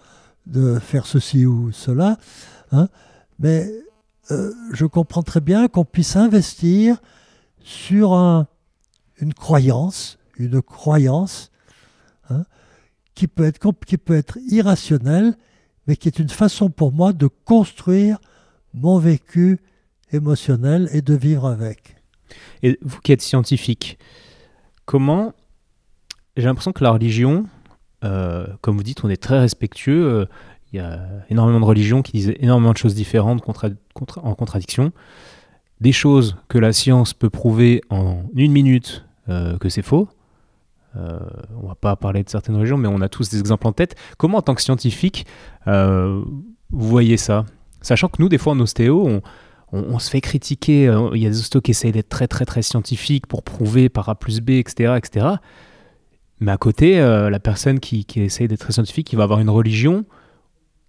de 0.47 0.79
faire 0.79 1.07
ceci 1.07 1.47
ou 1.47 1.73
cela. 1.73 2.19
Hein. 2.73 2.89
mais 3.39 3.71
euh, 4.31 4.53
je 4.73 4.87
comprends 4.87 5.23
très 5.23 5.41
bien 5.41 5.69
qu'on 5.69 5.85
puisse 5.85 6.17
investir 6.17 6.97
sur 7.61 8.15
une 8.15 9.35
croyance, 9.35 10.19
une 10.39 10.63
croyance 10.63 11.51
hein, 12.31 12.45
qui, 13.15 13.29
peut 13.29 13.45
être, 13.45 13.61
qui 13.87 13.99
peut 13.99 14.17
être 14.17 14.39
irrationnelle, 14.49 15.37
mais 15.87 15.97
qui 15.97 16.09
est 16.09 16.19
une 16.19 16.29
façon 16.29 16.71
pour 16.71 16.93
moi 16.93 17.13
de 17.13 17.27
construire 17.27 18.19
mon 18.73 18.99
vécu 18.99 19.61
émotionnel 20.13 20.89
et 20.93 21.03
de 21.03 21.15
vivre 21.15 21.47
avec. 21.47 21.97
Et 22.63 22.79
vous 22.83 23.01
qui 23.01 23.13
êtes 23.13 23.23
scientifique, 23.23 23.99
comment... 24.85 25.33
J'ai 26.37 26.47
l'impression 26.47 26.73
que 26.73 26.83
la 26.83 26.91
religion, 26.91 27.47
euh, 28.03 28.47
comme 28.61 28.77
vous 28.77 28.83
dites, 28.83 29.05
on 29.05 29.09
est 29.09 29.23
très 29.23 29.39
respectueux. 29.39 30.05
Euh, 30.05 30.27
il 30.73 30.79
y 30.79 30.81
a 30.81 31.07
énormément 31.31 31.61
de 31.61 31.65
religions 31.65 32.03
qui 32.03 32.11
disent 32.11 32.35
énormément 32.41 32.73
de 32.73 32.77
choses 32.77 32.97
différentes 32.97 33.49
en 33.49 34.35
contradiction. 34.35 34.93
Des 35.81 35.93
choses 35.93 36.37
que 36.49 36.59
la 36.59 36.73
science 36.73 37.15
peut 37.15 37.31
prouver 37.31 37.83
en 37.91 38.25
une 38.35 38.51
minute 38.51 39.05
euh, 39.29 39.57
que 39.59 39.69
c'est 39.69 39.83
faux, 39.83 40.09
euh, 40.97 41.19
on 41.61 41.67
va 41.67 41.75
pas 41.75 41.97
parler 41.97 42.23
de 42.23 42.29
certaines 42.29 42.57
régions, 42.57 42.79
mais 42.79 42.89
on 42.89 43.01
a 43.01 43.09
tous 43.09 43.31
des 43.31 43.39
exemples 43.39 43.67
en 43.67 43.73
tête. 43.73 43.97
Comment, 44.19 44.39
en 44.39 44.43
tant 44.43 44.55
que 44.55 44.63
scientifique, 44.63 45.27
euh, 45.67 46.23
vous 46.71 46.89
voyez 46.89 47.17
ça? 47.17 47.45
Sachant 47.81 48.09
que 48.09 48.21
nous, 48.21 48.29
des 48.29 48.39
fois, 48.39 48.53
en 48.53 48.61
ostéo, 48.61 49.21
on, 49.73 49.99
se 49.99 50.11
fait 50.11 50.21
critiquer. 50.21 50.89
Euh, 50.89 51.11
il 51.15 51.23
y 51.23 51.27
a 51.27 51.31
des 51.31 51.41
ostéos 51.41 51.61
qui 51.61 51.73
essayent 51.73 51.93
d'être 51.93 52.09
très, 52.09 52.29
très, 52.29 52.45
très 52.45 52.63
scientifiques 52.63 53.27
pour 53.27 53.43
prouver 53.43 53.89
par 53.89 54.09
A 54.09 54.15
plus 54.15 54.41
B, 54.41 54.51
etc. 54.51 54.95
etc. 54.97 55.27
Mais 56.41 56.53
à 56.53 56.57
côté, 56.57 56.99
la 56.99 57.41
personne 57.41 57.81
qui, 57.81 58.05
qui 58.05 58.21
essaye 58.21 58.49
d'être 58.49 58.61
très 58.61 58.73
scientifique, 58.73 59.13
il 59.13 59.17
va 59.17 59.23
avoir 59.23 59.41
une 59.41 59.49
religion 59.49 60.05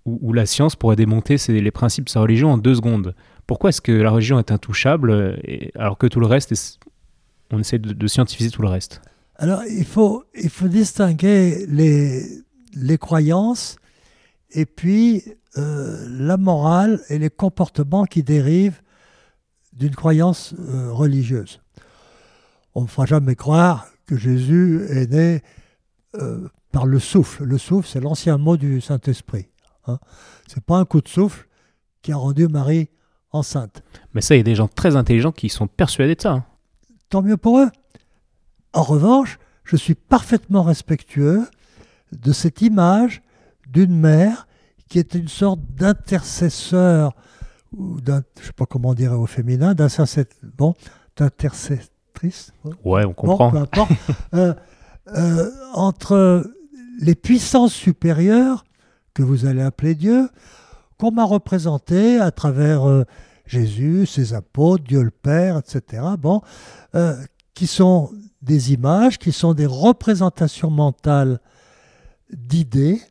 où, 0.05 0.33
la 0.33 0.45
science 0.45 0.75
pourrait 0.75 0.95
démonter 0.95 1.37
les 1.47 1.71
principes 1.71 2.05
de 2.05 2.09
sa 2.09 2.19
religion 2.19 2.51
en 2.51 2.57
deux 2.57 2.75
secondes. 2.75 3.15
Pourquoi 3.47 3.69
est-ce 3.69 3.81
que 3.81 3.91
la 3.91 4.09
religion 4.09 4.37
est 4.37 4.51
intouchable 4.51 5.39
alors 5.75 5.97
que 5.97 6.07
tout 6.07 6.19
le 6.19 6.25
reste, 6.25 6.53
on 7.51 7.59
essaie 7.59 7.79
de 7.79 8.07
scientifiser 8.07 8.49
tout 8.49 8.61
le 8.61 8.67
reste? 8.67 9.01
Alors, 9.37 9.63
il 9.65 9.85
faut, 9.85 10.23
il 10.33 10.49
faut 10.49 10.67
distinguer 10.67 11.65
les, 11.67 12.23
les 12.73 12.97
croyances 12.97 13.75
et 14.51 14.65
puis 14.65 15.23
euh, 15.57 16.05
la 16.09 16.37
morale 16.37 17.01
et 17.09 17.19
les 17.19 17.29
comportements 17.29 18.05
qui 18.05 18.23
dérivent 18.23 18.81
d'une 19.73 19.95
croyance 19.95 20.53
euh, 20.57 20.91
religieuse. 20.91 21.61
On 22.75 22.83
ne 22.83 22.87
fera 22.87 23.05
jamais 23.05 23.35
croire 23.35 23.87
que 24.05 24.15
Jésus 24.15 24.85
est 24.89 25.11
né 25.11 25.41
euh, 26.15 26.47
par 26.71 26.85
le 26.85 26.99
souffle. 26.99 27.43
Le 27.43 27.57
souffle, 27.57 27.87
c'est 27.87 27.99
l'ancien 27.99 28.37
mot 28.37 28.55
du 28.55 28.79
Saint-Esprit. 28.79 29.49
Hein. 29.87 29.99
Ce 30.47 30.55
n'est 30.55 30.61
pas 30.61 30.77
un 30.77 30.85
coup 30.85 31.01
de 31.01 31.09
souffle 31.09 31.47
qui 32.01 32.13
a 32.13 32.17
rendu 32.17 32.47
Marie 32.47 32.89
enceinte. 33.31 33.83
Mais 34.13 34.21
ça, 34.21 34.35
il 34.35 34.39
y 34.39 34.41
a 34.41 34.43
des 34.43 34.55
gens 34.55 34.69
très 34.69 34.95
intelligents 34.95 35.33
qui 35.33 35.49
sont 35.49 35.67
persuadés 35.67 36.15
de 36.15 36.21
ça. 36.21 36.31
Hein. 36.31 36.45
Tant 37.09 37.21
mieux 37.21 37.37
pour 37.37 37.59
eux. 37.59 37.69
En 38.75 38.83
revanche, 38.83 39.39
je 39.63 39.77
suis 39.77 39.95
parfaitement 39.95 40.61
respectueux 40.61 41.47
de 42.11 42.33
cette 42.33 42.61
image 42.61 43.23
d'une 43.67 43.97
mère 43.97 44.47
qui 44.89 44.99
est 44.99 45.15
une 45.15 45.29
sorte 45.29 45.61
d'intercesseur, 45.71 47.15
ou 47.75 48.01
d'un, 48.01 48.21
je 48.35 48.41
ne 48.41 48.45
sais 48.47 48.53
pas 48.53 48.65
comment 48.65 48.93
dire 48.93 49.13
au 49.13 49.25
féminin, 49.25 49.73
bon, 50.57 50.73
d'intercessrice. 51.15 52.51
Ouais, 52.83 53.05
on 53.05 53.13
comprend. 53.13 53.49
peu 53.49 53.57
importe. 53.57 53.91
Euh, 54.33 54.53
euh, 55.15 55.51
entre 55.73 56.43
les 56.99 57.15
puissances 57.15 57.73
supérieures, 57.73 58.65
que 59.13 59.23
vous 59.23 59.45
allez 59.45 59.61
appeler 59.61 59.95
Dieu, 59.95 60.29
qu'on 60.97 61.11
m'a 61.11 61.23
représenté 61.23 62.19
à 62.19 62.31
travers 62.31 62.89
euh, 62.89 63.05
Jésus, 63.45 64.05
ses 64.05 64.33
apôtres, 64.33 64.83
Dieu 64.83 65.03
le 65.03 65.11
Père, 65.11 65.59
etc. 65.59 66.03
Bon, 66.19 66.41
qui 67.53 67.67
sont 67.67 68.11
des 68.45 68.73
images, 68.73 69.17
qui 69.17 69.31
sont 69.31 69.53
des 69.53 69.65
représentations 69.65 70.69
mentales 70.69 71.39
d'idées 72.31 73.01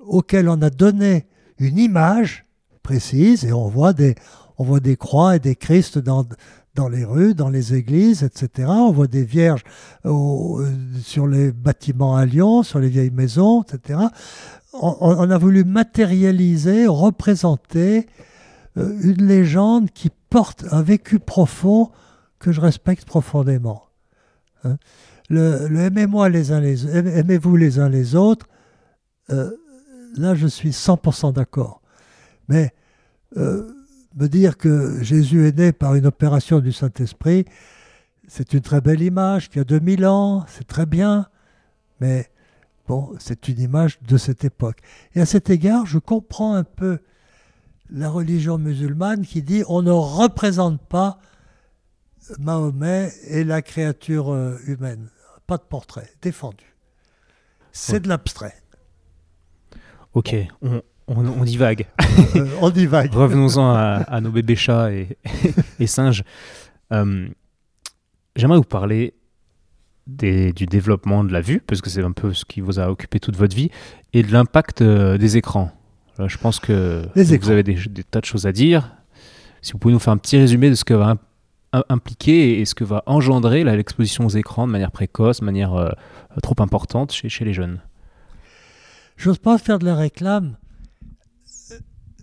auxquelles 0.00 0.48
on 0.48 0.60
a 0.62 0.70
donné 0.70 1.26
une 1.58 1.78
image 1.78 2.46
précise 2.82 3.44
et 3.44 3.52
on 3.52 3.68
voit 3.68 3.92
des, 3.92 4.14
on 4.58 4.64
voit 4.64 4.80
des 4.80 4.96
croix 4.96 5.36
et 5.36 5.38
des 5.38 5.56
Christ 5.56 5.98
dans, 5.98 6.24
dans 6.76 6.88
les 6.88 7.04
rues, 7.04 7.34
dans 7.34 7.48
les 7.48 7.74
églises, 7.74 8.22
etc. 8.22 8.68
On 8.68 8.92
voit 8.92 9.08
des 9.08 9.24
vierges 9.24 9.64
sur 11.02 11.26
les 11.26 11.50
bâtiments 11.50 12.16
à 12.16 12.24
Lyon, 12.24 12.62
sur 12.62 12.78
les 12.78 12.88
vieilles 12.88 13.10
maisons, 13.10 13.62
etc. 13.62 13.98
On, 14.72 15.30
a 15.30 15.38
voulu 15.38 15.64
matérialiser, 15.64 16.86
représenter 16.86 18.06
euh, 18.76 18.94
une 19.02 19.26
légende 19.26 19.90
qui 19.90 20.10
porte 20.28 20.66
un 20.70 20.82
vécu 20.82 21.18
profond 21.18 21.90
que 22.38 22.52
je 22.52 22.60
respecte 22.60 23.06
profondément. 23.06 23.85
Hein. 24.64 24.76
Le, 25.28 25.68
aimez-moi 25.80 26.28
les 26.28 26.52
uns 26.52 26.60
les 26.60 26.86
aimez-vous 26.86 27.56
les 27.56 27.78
uns 27.80 27.88
les 27.88 28.14
autres, 28.14 28.46
euh, 29.30 29.50
là 30.16 30.34
je 30.34 30.46
suis 30.46 30.70
100% 30.70 31.32
d'accord. 31.32 31.82
Mais 32.48 32.72
euh, 33.36 33.68
me 34.14 34.28
dire 34.28 34.56
que 34.56 35.02
Jésus 35.02 35.46
est 35.48 35.58
né 35.58 35.72
par 35.72 35.94
une 35.94 36.06
opération 36.06 36.60
du 36.60 36.72
Saint-Esprit, 36.72 37.44
c'est 38.28 38.52
une 38.52 38.60
très 38.60 38.80
belle 38.80 39.02
image 39.02 39.50
qui 39.50 39.58
a 39.58 39.64
2000 39.64 40.06
ans, 40.06 40.44
c'est 40.48 40.66
très 40.66 40.86
bien, 40.86 41.26
mais 42.00 42.30
bon, 42.86 43.14
c'est 43.18 43.48
une 43.48 43.60
image 43.60 44.00
de 44.02 44.16
cette 44.16 44.44
époque. 44.44 44.78
Et 45.14 45.20
à 45.20 45.26
cet 45.26 45.50
égard, 45.50 45.86
je 45.86 45.98
comprends 45.98 46.54
un 46.54 46.64
peu 46.64 46.98
la 47.90 48.10
religion 48.10 48.58
musulmane 48.58 49.24
qui 49.24 49.42
dit 49.42 49.62
on 49.68 49.82
ne 49.82 49.90
représente 49.90 50.80
pas 50.80 51.18
Mahomet 52.38 53.12
et 53.28 53.44
la 53.44 53.62
créature 53.62 54.32
euh, 54.32 54.58
humaine. 54.66 55.08
Pas 55.46 55.58
de 55.58 55.62
portrait, 55.62 56.10
défendu. 56.22 56.76
C'est 57.72 58.00
de 58.00 58.08
l'abstrait. 58.08 58.54
Ok, 60.14 60.34
on, 60.62 60.82
on, 61.08 61.44
divague. 61.44 61.86
Euh, 62.34 62.48
on 62.60 62.70
divague. 62.70 63.12
Revenons-en 63.14 63.70
à, 63.74 64.20
nos 64.20 64.30
bébés 64.30 64.56
chats 64.56 64.90
et, 65.80 65.86
singes. 65.86 66.24
Euh, 66.92 67.28
j'aimerais 68.34 68.56
vous 68.56 68.64
parler 68.64 69.14
du 70.06 70.52
développement 70.52 71.24
de 71.24 71.32
la 71.32 71.40
vue, 71.40 71.60
parce 71.60 71.80
que 71.80 71.90
c'est 71.90 72.02
un 72.02 72.12
peu 72.12 72.32
ce 72.32 72.44
qui 72.44 72.60
vous 72.60 72.78
a 72.78 72.90
occupé 72.90 73.20
toute 73.20 73.36
votre 73.36 73.54
vie, 73.54 73.70
et 74.12 74.22
de 74.22 74.32
l'impact 74.32 74.82
des 74.82 75.36
écrans. 75.36 75.70
je 76.18 76.36
pense 76.38 76.60
que 76.60 77.06
vous 77.14 77.50
avez 77.50 77.62
des, 77.62 77.76
tas 78.04 78.20
de 78.20 78.24
choses 78.24 78.46
à 78.46 78.52
dire. 78.52 78.96
Si 79.62 79.72
vous 79.72 79.78
pouvez 79.78 79.92
nous 79.92 80.00
faire 80.00 80.12
un 80.12 80.18
petit 80.18 80.38
résumé 80.38 80.70
de 80.70 80.74
ce 80.74 80.84
que 80.84 80.94
va 80.94 81.16
impliquer 81.88 82.60
et 82.60 82.64
ce 82.64 82.74
que 82.74 82.84
va 82.84 83.02
engendrer 83.06 83.64
l'exposition 83.64 84.26
aux 84.26 84.30
écrans 84.30 84.66
de 84.66 84.72
manière 84.72 84.90
précoce, 84.90 85.40
de 85.40 85.44
manière 85.44 85.74
euh, 85.74 85.90
trop 86.42 86.54
importante 86.58 87.12
chez, 87.12 87.28
chez 87.28 87.44
les 87.44 87.52
jeunes. 87.52 87.80
J'ose 89.16 89.38
pas 89.38 89.58
faire 89.58 89.78
de 89.78 89.86
la 89.86 89.96
réclame 89.96 90.56
euh, 91.72 91.78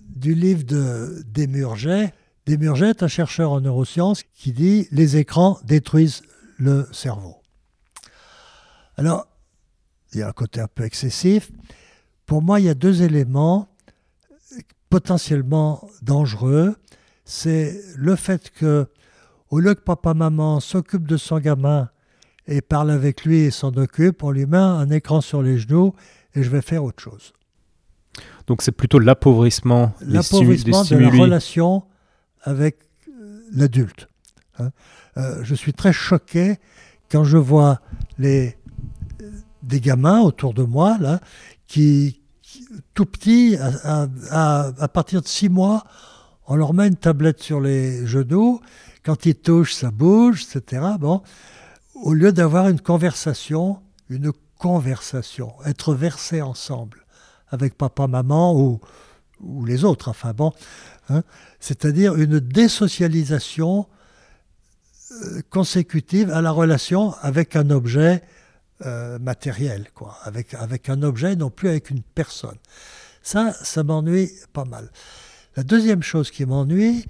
du 0.10 0.36
livre 0.36 0.64
de 0.64 1.24
Desmurget. 1.28 2.14
Desmurget 2.46 2.90
est 2.90 3.04
un 3.04 3.08
chercheur 3.08 3.52
en 3.52 3.62
neurosciences 3.62 4.24
qui 4.24 4.52
dit 4.52 4.88
les 4.92 5.18
écrans 5.18 5.60
détruisent 5.64 6.24
le 6.58 6.88
cerveau. 6.92 7.38
Alors, 8.98 9.28
il 10.14 10.20
y 10.20 10.22
a 10.22 10.28
un 10.28 10.34
côté 10.34 10.62
un 10.62 10.68
peu 10.68 10.84
excessif. 10.84 11.52
Pour 12.26 12.42
moi, 12.42 12.60
il 12.60 12.68
y 12.68 12.70
a 12.70 12.76
deux 12.76 13.02
éléments 13.02 13.68
potentiellement 14.90 15.90
dangereux. 16.04 16.76
C'est 17.26 17.82
le 17.96 18.16
fait 18.16 18.52
que 18.52 18.88
au 19.54 19.60
lieu 19.60 19.76
que 19.76 19.82
papa-maman 19.82 20.60
s'occupe 20.60 21.06
de 21.06 21.16
son 21.16 21.38
gamin 21.38 21.88
et 22.48 22.62
parle 22.62 22.90
avec 22.90 23.24
lui 23.24 23.42
et 23.42 23.52
s'en 23.52 23.72
occupe, 23.74 24.24
on 24.24 24.32
lui 24.32 24.48
met 24.48 24.58
un 24.58 24.90
écran 24.90 25.22
sur 25.22 25.44
les 25.44 25.60
genoux 25.60 25.94
et 26.34 26.42
je 26.42 26.50
vais 26.50 26.64
faire 26.64 26.84
autre 26.84 27.04
chose. 27.04 27.34
Donc 28.48 28.64
c'est 28.64 28.72
plutôt 28.72 28.98
l'appauvrissement 28.98 29.94
L'appauvrissement 30.02 30.84
de 30.84 30.96
la 30.96 31.10
relation 31.12 31.84
avec 32.42 32.80
euh, 33.08 33.44
l'adulte. 33.52 34.10
Hein. 34.58 34.72
Euh, 35.18 35.44
je 35.44 35.54
suis 35.54 35.74
très 35.74 35.94
choqué 35.94 36.58
quand 37.12 37.24
je 37.24 37.38
vois 37.38 37.80
les, 38.18 38.58
euh, 39.22 39.30
des 39.62 39.80
gamins 39.80 40.22
autour 40.22 40.56
de 40.56 40.64
moi, 40.64 40.98
là, 41.00 41.20
qui, 41.68 42.24
tout 42.96 43.06
petits, 43.06 43.56
à, 43.60 44.08
à, 44.32 44.88
partir 44.88 45.22
de 45.22 45.28
six 45.28 45.48
mois, 45.48 45.84
on 46.48 46.56
leur 46.56 46.74
met 46.74 46.88
une 46.88 46.96
tablette 46.96 47.44
sur 47.44 47.62
les 47.62 48.08
genoux 48.08 48.60
quand 49.04 49.26
il 49.26 49.36
touche, 49.36 49.74
ça 49.74 49.92
bouge, 49.92 50.46
etc. 50.56 50.84
Bon, 51.00 51.22
au 51.96 52.14
lieu 52.14 52.32
d'avoir 52.32 52.70
une 52.70 52.80
conversation, 52.80 53.80
une 54.10 54.32
conversation, 54.58 55.54
être 55.66 55.94
versé 55.94 56.42
ensemble 56.42 57.06
avec 57.50 57.78
papa, 57.78 58.08
maman 58.08 58.60
ou, 58.60 58.80
ou 59.42 59.66
les 59.66 59.84
autres, 59.84 60.10
enfin 60.10 60.34
bon, 60.34 60.54
hein, 61.10 61.24
c'est-à-dire 61.60 62.16
une 62.16 62.40
désocialisation 62.40 63.88
euh, 65.12 65.42
consécutive 65.50 66.32
à 66.32 66.42
la 66.42 66.52
relation 66.52 67.14
avec 67.22 67.56
un 67.56 67.70
objet 67.70 68.24
euh, 68.86 69.20
matériel, 69.20 69.88
quoi, 69.94 70.18
avec, 70.24 70.56
avec 70.56 70.90
un 70.90 71.04
objet, 71.04 71.36
non 71.36 71.52
plus 71.52 71.70
avec 71.70 71.90
une 71.90 72.02
personne. 72.02 72.58
Ça, 73.22 73.54
ça 73.54 73.84
m'ennuie 73.84 74.32
pas 74.52 74.66
mal. 74.66 74.90
La 75.56 75.64
deuxième 75.64 76.02
chose 76.02 76.32
qui 76.32 76.46
m'ennuie, 76.46 77.06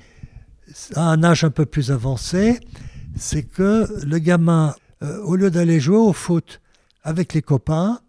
à 0.96 1.10
un 1.10 1.24
âge 1.24 1.44
un 1.44 1.50
peu 1.50 1.66
plus 1.66 1.92
avancé, 1.92 2.60
c'est 3.16 3.44
que 3.44 3.88
le 4.06 4.20
gamin, 4.20 4.76
euh, 5.04 5.22
au 5.24 5.36
lieu 5.36 5.52
d'aller 5.52 5.80
jouer 5.80 5.98
au 5.98 6.14
foot 6.14 6.62
avec 7.04 7.34
les 7.34 7.42
copains, 7.42 8.00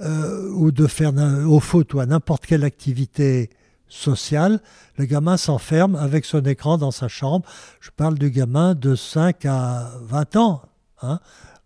euh, 0.00 0.50
ou 0.50 0.72
de 0.72 0.86
faire 0.86 1.12
au 1.46 1.60
foot 1.60 1.94
ou 1.94 2.00
à 2.00 2.06
n'importe 2.06 2.46
quelle 2.46 2.64
activité 2.64 3.50
sociale, 3.88 4.60
le 4.96 5.04
gamin 5.04 5.36
s'enferme 5.36 5.96
avec 5.96 6.24
son 6.24 6.42
écran 6.42 6.78
dans 6.78 6.90
sa 6.90 7.08
chambre. 7.08 7.46
Je 7.80 7.90
parle 7.90 8.18
du 8.18 8.30
gamin 8.30 8.74
de 8.74 8.94
5 8.94 9.44
à 9.46 9.92
20 10.02 10.36
ans, 10.36 10.62
hein, 11.02 11.20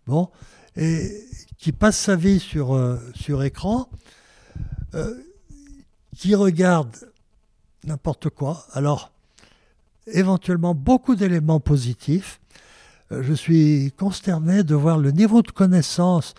bon, 0.05 0.29
et 0.75 1.09
qui 1.57 1.71
passe 1.71 1.97
sa 1.97 2.15
vie 2.15 2.39
sur, 2.39 2.75
euh, 2.75 2.99
sur 3.15 3.43
écran, 3.43 3.89
qui 6.15 6.33
regarde 6.33 6.95
n'importe 7.83 8.29
quoi. 8.29 8.65
Alors, 8.73 9.11
éventuellement 10.07 10.73
beaucoup 10.73 11.15
d'éléments 11.15 11.59
positifs. 11.59 12.39
Euh, 13.11 13.23
je 13.23 13.33
suis 13.33 13.91
consterné 13.97 14.63
de 14.63 14.75
voir 14.75 14.97
le 14.97 15.11
niveau 15.11 15.41
de 15.41 15.51
connaissance 15.51 16.33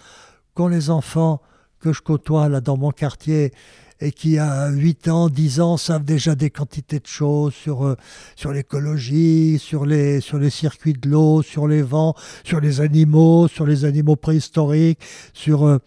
qu'ont 0.55 0.69
les 0.69 0.91
enfants 0.91 1.41
que 1.81 1.93
je 1.93 2.03
côtoie 2.03 2.49
là 2.49 2.61
dans 2.61 2.77
mon 2.77 2.91
quartier 2.91 3.53
et 4.01 4.13
qui 4.13 4.39
à 4.39 4.69
8 4.69 5.09
ans, 5.09 5.29
10 5.29 5.61
ans 5.61 5.77
savent 5.77 6.05
déjà 6.05 6.35
des 6.35 6.51
quantités 6.51 7.01
de 7.01 7.07
choses 7.07 7.53
sur, 7.55 7.85
euh, 7.85 7.97
sur 8.37 8.53
l'écologie, 8.53 9.59
sur 9.59 9.87
les, 9.87 10.21
sur 10.21 10.39
les 10.39 10.51
circuits 10.51 10.93
de 10.93 11.09
l'eau, 11.09 11.43
sur 11.43 11.67
les 11.67 11.83
vents, 11.83 12.15
sur 12.45 12.61
les 12.61 12.81
animaux, 12.81 13.49
sur 13.49 13.67
les 13.67 13.85
animaux 13.85 14.17
préhistoriques, 14.17 15.01
sur... 15.33 15.67
Euh, 15.67 15.79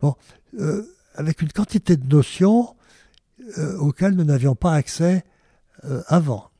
bon, 0.00 0.14
avec 1.16 1.42
une 1.42 1.50
quantité 1.50 1.96
de 1.96 2.06
notions 2.06 2.76
auxquelles 3.78 4.14
nous 4.14 4.24
n'avions 4.24 4.54
pas 4.54 4.72
accès 4.72 5.24
avant 6.06 6.50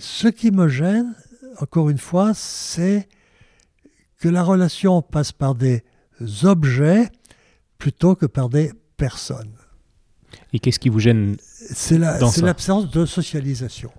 ce 0.00 0.28
qui 0.28 0.50
me 0.50 0.66
gêne, 0.66 1.14
encore 1.58 1.90
une 1.90 1.98
fois, 1.98 2.32
c'est 2.34 3.08
que 4.18 4.28
la 4.28 4.42
relation 4.42 5.02
passe 5.02 5.32
par 5.32 5.54
des 5.54 5.84
objets 6.42 7.08
plutôt 7.78 8.14
que 8.14 8.26
par 8.26 8.48
des 8.48 8.72
personnes. 8.96 9.52
Et 10.52 10.58
qu'est-ce 10.58 10.78
qui 10.78 10.88
vous 10.88 11.00
gêne 11.00 11.36
C'est 11.40 11.98
l'absence 11.98 12.90
de 12.90 13.06
socialisation. 13.06 13.90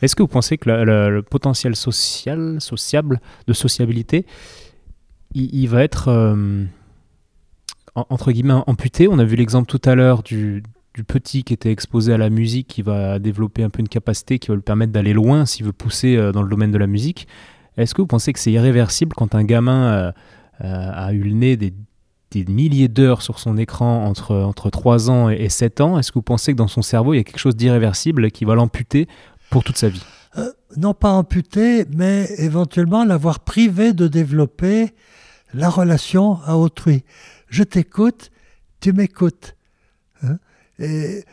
Est-ce 0.00 0.16
que 0.16 0.22
vous 0.22 0.28
pensez 0.28 0.58
que 0.58 0.70
le, 0.70 1.22
potentiel 1.22 1.76
social, 1.76 2.60
sociable, 2.60 3.20
de 3.46 3.52
sociabilité, 3.52 4.26
il, 5.34 5.66
va 5.66 5.82
être, 5.82 6.08
euh, 6.08 6.64
entre 7.94 8.32
guillemets, 8.32 8.60
amputé? 8.66 9.08
On 9.08 9.18
a 9.18 9.24
vu 9.24 9.36
l'exemple 9.36 9.66
tout 9.66 9.88
à 9.88 9.94
l'heure 9.94 10.22
du, 10.22 10.62
du 10.98 11.04
petit 11.04 11.44
qui 11.44 11.54
était 11.54 11.70
exposé 11.70 12.12
à 12.12 12.18
la 12.18 12.28
musique, 12.28 12.66
qui 12.66 12.82
va 12.82 13.20
développer 13.20 13.62
un 13.62 13.70
peu 13.70 13.78
une 13.78 13.88
capacité 13.88 14.40
qui 14.40 14.48
va 14.48 14.56
lui 14.56 14.62
permettre 14.62 14.90
d'aller 14.90 15.12
loin 15.12 15.46
s'il 15.46 15.64
veut 15.64 15.72
pousser 15.72 16.16
euh, 16.16 16.32
dans 16.32 16.42
le 16.42 16.48
domaine 16.48 16.72
de 16.72 16.78
la 16.78 16.88
musique. 16.88 17.28
Est-ce 17.76 17.94
que 17.94 18.02
vous 18.02 18.08
pensez 18.08 18.32
que 18.32 18.40
c'est 18.40 18.50
irréversible 18.50 19.14
quand 19.14 19.36
un 19.36 19.44
gamin 19.44 19.92
euh, 19.92 20.12
euh, 20.64 20.90
a 20.92 21.12
eu 21.12 21.22
le 21.22 21.34
nez 21.34 21.56
des, 21.56 21.72
milliers 22.48 22.88
d'heures 22.88 23.22
sur 23.22 23.38
son 23.38 23.56
écran 23.56 24.06
entre, 24.06 24.34
entre 24.34 24.70
3 24.70 25.08
ans 25.08 25.28
et, 25.28 25.48
7 25.48 25.80
ans? 25.80 26.00
Est-ce 26.00 26.10
que 26.10 26.18
vous 26.18 26.22
pensez 26.22 26.50
que 26.50 26.56
dans 26.56 26.66
son 26.66 26.82
cerveau, 26.82 27.14
il 27.14 27.18
y 27.18 27.20
a 27.20 27.24
quelque 27.24 27.38
chose 27.38 27.54
d'irréversible 27.54 28.32
qui 28.32 28.44
va 28.44 28.56
l'amputer 28.56 29.06
pour 29.50 29.62
toute 29.62 29.76
sa 29.76 29.88
vie? 29.88 30.02
Non 30.76 30.94
pas 30.94 31.12
amputer, 31.12 31.84
mais 31.94 32.28
éventuellement 32.38 33.04
l'avoir 33.04 33.38
privé 33.38 33.92
de 33.92 34.08
développer 34.08 34.90
la 35.54 35.70
relation 35.70 36.40
à 36.44 36.56
autrui. 36.56 37.04
Je 37.50 37.62
t'écoute, 37.62 38.32
tu 38.80 38.92
m'écoutes. 38.92 39.54
Hein 40.24 40.38
et 40.78 41.24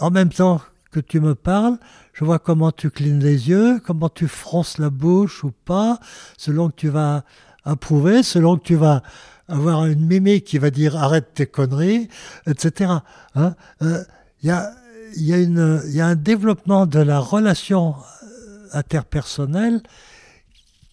en 0.00 0.10
même 0.10 0.30
temps 0.30 0.60
que 0.90 1.00
tu 1.00 1.20
me 1.20 1.34
parles, 1.34 1.78
je 2.12 2.24
vois 2.24 2.38
comment 2.38 2.70
tu 2.70 2.90
clignes 2.90 3.18
les 3.18 3.48
yeux, 3.48 3.80
comment 3.84 4.08
tu 4.08 4.28
fronces 4.28 4.78
la 4.78 4.90
bouche 4.90 5.44
ou 5.44 5.52
pas, 5.64 5.98
selon 6.36 6.70
que 6.70 6.76
tu 6.76 6.88
vas 6.88 7.24
approuver, 7.64 8.22
selon 8.22 8.56
que 8.56 8.62
tu 8.62 8.76
vas 8.76 9.02
avoir 9.48 9.86
une 9.86 10.06
mimique 10.06 10.44
qui 10.44 10.58
va 10.58 10.70
dire 10.70 10.96
arrête 10.96 11.34
tes 11.34 11.46
conneries, 11.46 12.08
etc. 12.46 12.92
Hein. 13.34 13.54
Euh, 13.82 14.04
il 14.42 14.48
y, 14.48 16.00
a, 16.00 16.06
un 16.06 16.14
développement 16.14 16.86
de 16.86 16.98
la 16.98 17.18
relation 17.18 17.94
interpersonnelle 18.72 19.80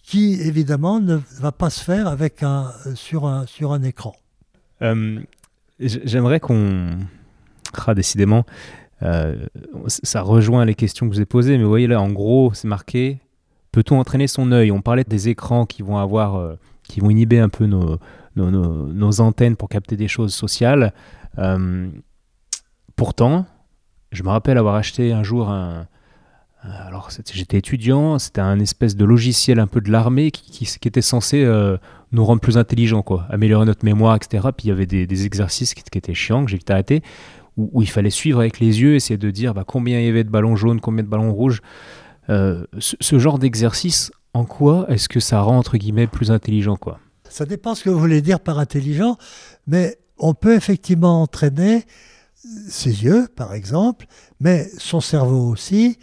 qui 0.02 0.34
évidemment 0.34 1.00
ne 1.00 1.18
va 1.38 1.52
pas 1.52 1.70
se 1.70 1.82
faire 1.82 2.06
avec 2.06 2.42
un, 2.42 2.72
sur 2.94 3.26
un 3.26 3.82
écran. 3.82 4.14
Euh, 4.82 5.20
j'aimerais 5.78 6.40
qu'on... 6.40 6.98
Ah, 7.86 7.94
décidément, 7.94 8.44
euh, 9.02 9.46
ça 9.86 10.22
rejoint 10.22 10.64
les 10.64 10.74
questions 10.74 11.08
que 11.08 11.14
je 11.14 11.18
vous 11.18 11.22
ai 11.22 11.26
posées, 11.26 11.56
mais 11.56 11.64
vous 11.64 11.70
voyez 11.70 11.86
là, 11.86 12.00
en 12.00 12.10
gros, 12.10 12.52
c'est 12.54 12.68
marqué 12.68 13.18
peut-on 13.72 13.98
entraîner 13.98 14.26
son 14.26 14.52
œil? 14.52 14.70
On 14.70 14.82
parlait 14.82 15.04
des 15.04 15.30
écrans 15.30 15.64
qui 15.64 15.82
vont 15.82 15.96
avoir, 15.96 16.36
euh, 16.36 16.56
qui 16.82 17.00
vont 17.00 17.08
inhiber 17.08 17.38
un 17.38 17.48
peu 17.48 17.64
nos, 17.64 19.20
antennes 19.20 19.56
pour 19.56 19.70
capter 19.70 19.96
des 19.96 20.08
choses 20.08 20.34
sociales. 20.34 20.92
pourtant, 22.96 23.46
je 24.10 24.22
me 24.22 24.28
rappelle 24.28 24.58
avoir 24.58 24.74
acheté 24.74 25.12
un 25.12 25.22
jour 25.22 25.48
un, 25.48 25.86
euh, 26.64 26.68
alors 26.86 27.10
j'étais 27.32 27.58
étudiant, 27.58 28.18
c'était 28.18 28.40
un 28.40 28.60
espèce 28.60 28.94
de 28.94 29.04
logiciel 29.04 29.58
un 29.58 29.66
peu 29.66 29.80
de 29.80 29.90
l'armée 29.90 30.30
qui, 30.30 30.64
qui, 30.64 30.88
était 30.88 31.02
censé 31.02 31.42
euh, 31.42 31.76
nous 32.12 32.24
rendre 32.24 32.40
plus 32.40 32.56
intelligents, 32.56 33.02
quoi, 33.02 33.26
améliorer 33.30 33.66
notre 33.66 33.84
mémoire, 33.84 34.14
etc. 34.14 34.48
Puis 34.56 34.66
il 34.66 34.68
y 34.68 34.70
avait 34.70 34.86
des, 34.86 35.26
exercices 35.26 35.74
qui, 35.74 35.82
étaient 35.98 36.14
chiants, 36.14 36.44
que 36.44 36.50
j'ai 36.50 36.58
vite 36.58 36.70
arrêté, 36.70 37.02
où, 37.56 37.82
il 37.82 37.90
fallait 37.90 38.10
suivre 38.10 38.40
avec 38.40 38.60
les 38.60 38.80
yeux, 38.80 38.94
essayer 38.94 39.18
de 39.18 39.30
dire 39.30 39.54
bah, 39.54 39.64
combien 39.66 39.98
il 39.98 40.06
y 40.06 40.08
avait 40.08 40.24
de 40.24 40.30
ballons 40.30 40.56
jaunes, 40.56 40.80
combien 40.80 41.02
de 41.02 41.08
ballons 41.08 41.32
rouges. 41.32 41.60
Euh, 42.30 42.64
ce, 42.78 43.18
genre 43.18 43.38
d'exercice, 43.38 44.12
en 44.32 44.44
quoi 44.44 44.86
est-ce 44.88 45.08
que 45.08 45.20
ça 45.20 45.40
rend 45.40 45.58
entre 45.58 45.76
guillemets 45.76 46.06
plus 46.06 46.30
intelligent, 46.30 46.76
quoi? 46.76 47.00
Ça 47.28 47.46
dépend 47.46 47.74
ce 47.74 47.84
que 47.84 47.90
vous 47.90 47.98
voulez 47.98 48.22
dire 48.22 48.40
par 48.40 48.58
intelligent, 48.58 49.16
mais 49.66 49.98
on 50.18 50.34
peut 50.34 50.54
effectivement 50.54 51.22
entraîner 51.22 51.84
ses 52.68 53.04
yeux, 53.04 53.28
par 53.34 53.54
exemple, 53.54 54.06
mais 54.40 54.68
son 54.78 55.00
cerveau 55.00 55.48
aussi 55.48 55.98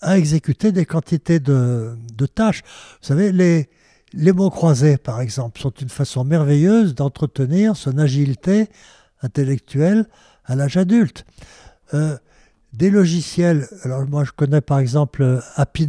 à 0.00 0.18
exécuter 0.18 0.72
des 0.72 0.86
quantités 0.86 1.40
de, 1.40 1.96
tâches. 2.34 2.62
Vous 3.00 3.06
savez, 3.06 3.32
les, 3.32 3.68
les 4.12 4.32
mots 4.32 4.50
croisés, 4.50 4.96
par 4.96 5.20
exemple, 5.20 5.60
sont 5.60 5.70
une 5.70 5.88
façon 5.88 6.24
merveilleuse 6.24 6.94
d'entretenir 6.94 7.76
son 7.76 7.98
agilité 7.98 8.68
intellectuelle 9.22 10.06
à 10.48 10.56
l'âge 10.56 10.76
adulte. 10.76 11.24
Euh, 11.94 12.16
des 12.72 12.90
logiciels, 12.90 13.68
alors 13.82 14.06
moi 14.06 14.24
je 14.24 14.32
connais 14.32 14.60
par 14.60 14.78
exemple 14.78 15.40
Happy 15.56 15.88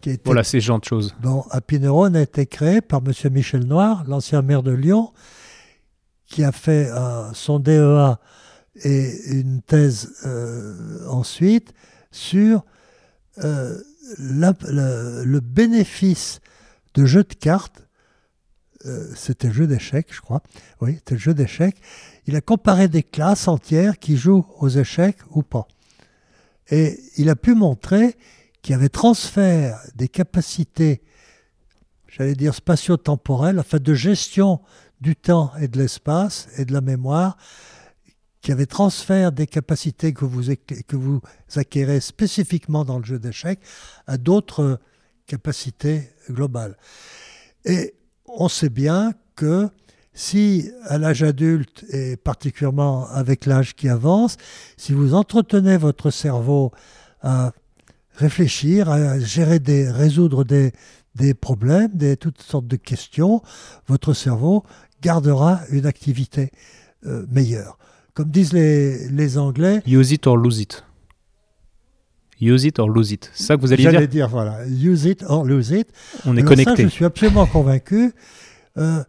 Qui 0.00 0.18
voilà, 0.24 0.44
c'est 0.44 0.60
genre 0.60 0.80
de 0.80 0.84
choses. 0.84 1.14
Bon, 1.20 1.44
Happy 1.50 1.78
a 1.84 2.20
été 2.20 2.46
créé 2.46 2.80
par 2.80 3.00
M. 3.04 3.32
Michel 3.32 3.64
Noir, 3.64 4.04
l'ancien 4.06 4.40
maire 4.40 4.62
de 4.62 4.72
Lyon, 4.72 5.12
qui 6.26 6.44
a 6.44 6.52
fait 6.52 6.88
euh, 6.90 7.30
son 7.34 7.58
DEA 7.58 8.18
et 8.84 9.10
une 9.30 9.60
thèse 9.62 10.14
euh, 10.24 11.06
ensuite 11.08 11.74
sur 12.10 12.64
euh, 13.44 13.78
le 14.18 15.40
bénéfice 15.40 16.40
de 16.94 17.04
jeux 17.04 17.24
de 17.24 17.34
cartes, 17.34 17.86
euh, 18.86 19.12
c'était 19.14 19.48
le 19.48 19.52
jeu 19.52 19.66
d'échecs, 19.66 20.08
je 20.10 20.20
crois, 20.20 20.42
oui, 20.80 20.94
c'était 20.96 21.14
le 21.14 21.20
jeu 21.20 21.34
d'échecs, 21.34 21.76
il 22.26 22.36
a 22.36 22.40
comparé 22.40 22.88
des 22.88 23.02
classes 23.02 23.46
entières 23.48 23.98
qui 23.98 24.16
jouent 24.16 24.46
aux 24.58 24.68
échecs 24.68 25.18
ou 25.30 25.42
pas. 25.42 25.68
Et 26.70 26.98
il 27.16 27.28
a 27.28 27.36
pu 27.36 27.54
montrer 27.54 28.16
qu'il 28.62 28.72
y 28.72 28.74
avait 28.74 28.88
transfert 28.88 29.80
des 29.96 30.08
capacités, 30.08 31.02
j'allais 32.08 32.34
dire 32.34 32.54
spatio-temporelles, 32.54 33.58
enfin 33.58 33.78
de 33.78 33.94
gestion 33.94 34.60
du 35.00 35.16
temps 35.16 35.52
et 35.60 35.68
de 35.68 35.78
l'espace 35.78 36.48
et 36.56 36.64
de 36.64 36.72
la 36.72 36.80
mémoire, 36.80 37.36
qui 38.40 38.52
avait 38.52 38.66
transfert 38.66 39.32
des 39.32 39.46
capacités 39.46 40.14
que 40.14 40.24
vous, 40.24 40.54
que 40.88 40.96
vous 40.96 41.20
acquérez 41.56 42.00
spécifiquement 42.00 42.84
dans 42.84 42.98
le 42.98 43.04
jeu 43.04 43.18
d'échecs 43.18 43.60
à 44.06 44.16
d'autres 44.16 44.80
capacités 45.26 46.10
globales. 46.30 46.76
Et 47.64 47.94
on 48.36 48.48
sait 48.48 48.68
bien 48.68 49.12
que 49.36 49.68
si 50.12 50.70
à 50.84 50.98
l'âge 50.98 51.22
adulte, 51.22 51.84
et 51.90 52.16
particulièrement 52.16 53.08
avec 53.08 53.46
l'âge 53.46 53.74
qui 53.74 53.88
avance, 53.88 54.36
si 54.76 54.92
vous 54.92 55.14
entretenez 55.14 55.76
votre 55.76 56.10
cerveau 56.10 56.72
à 57.22 57.52
réfléchir, 58.14 58.90
à 58.90 59.18
gérer 59.18 59.60
des, 59.60 59.90
résoudre 59.90 60.44
des, 60.44 60.72
des 61.14 61.32
problèmes, 61.32 61.90
des, 61.94 62.16
toutes 62.16 62.42
sortes 62.42 62.66
de 62.66 62.76
questions, 62.76 63.42
votre 63.86 64.12
cerveau 64.12 64.64
gardera 65.00 65.60
une 65.70 65.86
activité 65.86 66.50
euh, 67.06 67.24
meilleure 67.30 67.78
comme 68.14 68.30
disent 68.30 68.52
les, 68.52 69.08
les 69.08 69.38
Anglais. 69.38 69.82
Use 69.86 70.12
it 70.12 70.26
or 70.26 70.36
lose 70.36 70.60
it. 70.60 70.84
Use 72.40 72.64
it 72.64 72.78
or 72.78 72.88
lose 72.88 73.12
it. 73.12 73.30
C'est 73.34 73.44
ça 73.44 73.56
que 73.56 73.60
vous 73.60 73.72
allez 73.72 73.82
dire 73.82 73.92
J'allais 73.92 74.06
dire, 74.06 74.28
voilà. 74.28 74.66
Use 74.66 75.04
it 75.04 75.22
or 75.26 75.44
lose 75.44 75.70
it. 75.70 75.88
On 76.24 76.36
est 76.36 76.42
connecté. 76.42 76.76
Ça, 76.76 76.82
je 76.84 76.88
suis 76.88 77.04
absolument 77.04 77.46
convaincu. 77.46 78.12
Euh, 78.78 79.02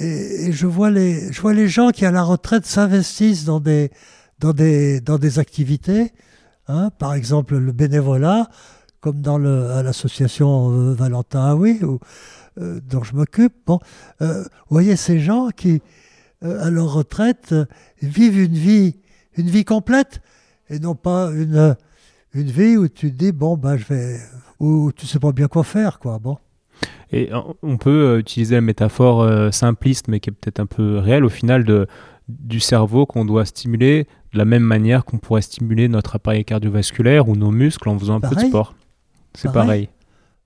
et, 0.00 0.52
je, 0.52 0.66
vois 0.66 0.90
les, 0.90 1.32
je 1.32 1.40
vois 1.40 1.52
les 1.52 1.68
gens 1.68 1.90
qui, 1.90 2.06
à 2.06 2.12
la 2.12 2.22
retraite, 2.22 2.64
s'investissent 2.64 3.44
dans 3.44 3.58
des, 3.58 3.90
dans, 4.38 4.52
des, 4.52 5.00
dans 5.00 5.18
des 5.18 5.38
activités. 5.40 6.12
Hein, 6.68 6.90
par 6.98 7.14
exemple, 7.14 7.56
le 7.56 7.72
bénévolat, 7.72 8.48
comme 9.00 9.20
dans 9.20 9.38
le, 9.38 9.72
à 9.72 9.82
l'association 9.82 10.70
euh, 10.70 10.94
Valentin 10.94 11.50
Aoui, 11.50 11.80
euh, 12.60 12.80
dont 12.88 13.02
je 13.02 13.14
m'occupe. 13.14 13.54
Bon, 13.66 13.80
vous 14.20 14.44
voyez 14.70 14.94
ces 14.94 15.18
gens 15.18 15.48
qui, 15.50 15.82
à 16.40 16.70
leur 16.70 16.92
retraite 16.92 17.54
vivent 18.00 18.40
une 18.40 18.54
vie, 18.54 18.96
une 19.36 19.48
vie 19.48 19.64
complète 19.64 20.20
et 20.70 20.78
non 20.78 20.94
pas 20.94 21.30
une, 21.30 21.76
une 22.34 22.50
vie 22.50 22.76
où 22.76 22.88
tu 22.88 23.10
te 23.12 23.16
dis 23.16 23.32
bon 23.32 23.56
ben 23.56 23.76
je 23.76 23.86
vais 23.86 24.18
où 24.60 24.92
tu 24.92 25.06
sais 25.06 25.18
pas 25.18 25.32
bien 25.32 25.48
quoi 25.48 25.64
faire 25.64 25.98
quoi 25.98 26.18
bon. 26.18 26.38
Et 27.12 27.30
on 27.62 27.76
peut 27.76 27.90
euh, 27.90 28.18
utiliser 28.18 28.56
la 28.56 28.60
métaphore 28.60 29.52
simpliste 29.52 30.08
mais 30.08 30.20
qui 30.20 30.30
est 30.30 30.32
peut-être 30.32 30.60
un 30.60 30.66
peu 30.66 30.98
réelle 30.98 31.24
au 31.24 31.28
final 31.28 31.64
de 31.64 31.86
du 32.28 32.60
cerveau 32.60 33.06
qu'on 33.06 33.24
doit 33.24 33.44
stimuler 33.44 34.06
de 34.32 34.38
la 34.38 34.44
même 34.44 34.62
manière 34.62 35.04
qu'on 35.04 35.18
pourrait 35.18 35.42
stimuler 35.42 35.88
notre 35.88 36.16
appareil 36.16 36.44
cardiovasculaire 36.44 37.28
ou 37.28 37.36
nos 37.36 37.50
muscles 37.50 37.88
en 37.88 37.98
faisant 37.98 38.16
un 38.16 38.20
peu 38.20 38.34
de 38.34 38.40
sport. 38.40 38.74
C'est 39.34 39.52
pareil. 39.52 39.88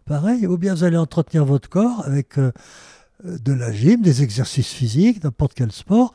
pareil. 0.06 0.46
ou 0.46 0.58
bien 0.58 0.74
vous 0.74 0.84
allez 0.84 0.96
entretenir 0.96 1.44
votre 1.44 1.68
corps 1.68 2.02
avec 2.04 2.38
euh, 2.38 3.38
de 3.38 3.52
la 3.52 3.72
gym, 3.72 4.00
des 4.00 4.22
exercices 4.22 4.72
physiques, 4.72 5.24
n'importe 5.24 5.54
quel 5.54 5.72
sport, 5.72 6.12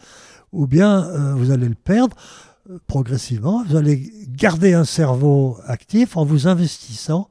ou 0.52 0.68
bien 0.68 1.04
euh, 1.04 1.34
vous 1.36 1.52
allez 1.52 1.68
le 1.68 1.76
perdre 1.76 2.16
euh, 2.16 2.53
progressivement. 2.88 3.64
Vous 3.68 3.76
allez 3.76 4.12
garder 4.30 4.74
un 4.74 4.86
cerveau 4.86 5.58
actif 5.66 6.18
en 6.18 6.26
vous 6.26 6.48
investissant 6.48 7.30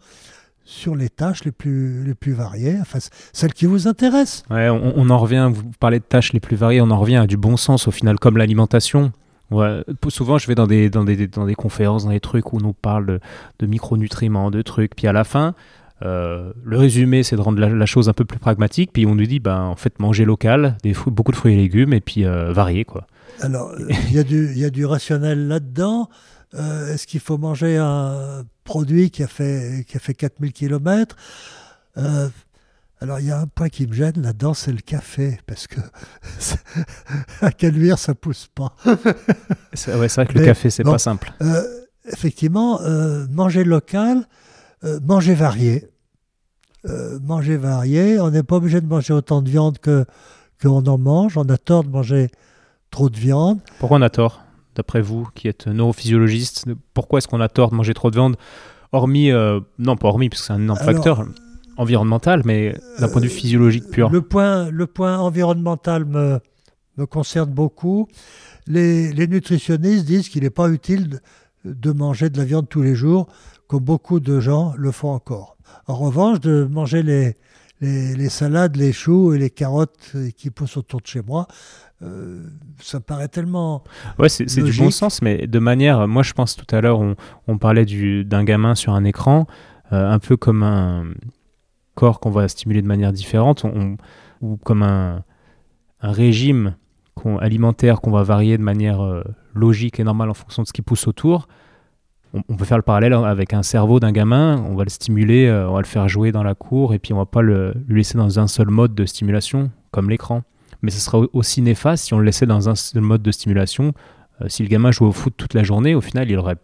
sur 0.64 0.94
les 0.94 1.08
tâches 1.08 1.44
les 1.44 1.52
plus, 1.52 2.04
les 2.04 2.14
plus 2.14 2.32
variées, 2.32 2.78
enfin 2.80 2.98
celles 3.32 3.52
qui 3.52 3.66
vous 3.66 3.88
intéressent. 3.88 4.44
On, 4.50 5.10
en 5.10 5.18
revient, 5.18 5.50
vous 5.52 5.64
parlez 5.78 5.98
de 5.98 6.04
tâches 6.04 6.32
les 6.32 6.40
plus 6.40 6.56
variées, 6.56 6.80
on 6.80 6.90
en 6.90 6.98
revient 6.98 7.16
à 7.16 7.26
du 7.26 7.36
bon 7.36 7.56
sens 7.56 7.88
au 7.88 7.90
final, 7.90 8.18
comme 8.18 8.38
l'alimentation. 8.38 9.12
Ouais, 9.50 9.84
souvent, 10.08 10.38
je 10.38 10.46
vais 10.46 10.54
dans 10.54 10.66
des, 10.66 10.88
dans, 10.88 11.04
des, 11.04 11.26
dans 11.26 11.44
des 11.44 11.54
conférences, 11.54 12.04
dans 12.04 12.10
des 12.10 12.20
trucs 12.20 12.52
où 12.52 12.56
on 12.56 12.60
nous 12.60 12.72
parle 12.72 13.06
de, 13.06 13.20
de 13.58 13.66
micronutriments, 13.66 14.50
de 14.50 14.62
trucs, 14.62 14.96
puis 14.96 15.06
à 15.06 15.12
la 15.12 15.24
fin, 15.24 15.54
euh, 16.04 16.52
le 16.64 16.78
résumé, 16.78 17.22
c'est 17.22 17.36
de 17.36 17.40
rendre 17.40 17.60
la, 17.60 17.86
chose 17.86 18.08
un 18.08 18.12
peu 18.12 18.24
plus 18.24 18.38
pragmatique. 18.38 18.90
Puis 18.92 19.06
on 19.06 19.14
nous 19.14 19.26
dit, 19.26 19.40
ben, 19.40 19.60
en 19.60 19.76
fait, 19.76 19.98
manger 20.00 20.24
local, 20.24 20.76
des 20.82 20.94
beaucoup 21.06 21.32
de 21.32 21.36
fruits 21.36 21.54
et 21.54 21.56
légumes, 21.56 21.92
et 21.92 22.00
puis 22.00 22.24
euh, 22.24 22.52
varier, 22.52 22.84
quoi. 22.84 23.06
Alors, 23.40 23.72
il 23.78 24.12
y, 24.12 24.18
a 24.18 24.24
du, 24.24 24.54
y 24.54 24.64
a 24.64 24.70
du 24.70 24.84
rationnel 24.84 25.48
là-dedans. 25.48 26.08
Euh, 26.54 26.92
est-ce 26.92 27.06
qu'il 27.06 27.20
faut 27.20 27.38
manger 27.38 27.78
un 27.78 28.44
produit 28.64 29.10
qui 29.10 29.22
a 29.22 29.26
fait, 29.26 29.84
qui 29.88 29.96
a 29.96 30.00
fait 30.00 30.14
4000 30.14 30.52
km 30.52 31.16
alors, 33.00 33.18
il 33.18 33.26
y 33.26 33.32
a 33.32 33.40
un 33.40 33.48
point 33.48 33.68
qui 33.68 33.84
me 33.88 33.92
gêne 33.92 34.22
là-dedans, 34.22 34.54
c'est 34.54 34.70
le 34.70 34.78
café, 34.78 35.40
parce 35.48 35.66
que 35.66 35.80
à 37.40 37.50
Caluire, 37.50 37.98
ça 37.98 38.14
pousse 38.14 38.48
pas? 38.54 38.76
c'est 39.72 39.90
vrai 39.90 40.08
que 40.24 40.38
le 40.38 40.44
café, 40.44 40.70
c'est 40.70 40.84
pas 40.84 40.98
simple. 40.98 41.32
effectivement, 42.06 42.80
manger 43.28 43.64
local, 43.64 44.24
manger 45.02 45.34
varié. 45.34 45.91
Euh, 46.88 47.20
manger 47.22 47.56
varié. 47.56 48.18
On 48.18 48.30
n'est 48.30 48.42
pas 48.42 48.56
obligé 48.56 48.80
de 48.80 48.86
manger 48.86 49.14
autant 49.14 49.40
de 49.40 49.48
viande 49.48 49.78
que 49.78 50.04
qu'on 50.60 50.84
en 50.86 50.98
mange. 50.98 51.36
On 51.36 51.48
a 51.48 51.56
tort 51.56 51.84
de 51.84 51.88
manger 51.88 52.28
trop 52.90 53.08
de 53.08 53.16
viande. 53.16 53.60
Pourquoi 53.78 53.98
on 53.98 54.02
a 54.02 54.10
tort, 54.10 54.40
d'après 54.74 55.00
vous, 55.00 55.28
qui 55.34 55.46
êtes 55.46 55.68
neurophysiologiste? 55.68 56.66
Pourquoi 56.92 57.18
est-ce 57.18 57.28
qu'on 57.28 57.40
a 57.40 57.48
tort 57.48 57.70
de 57.70 57.76
manger 57.76 57.94
trop 57.94 58.10
de 58.10 58.16
viande 58.16 58.36
Hormis, 58.90 59.30
euh, 59.30 59.60
non 59.78 59.96
pas 59.96 60.08
hormis, 60.08 60.28
parce 60.28 60.42
que 60.42 60.46
c'est 60.48 60.52
un 60.52 60.60
énorme 60.60 60.80
facteur 60.80 61.24
environnemental, 61.76 62.42
mais 62.44 62.76
d'un 62.98 63.08
point 63.08 63.20
de 63.20 63.26
vue 63.26 63.32
physiologique 63.32 63.88
pur? 63.88 64.10
Le 64.10 64.20
point, 64.20 64.68
le 64.70 64.86
point 64.86 65.18
environnemental 65.18 66.04
me, 66.04 66.40
me 66.98 67.06
concerne 67.06 67.50
beaucoup. 67.50 68.08
Les, 68.66 69.12
les 69.12 69.28
nutritionnistes 69.28 70.04
disent 70.04 70.28
qu'il 70.28 70.42
n'est 70.42 70.50
pas 70.50 70.68
utile 70.68 71.08
de, 71.08 71.20
de, 71.64 71.92
manger 71.92 72.28
de 72.28 72.38
la 72.38 72.44
viande 72.44 72.68
tous 72.68 72.82
les 72.82 72.94
jours 72.94 73.28
comme 73.72 73.80
beaucoup 73.80 74.20
de 74.20 74.40
gens 74.40 74.74
le 74.76 74.90
font 74.92 75.12
encore. 75.12 75.56
En 75.86 75.94
revanche, 75.94 76.40
de 76.40 76.68
manger 76.70 77.02
les, 77.02 77.34
les, 77.80 78.28
salades, 78.28 78.76
les 78.76 78.92
choux 78.92 79.32
et 79.32 79.38
les 79.38 79.50
carottes 79.50 80.14
qui 80.36 80.50
poussent 80.50 80.76
autour 80.76 81.00
de 81.00 81.06
chez 81.06 81.22
moi, 81.22 81.46
euh, 82.02 82.42
ça 82.80 83.00
paraît 83.00 83.28
tellement. 83.28 83.82
Ouais, 84.18 84.28
c'est 84.28 84.62
du 84.62 84.72
bon 84.72 84.90
sens, 84.90 85.22
mais 85.22 85.46
de 85.46 85.58
manière. 85.58 86.06
Moi, 86.06 86.22
je 86.22 86.32
pense 86.32 86.56
tout 86.56 86.66
à 86.74 86.80
l'heure, 86.80 87.00
on, 87.00 87.16
on, 87.48 87.58
parlait 87.58 87.86
d'un 88.24 88.44
gamin 88.44 88.74
sur 88.74 88.92
un 88.92 89.04
écran, 89.04 89.46
euh, 89.92 90.10
un 90.10 90.18
peu 90.18 90.36
comme 90.36 90.62
un 90.62 91.06
corps 91.94 92.20
qu'on 92.20 92.30
va 92.30 92.48
stimuler 92.48 92.82
de 92.82 92.86
manière 92.86 93.12
différente, 93.12 93.64
ou 94.40 94.56
comme 94.58 94.82
un, 94.82 95.24
un 96.00 96.12
régime 96.12 96.74
alimentaire 97.40 98.00
qu'on 98.00 98.10
va 98.10 98.22
varier 98.22 98.58
de 98.58 98.62
manière 98.62 99.00
euh, 99.02 99.22
logique 99.54 100.00
et 100.00 100.04
normale 100.04 100.30
en 100.30 100.34
fonction 100.34 100.62
de 100.62 100.68
ce 100.68 100.72
qui 100.72 100.82
pousse 100.82 101.06
autour. 101.06 101.48
On, 102.34 102.56
peut 102.56 102.64
faire 102.64 102.78
le 102.78 102.82
parallèle 102.82 103.12
avec 103.12 103.52
un 103.52 103.62
cerveau 103.62 104.00
d'un 104.00 104.12
gamin, 104.12 104.64
on 104.68 104.74
va 104.74 104.84
le 104.84 104.90
stimuler, 104.90 105.46
euh, 105.46 105.68
on 105.68 105.74
va 105.74 105.80
le 105.80 105.86
faire 105.86 106.08
jouer 106.08 106.32
dans 106.32 106.42
la 106.42 106.54
cour 106.54 106.94
et 106.94 106.98
puis 106.98 107.12
on 107.12 107.18
va 107.18 107.26
pas 107.26 107.42
le, 107.42 107.74
laisser 107.88 108.16
dans 108.16 108.40
un 108.40 108.46
seul 108.46 108.68
mode 108.68 108.94
de 108.94 109.04
stimulation, 109.04 109.70
comme 109.90 110.08
l'écran. 110.08 110.42
Mais 110.80 110.90
ce 110.90 110.98
sera 110.98 111.18
aussi 111.32 111.60
néfaste 111.60 112.04
si 112.04 112.14
on 112.14 112.18
le 112.18 112.24
laissait 112.24 112.46
dans 112.46 112.68
un 112.68 112.74
seul 112.74 113.02
mode 113.02 113.22
de 113.22 113.30
stimulation. 113.30 113.92
Euh, 114.40 114.48
si 114.48 114.62
le 114.62 114.68
gamin 114.68 114.90
joue 114.90 115.04
au 115.04 115.12
foot 115.12 115.34
toute 115.36 115.52
la 115.52 115.62
journée, 115.62 115.94
au 115.94 116.00
final, 116.00 116.30
il 116.30 116.36
n'aurait 116.36 116.56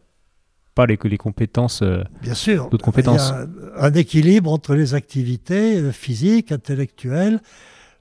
pas 0.74 0.86
les, 0.86 0.98
les 1.02 1.18
compétences. 1.18 1.82
Bien 2.22 2.34
sûr. 2.34 2.70
D'autres 2.70 2.84
compétences. 2.84 3.32
Il 3.34 3.78
y 3.78 3.80
a 3.80 3.84
un 3.84 3.92
équilibre 3.92 4.50
entre 4.50 4.74
les 4.74 4.94
activités 4.94 5.92
physiques, 5.92 6.50
intellectuelles, 6.50 7.40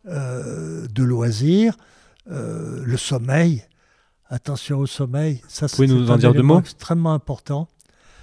de 0.06 1.04
loisirs, 1.04 1.76
euh, 2.30 2.82
le 2.86 2.98
sommeil. 2.98 3.64
Attention 4.30 4.80
au 4.80 4.86
sommeil. 4.86 5.42
Ça, 5.48 5.68
c'est 5.68 5.88
nous 5.88 6.12
en 6.12 6.18
dire 6.18 6.34
deux 6.34 6.42
mots 6.42 6.60
extrêmement 6.60 7.14
important. 7.14 7.68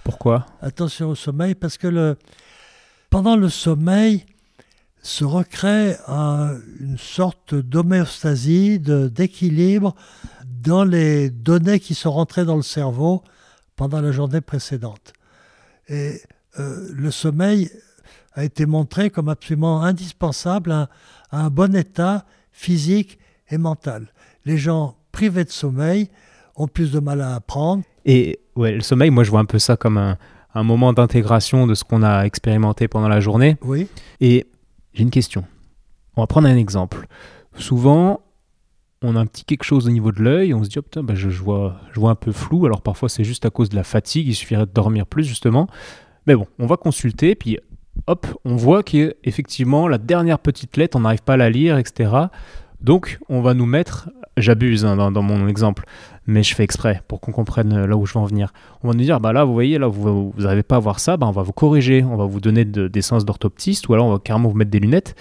Pourquoi? 0.02 0.46
Attention 0.61 1.09
au 1.09 1.14
sommeil, 1.14 1.55
parce 1.55 1.78
que 1.78 1.86
le, 1.86 2.18
pendant 3.09 3.36
le 3.36 3.48
sommeil 3.48 4.26
se 5.02 5.24
recrée 5.24 5.96
une 6.09 6.98
sorte 6.98 7.55
d'homéostasie, 7.55 8.78
d'équilibre 8.80 9.94
dans 10.46 10.84
les 10.84 11.30
données 11.30 11.80
qui 11.80 11.94
sont 11.94 12.12
rentrées 12.12 12.44
dans 12.44 12.57
le 12.57 12.62
cerveau 12.62 13.22
pendant 13.76 14.00
la 14.00 14.12
journée 14.12 14.40
précédente. 14.40 15.12
Et 15.88 16.20
euh, 16.59 16.88
le 16.92 17.11
sommeil 17.11 17.70
a 18.32 18.44
été 18.44 18.66
montré 18.66 19.11
comme 19.11 19.28
absolument 19.28 19.82
indispensable 19.82 20.72
à 20.72 20.88
un 21.30 21.50
bon 21.50 21.74
état 21.74 22.24
physique 22.52 23.18
et 23.50 23.59
mentale. 23.59 24.09
Les 24.44 24.57
gens 24.57 24.96
privés 25.14 25.44
de 25.44 25.50
sommeil 25.50 26.10
ont 26.56 26.66
plus 26.66 26.90
de 26.90 26.98
mal 26.98 27.20
à 27.20 27.36
apprendre. 27.36 27.84
Et 28.04 28.40
ouais, 28.56 28.72
le 28.72 28.80
sommeil, 28.80 29.10
moi 29.10 29.22
je 29.24 29.30
vois 29.30 29.40
un 29.40 29.44
peu 29.44 29.58
ça 29.58 29.76
comme 29.76 29.96
un, 29.96 30.18
un 30.54 30.62
moment 30.64 30.92
d'intégration 30.92 31.66
de 31.66 31.74
ce 31.74 31.84
qu'on 31.84 32.02
a 32.02 32.24
expérimenté 32.24 32.88
pendant 32.88 33.08
la 33.08 33.20
journée. 33.20 33.56
Oui. 33.62 33.86
Et 34.20 34.46
j'ai 34.92 35.02
une 35.02 35.10
question. 35.10 35.44
On 36.16 36.22
va 36.22 36.26
prendre 36.26 36.48
un 36.48 36.56
exemple. 36.56 37.06
Souvent, 37.56 38.20
on 39.02 39.16
a 39.16 39.20
un 39.20 39.26
petit 39.26 39.44
quelque 39.44 39.64
chose 39.64 39.86
au 39.86 39.90
niveau 39.90 40.10
de 40.10 40.20
l'œil, 40.20 40.52
on 40.52 40.64
se 40.64 40.68
dit, 40.68 40.78
oh 40.78 40.82
putain, 40.82 41.02
bah, 41.02 41.14
je, 41.14 41.28
vois, 41.28 41.76
je 41.92 42.00
vois 42.00 42.10
un 42.10 42.16
peu 42.16 42.32
flou. 42.32 42.66
Alors 42.66 42.82
parfois, 42.82 43.08
c'est 43.08 43.24
juste 43.24 43.46
à 43.46 43.50
cause 43.50 43.68
de 43.68 43.76
la 43.76 43.84
fatigue, 43.84 44.26
il 44.26 44.34
suffirait 44.34 44.66
de 44.66 44.72
dormir 44.72 45.06
plus, 45.06 45.24
justement. 45.24 45.68
Mais 46.26 46.34
bon, 46.34 46.46
on 46.58 46.66
va 46.66 46.76
consulter, 46.76 47.34
puis 47.34 47.58
hop, 48.06 48.26
on 48.44 48.56
voit 48.56 48.82
qu'effectivement, 48.82 49.88
la 49.88 49.98
dernière 49.98 50.38
petite 50.38 50.76
lettre, 50.76 50.96
on 50.96 51.00
n'arrive 51.00 51.22
pas 51.22 51.34
à 51.34 51.36
la 51.36 51.50
lire, 51.50 51.78
etc. 51.78 52.10
Donc, 52.80 53.18
on 53.28 53.40
va 53.40 53.54
nous 53.54 53.66
mettre, 53.66 54.10
j'abuse 54.37 54.85
hein, 54.85 55.11
dans, 55.11 55.22
mon 55.22 55.49
exemple, 55.49 55.85
mais 56.26 56.43
je 56.43 56.55
fais 56.55 56.64
exprès 56.64 57.03
pour 57.09 57.20
qu'on 57.20 57.32
comprenne 57.32 57.72
euh, 57.72 57.87
là 57.87 57.97
où 57.97 58.07
je 58.07 58.14
veux 58.14 58.20
en 58.20 58.24
venir. 58.24 58.53
On 58.82 58.89
va 58.89 58.95
nous 58.95 59.03
dire, 59.03 59.20
bah 59.20 59.32
là, 59.32 59.45
vous 59.45 59.53
voyez, 59.53 59.78
là, 59.78 59.87
vous 59.87 60.32
n'arrivez 60.39 60.62
pas 60.62 60.76
à 60.76 60.80
voir 60.80 61.01
ça, 61.01 61.16
bah, 61.16 61.26
on 61.26 61.32
va 61.32 61.43
vous 61.43 61.53
corriger, 61.53 62.03
on 62.05 62.16
va 62.16 62.24
vous 62.24 62.41
donner 62.41 62.64
des 62.64 63.03
séances 63.03 63.24
d'orthoptiste, 63.24 63.89
ou 63.89 63.95
alors 63.95 64.07
on 64.07 64.12
va 64.12 64.18
carrément 64.18 64.49
vous 64.49 64.57
mettre 64.57 64.70
des 64.70 64.80
lunettes. 64.80 65.14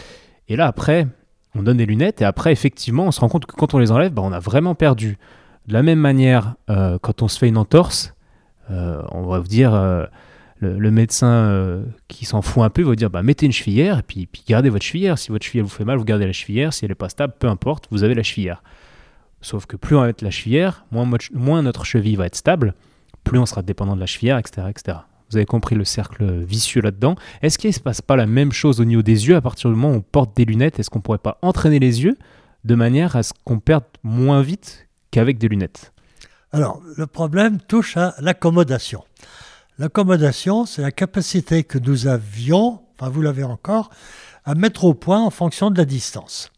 Et 0.47 0.55
là, 0.55 0.67
après, 0.67 1.07
on 1.55 1.61
donne 1.61 1.77
des 1.77 1.85
lunettes, 1.85 2.21
et 2.21 2.25
après, 2.25 2.51
effectivement, 2.51 3.05
on 3.05 3.11
se 3.11 3.19
rend 3.19 3.29
compte 3.29 3.45
que 3.45 3.55
quand 3.55 3.73
on 3.73 3.79
les 3.79 3.91
enlève, 3.91 4.11
bah, 4.11 4.21
on 4.23 4.31
a 4.31 4.39
vraiment 4.39 4.75
perdu. 4.75 5.17
De 5.67 5.73
la 5.73 5.83
même 5.83 5.99
manière, 5.99 6.55
euh, 6.69 6.97
quand 7.01 7.21
on 7.21 7.27
se 7.27 7.37
fait 7.37 7.47
une 7.47 7.57
entorse, 7.57 8.13
euh, 8.71 9.01
on 9.11 9.23
va 9.23 9.39
vous 9.39 9.47
dire 9.47 9.71
le, 10.59 10.91
médecin 10.91 11.83
qui 12.07 12.23
s'en 12.23 12.41
fout 12.41 12.63
un 12.63 12.69
peu 12.69 12.81
va 12.81 12.95
dire 12.95 13.09
bah, 13.09 13.21
mettez 13.23 13.45
une 13.45 13.51
chevillère 13.51 13.99
et 13.99 14.03
puis, 14.03 14.25
puis, 14.25 14.43
gardez 14.47 14.69
votre 14.69 14.85
chevillère. 14.85 15.17
Si 15.17 15.29
votre 15.29 15.45
chevillère 15.45 15.65
vous 15.65 15.71
fait 15.71 15.83
mal, 15.83 15.97
vous 15.97 16.05
gardez 16.05 16.25
la 16.25 16.31
chevillère. 16.31 16.73
Si 16.73 16.85
elle 16.85 16.91
n'est 16.91 16.95
pas 16.95 17.09
stable, 17.09 17.33
peu 17.37 17.47
importe, 17.47 17.87
vous 17.91 18.03
avez 18.03 18.13
la 18.13 18.23
chevillère. 18.23 18.63
Sauf 19.43 19.65
que 19.65 19.75
plus 19.75 19.95
on 19.95 19.99
va 19.99 20.07
mettre 20.07 20.23
la 20.23 20.31
chevillère, 20.31 20.85
moins, 20.91 21.61
notre 21.61 21.85
cheville 21.85 22.15
va 22.15 22.25
être 22.25 22.35
stable, 22.35 22.73
plus 23.23 23.37
on 23.37 23.45
sera 23.45 23.61
dépendant 23.61 23.95
de 23.95 23.99
la 23.99 24.05
chevillère, 24.05 24.37
etc. 24.37 24.67
etc. 24.69 24.97
Vous 25.29 25.37
avez 25.37 25.45
compris 25.45 25.75
le 25.75 25.83
cercle 25.83 26.43
vicieux 26.43 26.81
là-dedans. 26.81 27.15
Est-ce 27.41 27.57
qu'il 27.57 27.69
ne 27.69 27.73
se 27.73 27.79
passe 27.79 28.01
pas 28.01 28.15
la 28.15 28.25
même 28.25 28.51
chose 28.51 28.79
au 28.79 28.85
niveau 28.85 29.01
des 29.01 29.27
yeux? 29.27 29.35
À 29.35 29.41
partir 29.41 29.69
du 29.69 29.75
moment 29.75 29.93
où 29.93 29.97
on 29.97 30.01
porte 30.01 30.35
des 30.35 30.45
lunettes 30.45 30.79
Est-ce 30.79 30.89
qu'on 30.89 30.99
ne 30.99 31.03
pourrait 31.03 31.17
pas 31.17 31.39
entraîner 31.41 31.79
les 31.79 32.03
yeux 32.03 32.17
de 32.63 32.75
manière 32.75 33.15
à 33.15 33.23
ce 33.23 33.33
qu'on 33.43 33.59
perde 33.59 33.83
moins 34.01 34.41
vite 34.41 34.87
qu'avec 35.11 35.37
des 35.37 35.49
lunettes? 35.49 35.91
Alors, 36.51 36.81
le 36.95 37.07
problème 37.07 37.59
touche 37.59 37.97
à 37.97 38.13
l'accommodation. 38.19 39.03
L'accommodation, 39.79 40.65
c'est 40.65 40.83
la 40.83 40.91
capacité 40.91 41.63
que 41.63 41.79
nous 41.79 42.07
avions, 42.07 42.81
enfin 42.93 43.09
vous 43.09 43.21
l'avez 43.23 43.43
encore, 43.43 43.89
à 44.45 44.55
mettre 44.55 44.85
au 44.85 44.93
point 44.93 45.19
en 45.19 45.31
fonction 45.31 45.71
de 45.71 45.77
la 45.77 45.85
distance. 45.85 46.51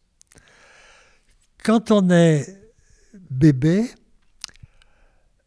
Quand 1.63 1.91
on 1.91 2.09
est 2.09 2.64
bébé, 3.29 3.89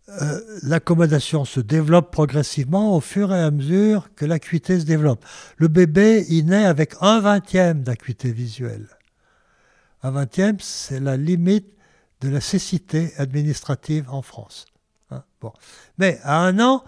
euh, 0.08 0.40
l'accommodation 0.62 1.44
se 1.44 1.60
développe 1.60 2.10
progressivement 2.10 2.96
au 2.96 3.00
fur 3.00 3.34
et 3.34 3.42
à 3.42 3.50
mesure 3.50 4.08
que 4.14 4.24
l'acuité 4.24 4.80
se 4.80 4.84
développe. 4.86 5.24
Le 5.58 5.68
bébé, 5.68 6.24
il 6.30 6.46
naît 6.46 6.64
avec 6.64 6.94
un 7.00 7.20
vingtième 7.20 7.82
d'acuité 7.82 8.32
visuelle. 8.32 8.88
Un 10.02 10.10
vingtième, 10.12 10.60
c'est 10.60 11.00
la 11.00 11.16
limite 11.16 11.66
de 12.20 12.30
la 12.30 12.40
cécité 12.40 13.12
administrative 13.18 14.06
en 14.08 14.22
France. 14.22 14.66
Hein, 15.10 15.24
bon. 15.40 15.52
Mais 15.98 16.18
à 16.22 16.38
un 16.40 16.58
an, 16.58 16.84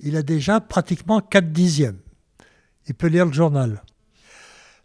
il 0.00 0.16
a 0.16 0.22
déjà 0.22 0.60
pratiquement 0.60 1.20
4 1.20 1.52
dixièmes. 1.52 2.00
Il 2.86 2.94
peut 2.94 3.06
lire 3.06 3.26
le 3.26 3.32
journal. 3.32 3.82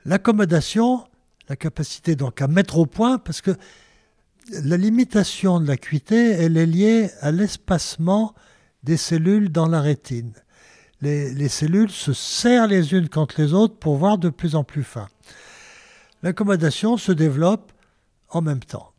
L'accommodation, 0.05 1.07
la 1.49 1.55
capacité 1.55 2.15
donc 2.15 2.41
à 2.41 2.47
mettre 2.47 2.77
au 2.77 2.85
point, 2.85 3.17
parce 3.17 3.41
que 3.41 3.55
la 4.49 4.77
limitation 4.77 5.59
de 5.59 5.67
l'acuité, 5.67 6.31
elle 6.31 6.57
est 6.57 6.65
liée 6.65 7.09
à 7.21 7.31
l'espacement 7.31 8.35
des 8.83 8.97
cellules 8.97 9.51
dans 9.51 9.67
la 9.67 9.81
rétine. 9.81 10.33
Les, 11.01 11.33
les, 11.33 11.49
cellules 11.49 11.91
se 11.91 12.13
serrent 12.13 12.67
les 12.67 12.93
unes 12.93 13.09
contre 13.09 13.41
les 13.41 13.53
autres 13.53 13.75
pour 13.75 13.97
voir 13.97 14.17
de 14.17 14.29
plus 14.29 14.55
en 14.55 14.63
plus 14.63 14.83
fin. 14.83 15.07
L'accommodation 16.21 16.97
se 16.97 17.11
développe 17.11 17.73
en 18.29 18.41
même 18.41 18.61
temps. 18.61 18.91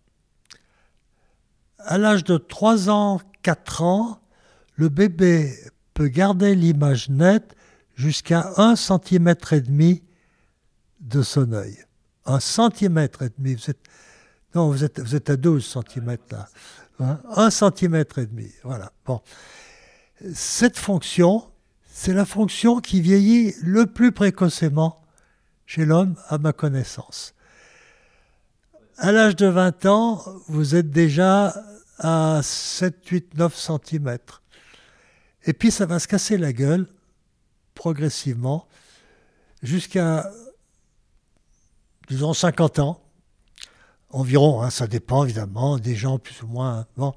À 1.79 1.99
l'âge 1.99 2.25
de 2.25 2.37
3 2.37 2.91
ans, 2.91 3.21
4 3.43 3.83
ans, 3.83 4.21
le 4.75 4.89
bébé 4.89 5.55
peut 5.93 6.09
garder 6.09 6.55
l'image 6.55 7.09
nette 7.09 7.55
jusqu'à 7.95 8.53
1 8.57 8.77
cm 8.77 9.35
de 11.01 11.23
son 11.23 11.53
œil. 11.53 11.79
Un 12.27 12.41
centimètre 12.41 13.23
et 13.23 13.31
demi. 13.39 13.57
Non, 14.55 14.71
vous 14.71 14.85
êtes, 14.85 15.01
vous 15.01 15.17
êtes 15.17 15.31
à 15.31 15.37
12 15.37 15.65
cm 15.65 16.17
là. 16.31 16.49
Hein, 17.01 17.21
un 17.35 17.51
centimètre 17.51 18.19
et 18.19 18.27
demi. 18.27 18.51
Voilà. 18.63 18.93
Bon. 19.05 19.21
Cette 20.33 20.79
fonction, 20.79 21.45
c'est 21.87 22.13
la 22.13 22.25
fonction 22.25 22.81
qui 22.81 23.01
vieillit 23.01 23.55
le 23.63 23.87
plus 23.87 24.13
précocement 24.13 25.03
chez 25.67 25.85
l'homme, 25.85 26.15
à 26.29 26.39
ma 26.39 26.53
connaissance. 26.53 27.35
À 28.97 29.11
l'âge 29.11 29.35
de 29.35 29.47
20 29.47 29.87
ans, 29.87 30.25
vous 30.47 30.77
êtes 30.77 30.91
déjà 30.91 31.55
à 31.99 32.41
7, 32.43 33.07
8, 33.09 33.35
9 33.37 33.57
cm. 33.57 34.19
Et 35.47 35.53
puis 35.53 35.71
ça 35.71 35.87
va 35.87 35.99
se 35.99 36.07
casser 36.07 36.37
la 36.37 36.53
gueule 36.53 36.87
progressivement 37.75 38.69
jusqu'à, 39.63 40.31
disons, 42.09 42.35
50 42.35 42.79
ans 42.79 43.04
environ. 44.11 44.63
Hein, 44.63 44.71
ça 44.71 44.87
dépend 44.87 45.25
évidemment 45.25 45.79
des 45.79 45.97
gens 45.97 46.19
plus 46.19 46.43
ou 46.43 46.47
moins. 46.47 46.87
Bon. 46.97 47.15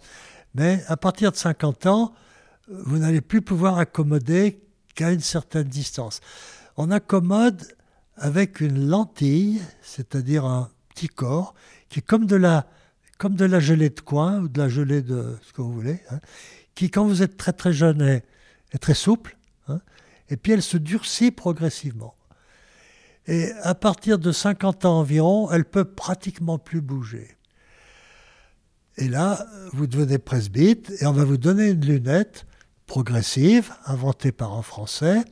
Mais 0.56 0.84
à 0.88 0.98
partir 0.98 1.32
de 1.32 1.38
50 1.38 1.86
ans, 1.86 2.14
vous 2.68 2.98
n'allez 2.98 3.22
plus 3.22 3.42
pouvoir 3.42 3.78
accommoder 3.78 4.62
qu'à 4.96 5.12
une 5.12 5.22
certaine 5.22 5.68
distance. 5.68 6.20
On 6.76 6.92
accommode 6.92 7.64
avec 8.16 8.62
une 8.62 8.88
lentille, 8.88 9.62
c'est-à-dire 9.82 10.46
un 10.46 10.70
petit 10.90 11.08
corps, 11.08 11.54
qui 11.90 12.00
est 12.00 12.04
comme 12.04 12.26
de 12.26 12.36
la, 12.36 12.68
comme 13.18 13.36
de 13.36 13.46
la 13.46 13.60
gelée 13.60 13.90
de 13.90 14.00
coin 14.00 14.40
ou 14.40 14.48
de 14.48 14.60
la 14.60 14.70
gelée 14.70 15.02
de 15.02 15.38
ce 15.44 15.54
que 15.54 15.62
vous 15.62 15.72
voulez, 15.72 16.02
hein, 16.10 16.20
qui, 16.76 16.90
quand 16.90 17.06
vous 17.06 17.22
êtes 17.22 17.38
très 17.38 17.54
très 17.54 17.74
jeune, 17.74 18.02
est, 18.02 18.24
très 18.80 18.94
souple, 18.94 19.38
hein, 19.68 19.80
et 20.30 20.38
puis 20.38 20.52
elle 20.52 20.62
se 20.62 20.78
durcit 20.78 21.32
progressivement. 21.32 22.16
Et 23.28 23.52
à 23.64 23.76
partir 23.76 24.20
de 24.20 24.32
50 24.32 24.86
ans 24.86 25.00
environ, 25.00 25.52
elle 25.52 25.66
peut 25.66 25.86
pratiquement 25.86 26.58
plus 26.58 26.82
bouger. 26.82 27.38
Et 28.98 29.10
là, 29.10 29.46
vous 29.74 29.86
devenez 29.86 30.18
presbyte 30.18 30.92
et 31.02 31.06
on 31.06 31.12
va 31.12 31.24
vous 31.24 31.38
donner 31.38 31.70
une 31.70 31.86
lunette 31.86 32.46
progressive, 32.88 33.74
inventée 33.86 34.32
par 34.32 34.54
un 34.54 34.62
Français, 34.62 35.24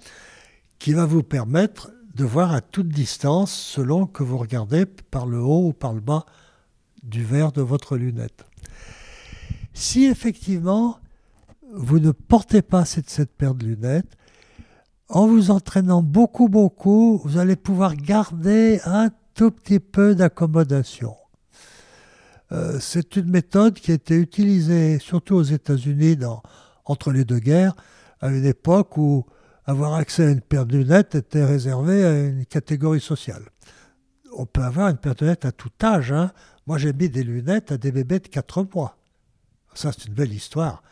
qui 0.78 0.94
va 0.94 1.06
vous 1.06 1.24
permettre 1.24 1.90
de 2.14 2.26
voir 2.26 2.54
à 2.54 2.62
toute 2.62 2.90
distance 2.90 3.52
selon 3.54 4.06
que 4.06 4.24
vous 4.24 4.38
regardez 4.38 4.86
par 4.86 5.26
le 5.26 5.40
haut 5.40 5.68
ou 5.68 5.74
par 5.74 5.94
le 5.94 6.02
bas 6.02 6.26
du 7.02 7.24
verre 7.24 7.52
de 7.52 7.62
votre 7.62 7.98
lunette. 7.98 8.46
Si 9.74 10.06
effectivement 10.06 11.00
vous 11.74 12.00
ne 12.00 12.12
portez 12.12 12.62
pas 12.62 12.86
cette, 12.86 13.10
cette 13.10 13.32
paire 13.32 13.56
de 13.56 13.66
lunettes, 13.66 14.16
en 15.10 15.28
vous 15.28 15.52
entraînant 15.52 16.02
beaucoup, 16.02 16.50
beaucoup, 16.50 17.22
vous 17.24 17.38
allez 17.38 17.56
pouvoir 17.56 17.96
garder 17.96 18.80
un 18.86 19.10
tout 19.34 19.52
petit 19.52 19.80
peu 19.80 20.16
d'accommodation. 20.16 21.16
Euh, 22.52 22.80
c'est 22.80 23.16
une 23.16 23.30
méthode 23.30 23.76
qui 23.76 23.92
a 23.92 23.96
été 23.96 24.16
utilisée 24.16 25.00
surtout 25.00 25.36
aux 25.36 25.44
États-Unis 25.44 26.18
entre 26.86 27.12
les 27.12 27.26
deux 27.26 27.40
guerres, 27.40 27.76
à 28.22 28.30
une 28.30 28.46
époque 28.46 28.98
où 28.98 29.26
avoir 29.66 29.96
accès 29.96 30.26
à 30.26 30.30
une 30.30 30.42
paire 30.42 30.66
de 30.66 30.78
lunettes 30.78 31.16
était 31.16 31.44
réservé 31.44 32.06
à 32.06 32.20
une 32.20 32.46
catégorie 32.46 33.02
sociale. 33.02 33.44
On 34.38 34.46
peut 34.46 34.62
avoir 34.62 34.90
une 34.90 34.98
paire 34.98 35.16
de 35.16 35.26
lunettes 35.26 35.46
à 35.46 35.52
tout 35.52 35.72
âge. 35.84 36.12
Hein. 36.12 36.32
Moi, 36.68 36.78
j'ai 36.78 36.94
mis 36.94 37.10
des 37.10 37.24
lunettes 37.24 37.72
à 37.72 37.78
des 37.78 37.92
bébés 37.92 38.20
de 38.20 38.28
4 38.28 38.68
mois. 38.74 38.98
Ça, 39.74 39.92
c'est 39.92 40.08
une 40.08 40.14
belle 40.14 40.34
histoire. 40.34 40.84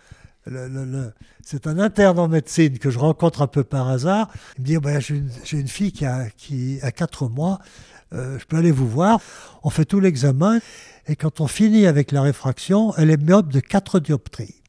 C'est 1.43 1.67
un 1.67 1.79
interne 1.79 2.19
en 2.19 2.27
médecine 2.27 2.77
que 2.77 2.89
je 2.89 2.99
rencontre 2.99 3.41
un 3.41 3.47
peu 3.47 3.63
par 3.63 3.89
hasard. 3.89 4.29
Il 4.57 4.61
me 4.61 4.65
dit, 4.65 4.77
oh, 4.77 4.81
ben, 4.81 4.99
j'ai, 4.99 5.15
une, 5.51 5.67
fille 5.67 5.91
qui 5.91 6.05
a, 6.05 6.29
qui 6.29 6.79
a 6.81 6.91
4 6.91 7.29
mois, 7.29 7.59
euh, 8.13 8.37
je 8.39 8.45
peux 8.45 8.57
aller 8.57 8.71
vous 8.71 8.87
voir. 8.87 9.19
On 9.63 9.69
fait 9.69 9.85
tout 9.85 9.99
l'examen 9.99 10.59
et 11.07 11.15
quand 11.15 11.41
on 11.41 11.47
finit 11.47 11.87
avec 11.87 12.11
la 12.11 12.21
réfraction, 12.21 12.93
elle 12.97 13.09
est 13.09 13.17
myope 13.17 13.49
de 13.49 13.59
4 13.59 13.99
dioptries. 13.99 14.61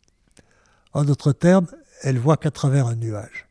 En 0.93 1.05
d'autres 1.05 1.33
termes, 1.33 1.67
elle 2.03 2.19
voit 2.19 2.37
qu'à 2.37 2.51
travers 2.51 2.87
un 2.87 2.97
nuage. 2.97 3.47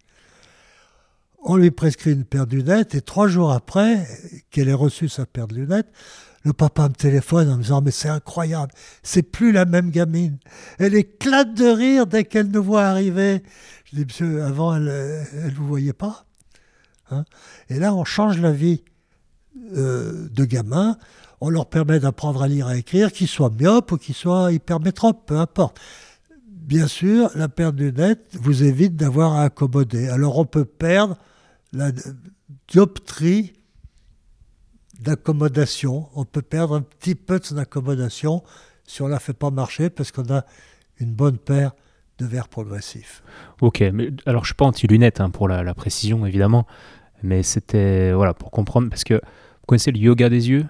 On 1.45 1.57
lui 1.57 1.71
prescrit 1.71 2.13
une 2.13 2.23
paire 2.23 2.47
de 2.47 2.55
lunettes 2.55 2.95
et 2.95 3.01
trois 3.01 3.27
jours 3.27 3.51
après 3.51 4.07
qu'elle 4.49 4.69
ait 4.69 4.73
reçu 4.73 5.09
sa 5.09 5.25
paire 5.25 5.47
de 5.47 5.55
lunettes, 5.55 5.91
le 6.43 6.53
papa 6.53 6.89
me 6.89 6.93
téléphone 6.93 7.49
en 7.49 7.57
me 7.57 7.63
disant 7.63 7.81
Mais 7.81 7.91
c'est 7.91 8.09
incroyable, 8.09 8.71
c'est 9.01 9.23
plus 9.23 9.51
la 9.51 9.65
même 9.65 9.89
gamine. 9.89 10.37
Elle 10.77 10.95
éclate 10.95 11.53
de 11.53 11.65
rire 11.65 12.07
dès 12.07 12.25
qu'elle 12.25 12.49
nous 12.49 12.63
voit 12.63 12.85
arriver. 12.85 13.43
Je 13.85 13.95
dis 13.97 14.05
Monsieur, 14.05 14.43
avant, 14.43 14.75
elle 14.75 14.83
ne 14.83 15.55
vous 15.55 15.67
voyait 15.67 15.93
pas. 15.93 16.25
Hein 17.11 17.25
et 17.69 17.79
là, 17.79 17.93
on 17.93 18.03
change 18.03 18.39
la 18.39 18.51
vie 18.51 18.83
euh, 19.75 20.27
de 20.29 20.45
gamins. 20.45 20.97
On 21.41 21.49
leur 21.49 21.67
permet 21.67 21.99
d'apprendre 21.99 22.41
à 22.41 22.47
lire 22.47 22.69
et 22.69 22.73
à 22.73 22.77
écrire, 22.77 23.11
qu'ils 23.11 23.27
soient 23.27 23.49
myopes 23.49 23.91
ou 23.91 23.97
qu'ils 23.97 24.15
soient 24.15 24.51
hypermétropes, 24.51 25.25
peu 25.25 25.37
importe. 25.37 25.79
Bien 26.47 26.87
sûr, 26.87 27.29
la 27.35 27.49
paire 27.49 27.73
de 27.73 27.83
lunettes 27.83 28.37
vous 28.39 28.63
évite 28.63 28.95
d'avoir 28.95 29.33
à 29.33 29.43
accommoder. 29.43 30.07
Alors 30.07 30.37
on 30.37 30.45
peut 30.45 30.63
perdre 30.63 31.17
la 31.73 31.91
dioptrie 32.69 33.53
d'accommodation. 35.03 36.07
On 36.15 36.25
peut 36.25 36.41
perdre 36.41 36.75
un 36.75 36.81
petit 36.81 37.15
peu 37.15 37.39
de 37.39 37.45
son 37.45 37.57
accommodation 37.57 38.43
si 38.85 39.01
on 39.01 39.07
ne 39.07 39.11
la 39.11 39.19
fait 39.19 39.33
pas 39.33 39.51
marcher 39.51 39.89
parce 39.89 40.11
qu'on 40.11 40.33
a 40.33 40.45
une 40.99 41.13
bonne 41.13 41.37
paire 41.37 41.73
de 42.19 42.25
verres 42.25 42.47
progressifs. 42.47 43.23
Ok, 43.61 43.83
mais 43.93 44.09
alors 44.25 44.43
je 44.43 44.49
suis 44.49 44.55
pas 44.55 44.65
anti-lunettes 44.65 45.19
hein, 45.19 45.29
pour 45.29 45.47
la, 45.47 45.73
précision 45.73 46.25
évidemment, 46.25 46.65
mais 47.21 47.43
c'était 47.43 48.13
voilà 48.13 48.33
pour 48.33 48.51
comprendre 48.51 48.89
parce 48.89 49.03
que 49.03 49.15
vous 49.15 49.65
connaissez 49.67 49.91
le 49.91 49.99
yoga 49.99 50.29
des 50.29 50.49
yeux? 50.49 50.65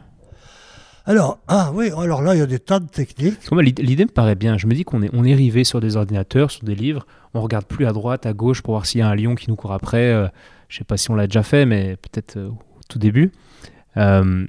Alors, 1.05 1.39
ah 1.49 1.71
oui, 1.73 1.91
alors 1.97 2.21
là, 2.21 2.33
il 2.33 2.39
y 2.39 2.41
a 2.41 2.45
des 2.45 2.59
tas 2.59 2.79
de 2.79 2.87
techniques. 2.87 3.37
L'idée 3.51 4.05
me 4.05 4.09
paraît 4.09 4.35
bien. 4.35 4.57
Je 4.57 4.67
me 4.67 4.73
dis 4.73 4.85
qu'on 4.85 5.03
est, 5.03 5.09
on 5.11 5.25
est 5.25 5.33
rivé 5.33 5.65
sur 5.65 5.81
des 5.81 5.97
ordinateurs, 5.97 6.49
sur 6.49 6.63
des 6.63 6.75
livres. 6.75 7.05
On 7.33 7.41
regarde 7.41 7.65
plus 7.65 7.85
à 7.85 7.91
droite, 7.91 8.25
à 8.25 8.31
gauche 8.31 8.61
pour 8.61 8.75
voir 8.75 8.85
s'il 8.85 8.99
y 8.99 9.01
a 9.01 9.09
un 9.09 9.15
lion 9.15 9.35
qui 9.35 9.49
nous 9.49 9.57
court 9.57 9.73
après. 9.73 10.13
Euh, 10.13 10.29
je 10.69 10.77
sais 10.77 10.85
pas 10.85 10.95
si 10.95 11.11
on 11.11 11.15
l'a 11.15 11.27
déjà 11.27 11.43
fait, 11.43 11.65
mais 11.65 11.97
peut-être 11.97 12.37
euh, 12.37 12.47
au 12.47 12.81
tout 12.87 12.99
début. 12.99 13.33
Euh, 13.97 14.45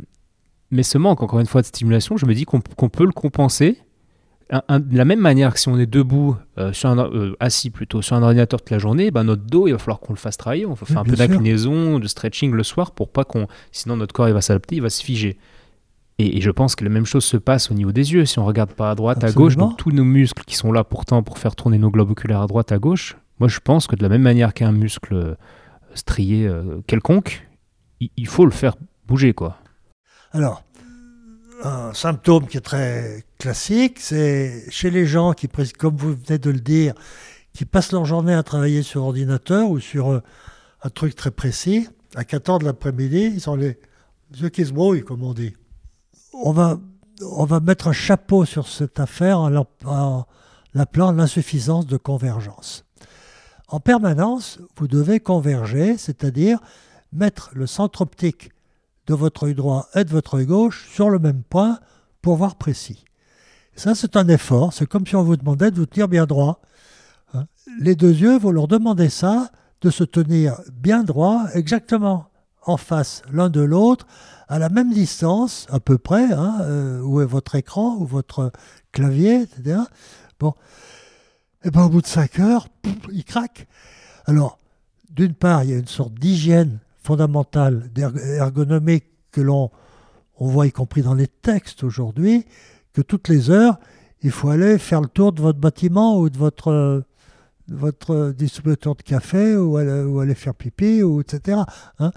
mais 0.70 0.82
ce 0.82 0.98
manque, 0.98 1.22
encore 1.22 1.40
une 1.40 1.46
fois, 1.46 1.60
de 1.60 1.66
stimulation, 1.66 2.16
je 2.16 2.26
me 2.26 2.34
dis 2.34 2.44
qu'on 2.44 2.60
peut 2.60 3.04
le 3.04 3.12
compenser. 3.12 3.78
de 4.50 4.96
la 4.96 5.04
même 5.04 5.20
manière 5.20 5.54
que 5.54 5.60
si 5.60 5.68
on 5.68 5.78
est 5.78 5.86
debout, 5.86 6.36
euh, 6.58 6.72
sur 6.72 6.90
un, 6.90 7.32
assis 7.40 7.70
plutôt, 7.70 8.02
sur 8.02 8.16
un 8.16 8.22
ordinateur 8.22 8.60
toute 8.60 8.70
la 8.70 8.78
journée, 8.78 9.10
ben 9.10 9.24
notre 9.24 9.42
dos, 9.42 9.68
il 9.68 9.72
va 9.72 9.78
falloir 9.78 10.00
qu'on 10.00 10.12
le 10.12 10.18
fasse 10.18 10.36
travailler. 10.36 10.66
On 10.66 10.74
va 10.74 10.86
faire 10.86 10.98
un 10.98 11.04
peu 11.04 11.16
d'inclinaison, 11.16 11.98
de 11.98 12.06
stretching 12.06 12.52
le 12.52 12.62
soir 12.62 12.92
pour 12.92 13.10
pas 13.10 13.24
qu'on. 13.24 13.46
Sinon, 13.72 13.96
notre 13.96 14.12
corps, 14.12 14.28
il 14.28 14.34
va 14.34 14.40
s'adapter, 14.40 14.76
il 14.76 14.82
va 14.82 14.90
se 14.90 15.02
figer. 15.02 15.38
Et, 16.18 16.40
je 16.40 16.50
pense 16.50 16.76
que 16.76 16.84
la 16.84 16.90
même 16.90 17.06
chose 17.06 17.24
se 17.24 17.36
passe 17.36 17.70
au 17.70 17.74
niveau 17.74 17.92
des 17.92 18.12
yeux. 18.12 18.24
Si 18.24 18.38
on 18.38 18.44
regarde 18.44 18.72
pas 18.72 18.90
à 18.90 18.94
droite, 18.94 19.24
à 19.24 19.32
gauche, 19.32 19.56
donc 19.56 19.76
tous 19.76 19.90
nos 19.90 20.04
muscles 20.04 20.44
qui 20.44 20.54
sont 20.54 20.70
là 20.70 20.84
pourtant 20.84 21.22
pour 21.22 21.38
faire 21.38 21.56
tourner 21.56 21.78
nos 21.78 21.90
globes 21.90 22.10
oculaires 22.10 22.40
à 22.40 22.46
droite, 22.46 22.70
à 22.72 22.78
gauche, 22.78 23.16
moi 23.40 23.48
je 23.48 23.58
pense 23.58 23.86
que 23.86 23.96
de 23.96 24.02
la 24.02 24.08
même 24.08 24.22
manière 24.22 24.54
qu'un 24.54 24.70
muscle 24.70 25.36
strié 25.94 26.46
euh, 26.46 26.80
quelconque, 26.86 27.48
il, 28.16 28.26
faut 28.26 28.44
le 28.44 28.50
faire 28.50 28.74
bouger, 29.06 29.32
quoi. 29.34 29.58
Alors, 30.32 30.64
un 31.62 31.94
symptôme 31.94 32.46
qui 32.46 32.56
est 32.56 32.60
très 32.62 33.24
classique, 33.38 33.98
c'est 34.00 34.64
chez 34.70 34.90
les 34.90 35.06
gens 35.06 35.32
qui, 35.32 35.48
comme 35.48 35.96
vous 35.96 36.14
venez 36.14 36.38
de 36.38 36.50
le 36.50 36.60
dire, 36.60 36.94
qui 37.52 37.64
passent 37.64 37.92
leur 37.92 38.04
journée 38.04 38.34
à 38.34 38.42
travailler 38.42 38.82
sur 38.82 39.04
ordinateur 39.04 39.70
ou 39.70 39.78
sur 39.78 40.12
euh, 40.12 40.22
un 40.82 40.90
truc 40.90 41.14
très 41.14 41.30
précis, 41.30 41.88
à 42.14 42.24
14 42.24 42.60
de 42.60 42.64
l'après-midi, 42.64 43.32
ils 43.34 43.48
ont 43.48 43.56
les 43.56 43.78
yeux 44.36 44.48
qui 44.48 44.66
se 44.66 44.72
brouillent, 44.72 45.04
comme 45.04 45.22
on 45.22 45.34
dit. 45.34 45.54
On 46.32 46.52
va, 46.52 46.78
on 47.22 47.44
va 47.44 47.60
mettre 47.60 47.88
un 47.88 47.92
chapeau 47.92 48.44
sur 48.44 48.68
cette 48.68 48.98
affaire 49.00 49.38
en 49.38 49.48
l'appelant 49.48 51.12
l'insuffisance 51.12 51.86
de 51.86 51.96
convergence. 51.96 52.84
En 53.68 53.80
permanence, 53.80 54.58
vous 54.76 54.88
devez 54.88 55.20
converger, 55.20 55.96
c'est-à-dire 55.96 56.58
mettre 57.12 57.50
le 57.54 57.66
centre 57.66 58.02
optique 58.02 58.50
de 59.06 59.14
votre 59.14 59.44
œil 59.44 59.54
droit 59.54 59.88
et 59.94 60.04
de 60.04 60.10
votre 60.10 60.34
œil 60.34 60.46
gauche 60.46 60.88
sur 60.92 61.10
le 61.10 61.18
même 61.18 61.42
point 61.42 61.78
pour 62.22 62.36
voir 62.36 62.56
précis. 62.56 63.04
ça, 63.76 63.94
c'est 63.94 64.16
un 64.16 64.28
effort. 64.28 64.72
C'est 64.72 64.86
comme 64.86 65.06
si 65.06 65.16
on 65.16 65.22
vous 65.22 65.36
demandait 65.36 65.70
de 65.70 65.76
vous 65.76 65.86
tenir 65.86 66.08
bien 66.08 66.26
droit. 66.26 66.60
Hein? 67.34 67.46
Les 67.80 67.94
deux 67.94 68.12
yeux, 68.12 68.38
vous 68.38 68.52
leur 68.52 68.68
demandez 68.68 69.10
ça, 69.10 69.50
de 69.80 69.90
se 69.90 70.04
tenir 70.04 70.60
bien 70.72 71.04
droit, 71.04 71.44
exactement 71.52 72.30
en 72.62 72.78
face 72.78 73.22
l'un 73.30 73.50
de 73.50 73.60
l'autre, 73.60 74.06
à 74.48 74.58
la 74.58 74.68
même 74.68 74.92
distance, 74.92 75.66
à 75.70 75.80
peu 75.80 75.98
près, 75.98 76.32
hein, 76.32 76.58
euh, 76.62 77.00
où 77.02 77.20
est 77.20 77.26
votre 77.26 77.54
écran 77.54 77.96
ou 77.98 78.06
votre 78.06 78.52
clavier, 78.92 79.42
etc. 79.42 79.80
Bon, 80.40 80.54
et 81.64 81.70
bien 81.70 81.82
au 81.82 81.88
bout 81.88 82.02
de 82.02 82.06
5 82.06 82.38
heures, 82.40 82.68
il 83.12 83.24
craque. 83.24 83.66
Alors, 84.26 84.58
d'une 85.10 85.34
part, 85.34 85.64
il 85.64 85.70
y 85.70 85.74
a 85.74 85.78
une 85.78 85.86
sorte 85.86 86.14
d'hygiène 86.14 86.78
fondamentale, 87.04 87.90
ergonomique 88.38 89.04
que 89.30 89.40
l'on 89.40 89.70
on 90.36 90.48
voit 90.48 90.66
y 90.66 90.72
compris 90.72 91.02
dans 91.02 91.14
les 91.14 91.28
textes 91.28 91.84
aujourd'hui, 91.84 92.44
que 92.92 93.02
toutes 93.02 93.28
les 93.28 93.50
heures, 93.50 93.78
il 94.22 94.30
faut 94.30 94.50
aller 94.50 94.78
faire 94.78 95.00
le 95.00 95.08
tour 95.08 95.32
de 95.32 95.40
votre 95.40 95.58
bâtiment 95.58 96.18
ou 96.18 96.28
de 96.28 96.36
votre, 96.36 97.04
votre 97.68 98.32
distributeur 98.36 98.96
de 98.96 99.02
café 99.02 99.56
ou 99.56 99.76
aller, 99.76 100.34
faire 100.34 100.54
pipi, 100.54 101.02
etc. 101.20 101.60
Hein. 101.98 102.10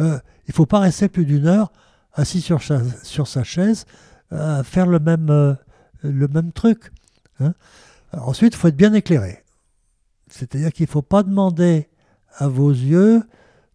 Euh, 0.00 0.18
il 0.46 0.50
ne 0.50 0.54
faut 0.54 0.66
pas 0.66 0.80
rester 0.80 1.08
plus 1.08 1.24
d'une 1.24 1.46
heure 1.46 1.72
assis 2.12 2.40
sur 2.40 2.62
sa, 2.62 2.82
sur 3.04 3.26
sa 3.26 3.42
chaise 3.42 3.86
à 4.30 4.62
faire 4.64 4.86
le 4.86 4.98
même, 4.98 5.30
euh, 5.30 5.54
le 6.02 6.28
même 6.28 6.52
truc. 6.52 6.90
Hein 7.40 7.54
ensuite, 8.12 8.54
il 8.54 8.56
faut 8.58 8.68
être 8.68 8.76
bien 8.76 8.92
éclairé. 8.92 9.42
C'est-à-dire 10.28 10.72
qu'il 10.72 10.84
ne 10.84 10.90
faut 10.90 11.02
pas 11.02 11.22
demander 11.22 11.88
à 12.36 12.48
vos 12.48 12.70
yeux 12.70 13.22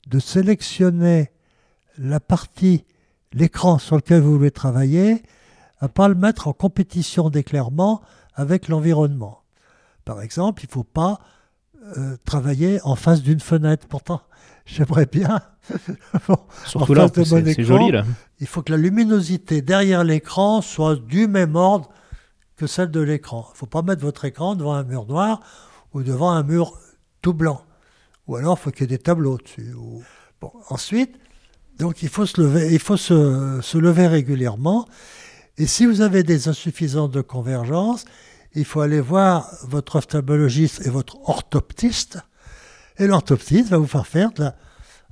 de 0.08 0.20
sélectionner 0.20 1.32
la 1.97 2.20
partie, 2.20 2.86
l'écran 3.34 3.78
sur 3.78 3.95
lequel 3.95 4.22
vous 4.22 4.38
voulez 4.38 4.51
travailler, 4.51 5.24
à 5.80 5.89
pas 5.89 6.08
le 6.08 6.16
mettre 6.16 6.47
en 6.47 6.53
compétition 6.53 7.30
d'éclairement 7.30 8.01
avec 8.34 8.68
l'environnement. 8.68 9.41
Par 10.05 10.22
exemple, 10.22 10.64
il 10.64 10.68
ne 10.68 10.72
faut 10.72 10.84
pas 10.84 11.20
euh, 11.97 12.16
travailler 12.26 12.80
en 12.84 12.95
face 12.95 13.22
d'une 13.22 13.39
fenêtre. 13.39 13.88
Pourtant, 13.88 14.22
j'aimerais 14.66 15.05
bien. 15.05 15.41
Surtout 16.66 16.93
là, 16.93 17.08
c'est 17.14 17.64
joli 17.64 17.91
là. 17.91 18.05
Il 18.39 18.47
faut 18.47 18.62
que 18.62 18.72
la 18.72 18.78
luminosité 18.78 19.62
derrière 19.62 20.03
l'écran 20.03 20.62
soit 20.62 20.95
du 20.95 21.28
même 21.28 21.55
ordre 21.55 21.89
que 22.55 22.68
celle 22.68 22.89
de 22.89 23.01
l'écran. 23.01 23.45
Il 23.49 23.53
ne 23.53 23.58
faut 23.58 23.66
pas 23.66 23.82
mettre 23.82 24.01
votre 24.01 24.26
écran 24.26 24.55
devant 24.55 24.74
un 24.74 24.84
mur 24.84 25.05
noir 25.05 25.41
ou 25.93 26.03
devant 26.03 26.32
un 26.32 26.43
mur 26.43 26.74
tout 27.22 27.34
blanc. 27.34 27.62
Ou 28.28 28.36
alors, 28.36 28.57
il 28.59 28.63
faut 28.63 28.71
qu'il 28.71 28.82
y 28.82 28.84
ait 28.86 28.97
des 28.97 28.97
tableaux 28.97 29.38
dessus. 29.38 29.73
Bon, 30.41 30.51
ensuite, 30.69 31.15
donc 31.80 32.03
il 32.03 32.09
faut 32.09 32.25
se 32.25 33.78
lever, 33.78 34.07
régulièrement. 34.07 34.88
Et 35.57 35.65
si 35.65 35.86
vous 35.86 36.01
avez 36.01 36.23
des 36.23 36.47
insuffisances 36.47 37.11
de 37.11 37.21
convergence, 37.21 38.05
il 38.53 38.65
faut 38.65 38.82
aller 38.82 38.99
voir 38.99 39.49
votre 39.63 39.97
ophtalmologiste 39.97 40.86
et 40.86 40.89
votre 40.89 41.17
orthoptiste. 41.30 42.19
Et 42.97 43.07
l'orthoptiste 43.07 43.69
va 43.69 43.78
vous 43.78 43.88
faire 43.88 44.07
faire 44.07 44.32
de 44.34 44.43
la... 44.43 44.55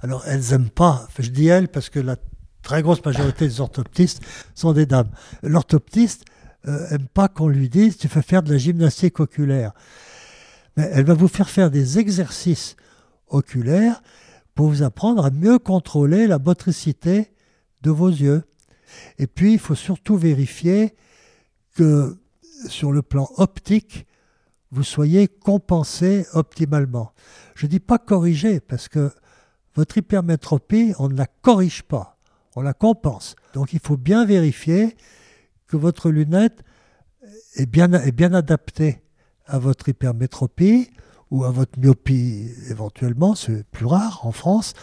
Alors, 0.01 0.23
elles 0.27 0.51
n'aiment 0.51 0.69
pas, 0.69 1.07
je 1.17 1.29
dis 1.29 1.47
elles 1.47 1.67
parce 1.67 1.89
que 1.89 1.99
la 1.99 2.17
très 2.61 2.81
grosse 2.81 3.03
majorité 3.05 3.47
des 3.47 3.61
orthoptistes 3.61 4.21
sont 4.55 4.73
des 4.73 4.85
dames. 4.85 5.09
L'orthoptiste 5.41 6.25
euh, 6.67 6.97
pas 7.13 7.27
qu'on 7.27 7.47
lui 7.47 7.69
dise 7.69 7.97
tu 7.97 8.07
fais 8.07 8.21
faire 8.21 8.41
de 8.41 8.51
la 8.51 8.57
gymnastique 8.57 9.19
oculaire. 9.19 9.71
Mais 10.77 10.89
elle 10.91 11.05
va 11.05 11.13
vous 11.13 11.27
faire 11.27 11.49
faire 11.49 11.71
des 11.71 11.99
exercices 11.99 12.75
oculaires 13.35 14.01
pour 14.55 14.69
vous 14.69 14.83
apprendre 14.83 15.25
à 15.25 15.29
mieux 15.29 15.59
contrôler 15.59 16.27
la 16.27 16.39
motricité 16.39 17.31
de 17.81 17.91
vos 17.91 18.09
yeux. 18.09 18.43
Et 19.17 19.27
puis, 19.27 19.53
il 19.53 19.59
faut 19.59 19.75
surtout 19.75 20.17
vérifier 20.17 20.95
que 21.75 22.17
sur 22.67 22.91
le 22.91 23.01
plan 23.01 23.29
optique, 23.37 24.07
vous 24.71 24.83
soyez 24.83 25.27
compensé 25.27 26.25
optimalement. 26.33 27.11
Je 27.55 27.65
ne 27.65 27.71
dis 27.71 27.79
pas 27.79 27.97
corriger, 27.97 28.59
parce 28.59 28.87
que 28.87 29.11
votre 29.75 29.97
hypermétropie, 29.97 30.93
on 30.99 31.09
ne 31.09 31.17
la 31.17 31.27
corrige 31.27 31.83
pas, 31.83 32.17
on 32.55 32.61
la 32.61 32.73
compense. 32.73 33.35
Donc 33.53 33.73
il 33.73 33.79
faut 33.79 33.97
bien 33.97 34.25
vérifier 34.25 34.95
que 35.67 35.75
votre 35.77 36.09
lunette 36.09 36.63
est 37.55 37.65
bien 37.65 38.33
adaptée 38.33 39.01
à 39.45 39.59
votre 39.59 39.89
hypermétropie 39.89 40.89
ou 41.35 41.43
à 41.43 41.51
votre 41.51 41.77
myopie 41.77 42.49
éventuellement, 42.69 43.35
c'est 43.35 43.65
plus 43.67 43.85
rare 43.85 44.21
en 44.23 44.31
France, 44.31 44.73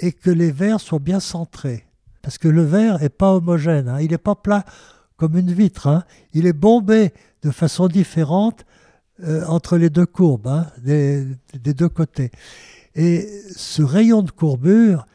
et 0.00 0.12
que 0.12 0.30
les 0.30 0.50
verres 0.50 0.80
soient 0.80 0.98
bien 0.98 1.20
centrés. 1.20 1.84
Parce 2.22 2.38
que 2.38 2.48
le 2.48 2.62
verre 2.62 3.00
n'est 3.00 3.10
pas 3.10 3.34
homogène, 3.34 3.88
hein. 3.88 4.00
il 4.00 4.12
n'est 4.12 4.18
pas 4.18 4.34
plat 4.34 4.64
comme 5.18 5.36
une 5.36 5.52
vitre, 5.52 5.88
hein. 5.88 6.04
il 6.32 6.46
est 6.46 6.54
bombé 6.54 7.12
de 7.42 7.50
façon 7.50 7.86
différente 7.86 8.64
euh, 9.24 9.44
entre 9.46 9.76
les 9.76 9.90
deux 9.90 10.06
courbes, 10.06 10.46
hein, 10.46 10.66
des, 10.82 11.26
des, 11.52 11.74
deux 11.74 11.90
côtés. 11.90 12.30
Et 12.94 13.28
ce 13.54 13.82
rayon 13.82 14.22
de 14.22 14.30
courbure 14.30 15.06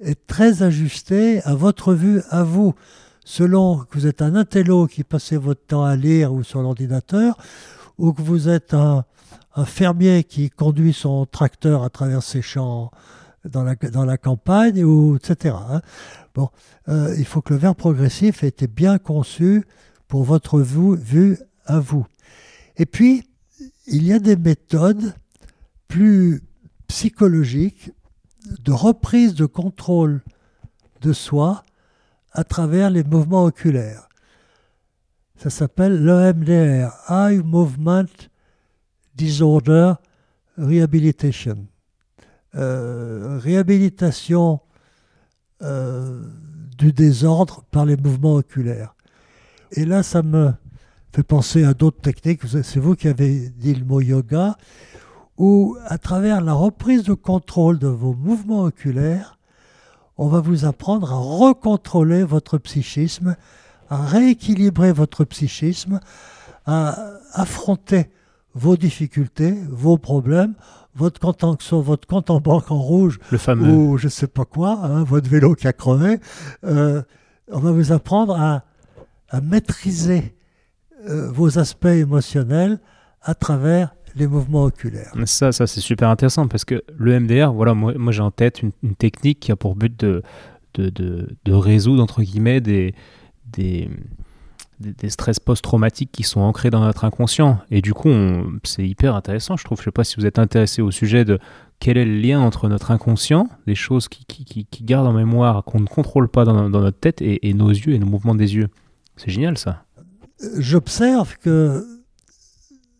est 0.00 0.26
très 0.26 0.62
ajusté 0.62 1.42
à 1.44 1.54
votre 1.54 1.94
vue, 1.94 2.20
à 2.28 2.44
vous. 2.44 2.74
Selon 3.24 3.78
que 3.78 3.98
vous 3.98 4.06
êtes 4.06 4.20
un 4.20 4.34
intello 4.34 4.86
qui 4.86 5.02
passez 5.02 5.38
votre 5.38 5.64
temps 5.64 5.84
à 5.84 5.96
lire 5.96 6.34
ou 6.34 6.42
sur 6.42 6.60
l'ordinateur, 6.60 7.38
ou 7.96 8.12
que 8.12 8.20
vous 8.20 8.48
êtes 8.48 8.74
un, 8.74 9.04
un 9.54 9.64
fermier 9.64 10.24
qui 10.24 10.50
conduit 10.50 10.92
son 10.92 11.26
tracteur 11.26 11.82
à 11.82 11.90
travers 11.90 12.22
ses 12.22 12.42
champs 12.42 12.90
dans 13.44 13.64
la, 13.64 13.74
dans 13.74 14.04
la 14.04 14.18
campagne, 14.18 14.84
ou, 14.84 15.16
etc. 15.16 15.54
Hein. 15.68 15.82
Bon, 16.34 16.48
euh, 16.88 17.14
il 17.18 17.24
faut 17.24 17.42
que 17.42 17.52
le 17.52 17.58
verbe 17.58 17.76
progressif 17.76 18.42
ait 18.44 18.48
été 18.48 18.66
bien 18.66 18.98
conçu 18.98 19.64
pour 20.08 20.24
votre 20.24 20.60
vue, 20.60 20.96
vue 20.96 21.38
à 21.66 21.80
vous. 21.80 22.06
Et 22.76 22.86
puis, 22.86 23.24
il 23.86 24.04
y 24.04 24.12
a 24.12 24.18
des 24.18 24.36
méthodes 24.36 25.14
plus 25.88 26.42
psychologiques 26.86 27.90
de 28.60 28.72
reprise 28.72 29.34
de 29.34 29.46
contrôle 29.46 30.22
de 31.00 31.12
soi 31.12 31.64
à 32.32 32.44
travers 32.44 32.90
les 32.90 33.04
mouvements 33.04 33.44
oculaires. 33.44 34.08
Ça 35.36 35.50
s'appelle 35.50 36.04
l'EMDR, 36.04 36.92
Eye 37.08 37.42
Movement 37.44 38.04
Disorder 39.14 39.94
Rehabilitation. 40.58 41.66
Euh, 42.54 43.38
réhabilitation 43.38 44.60
euh, 45.62 46.22
du 46.76 46.92
désordre 46.92 47.64
par 47.70 47.86
les 47.86 47.96
mouvements 47.96 48.34
oculaires. 48.34 48.94
Et 49.70 49.86
là, 49.86 50.02
ça 50.02 50.22
me 50.22 50.52
fait 51.14 51.22
penser 51.22 51.64
à 51.64 51.72
d'autres 51.72 52.00
techniques. 52.00 52.42
C'est 52.62 52.78
vous 52.78 52.94
qui 52.94 53.08
avez 53.08 53.48
dit 53.48 53.74
le 53.74 53.84
mot 53.84 54.00
yoga, 54.00 54.56
où 55.38 55.76
à 55.86 55.96
travers 55.96 56.42
la 56.42 56.52
reprise 56.52 57.04
de 57.04 57.14
contrôle 57.14 57.78
de 57.78 57.88
vos 57.88 58.12
mouvements 58.12 58.64
oculaires, 58.64 59.38
on 60.18 60.28
va 60.28 60.40
vous 60.40 60.66
apprendre 60.66 61.12
à 61.12 61.16
recontrôler 61.16 62.22
votre 62.24 62.58
psychisme, 62.58 63.36
à 63.88 64.04
rééquilibrer 64.04 64.92
votre 64.92 65.24
psychisme, 65.24 66.00
à 66.66 66.98
affronter 67.32 68.10
vos 68.54 68.76
difficultés, 68.76 69.54
vos 69.70 69.98
problèmes, 69.98 70.54
votre 70.94 71.20
compte 71.20 71.44
en, 71.44 71.56
votre 71.80 72.06
compte 72.06 72.30
en 72.30 72.40
banque 72.40 72.70
en 72.70 72.78
rouge, 72.78 73.18
le 73.30 73.38
fameux. 73.38 73.72
ou 73.72 73.96
je 73.96 74.06
ne 74.06 74.10
sais 74.10 74.26
pas 74.26 74.44
quoi, 74.44 74.78
hein, 74.82 75.04
votre 75.04 75.28
vélo 75.28 75.54
qui 75.54 75.66
a 75.66 75.72
crevé. 75.72 76.18
Euh, 76.64 77.02
on 77.50 77.58
va 77.58 77.72
vous 77.72 77.92
apprendre 77.92 78.38
à, 78.38 78.64
à 79.30 79.40
maîtriser 79.40 80.34
euh, 81.08 81.30
vos 81.30 81.58
aspects 81.58 81.86
émotionnels 81.86 82.78
à 83.22 83.34
travers 83.34 83.94
les 84.14 84.26
mouvements 84.26 84.64
oculaires. 84.64 85.12
Ça, 85.24 85.52
ça 85.52 85.66
c'est 85.66 85.80
super 85.80 86.08
intéressant 86.08 86.46
parce 86.46 86.64
que 86.64 86.82
le 86.96 87.18
MDR, 87.18 87.52
voilà, 87.52 87.74
moi, 87.74 87.94
moi 87.96 88.12
j'ai 88.12 88.20
en 88.20 88.30
tête 88.30 88.62
une, 88.62 88.72
une, 88.82 88.94
technique 88.94 89.40
qui 89.40 89.52
a 89.52 89.56
pour 89.56 89.74
but 89.74 89.98
de, 89.98 90.22
de, 90.74 90.90
de, 90.90 91.28
de 91.44 91.52
résoudre 91.52 92.02
entre 92.02 92.22
guillemets 92.22 92.60
des, 92.60 92.94
des, 93.52 93.88
des, 94.82 95.10
stress 95.10 95.40
post-traumatiques 95.40 96.12
qui 96.12 96.22
sont 96.22 96.40
ancrés 96.40 96.70
dans 96.70 96.80
notre 96.80 97.04
inconscient. 97.04 97.58
Et 97.70 97.80
du 97.80 97.94
coup, 97.94 98.10
c'est 98.64 98.86
hyper 98.86 99.14
intéressant, 99.14 99.56
je 99.56 99.64
trouve. 99.64 99.78
Je 99.78 99.82
ne 99.82 99.84
sais 99.86 99.92
pas 99.92 100.04
si 100.04 100.16
vous 100.16 100.26
êtes 100.26 100.38
intéressé 100.38 100.82
au 100.82 100.90
sujet 100.90 101.24
de 101.24 101.38
quel 101.78 101.96
est 101.96 102.04
le 102.04 102.16
lien 102.16 102.40
entre 102.40 102.68
notre 102.68 102.90
inconscient, 102.90 103.48
des 103.66 103.74
choses 103.74 104.08
qui, 104.08 104.24
qui, 104.24 104.44
qui, 104.64 104.84
gardent 104.84 105.08
en 105.08 105.12
mémoire, 105.12 105.64
qu'on 105.64 105.80
ne 105.80 105.86
contrôle 105.86 106.28
pas 106.28 106.44
dans, 106.44 106.68
notre 106.68 106.98
tête, 106.98 107.20
et, 107.20 107.54
nos 107.54 107.70
yeux 107.70 107.94
et 107.94 107.98
nos 107.98 108.06
mouvements 108.06 108.34
des 108.34 108.54
yeux. 108.54 108.68
C'est 109.16 109.30
génial 109.30 109.58
ça. 109.58 109.84
J'observe 110.58 111.38
que 111.38 111.84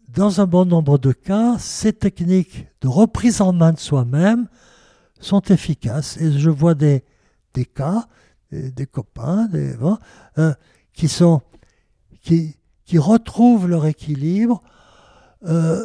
dans 0.09 0.41
un 0.41 0.47
bon 0.47 0.65
nombre 0.65 0.99
de 0.99 1.13
cas, 1.13 1.57
ces 1.59 1.93
techniques 1.93 2.67
de 2.81 2.89
reprise 2.89 3.41
en 3.41 3.53
main 3.53 3.73
de 3.73 3.79
soi-même 3.79 4.49
sont 5.21 5.43
efficaces. 5.43 6.17
Et 6.17 6.33
je 6.33 6.51
vois 6.51 6.75
des, 6.75 7.05
des 7.55 7.65
cas, 7.65 8.07
des, 8.51 8.87
copains, 8.87 9.47
des, 9.47 9.75
euh, 10.39 10.53
qui 10.93 11.09
sont 11.09 11.41
qui, 12.23 12.57
qui 12.85 12.99
retrouvent 12.99 13.69
leur 13.69 13.87
équilibre 13.87 14.63
euh, 15.47 15.85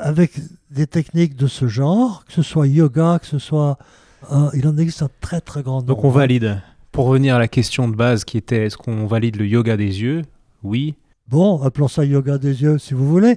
avec 0.00 0.32
des 0.70 0.86
techniques 0.86 1.34
de 1.34 1.46
ce 1.46 1.66
genre, 1.66 2.24
que 2.26 2.32
ce 2.32 2.42
soit 2.42 2.66
yoga, 2.66 3.18
que 3.20 3.26
ce 3.26 3.38
soit... 3.38 3.78
Euh, 4.32 4.50
il 4.54 4.66
en 4.66 4.76
existe 4.76 5.02
un 5.02 5.10
très 5.20 5.40
très 5.40 5.62
grand 5.62 5.76
nombre. 5.76 5.86
Donc 5.86 6.04
on 6.04 6.10
valide. 6.10 6.60
Pour 6.90 7.06
revenir 7.06 7.36
à 7.36 7.38
la 7.38 7.48
question 7.48 7.88
de 7.88 7.94
base 7.94 8.24
qui 8.24 8.36
était 8.36 8.66
est-ce 8.66 8.76
qu'on 8.76 9.06
valide 9.06 9.36
le 9.36 9.46
yoga 9.46 9.76
des 9.76 10.02
yeux? 10.02 10.22
Oui. 10.62 10.96
Bon, 11.28 11.62
appelons 11.62 11.88
ça 11.88 12.04
yoga 12.04 12.38
des 12.38 12.62
yeux 12.62 12.78
si 12.78 12.94
vous 12.94 13.08
voulez. 13.08 13.36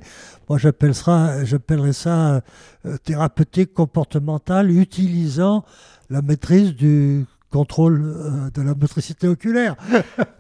Moi 0.49 0.57
j'appellerais 0.57 1.93
ça 1.93 2.41
euh, 2.85 2.97
thérapeutique 3.03 3.73
comportementale 3.73 4.71
utilisant 4.71 5.63
la 6.09 6.21
maîtrise 6.21 6.73
du 6.73 7.25
contrôle 7.51 8.01
euh, 8.03 8.49
de 8.49 8.61
la 8.63 8.73
motricité 8.73 9.27
oculaire. 9.27 9.75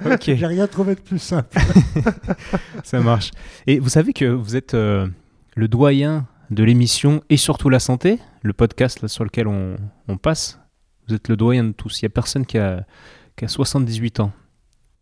Ok. 0.03 0.33
J'ai 0.33 0.47
rien 0.47 0.65
trouvé 0.65 0.95
de 0.95 0.99
plus 0.99 1.19
simple. 1.19 1.59
Ça 2.83 2.99
marche. 3.01 3.29
Et 3.67 3.77
vous 3.77 3.89
savez 3.89 4.13
que 4.13 4.25
vous 4.25 4.55
êtes 4.55 4.73
euh, 4.73 5.07
le 5.55 5.67
doyen 5.67 6.25
de 6.49 6.63
l'émission 6.63 7.21
et 7.29 7.37
surtout 7.37 7.69
la 7.69 7.77
santé, 7.77 8.17
le 8.41 8.51
podcast 8.51 9.03
là, 9.03 9.07
sur 9.07 9.23
lequel 9.23 9.47
on, 9.47 9.75
on, 10.07 10.17
passe. 10.17 10.59
Vous 11.07 11.13
êtes 11.13 11.27
le 11.29 11.37
doyen 11.37 11.65
de 11.65 11.71
tous. 11.71 12.01
Il 12.01 12.05
n'y 12.05 12.07
a 12.07 12.09
personne 12.09 12.47
qui 12.47 12.57
a, 12.57 12.83
qui 13.37 13.45
a 13.45 13.47
78 13.47 14.21
ans. 14.21 14.31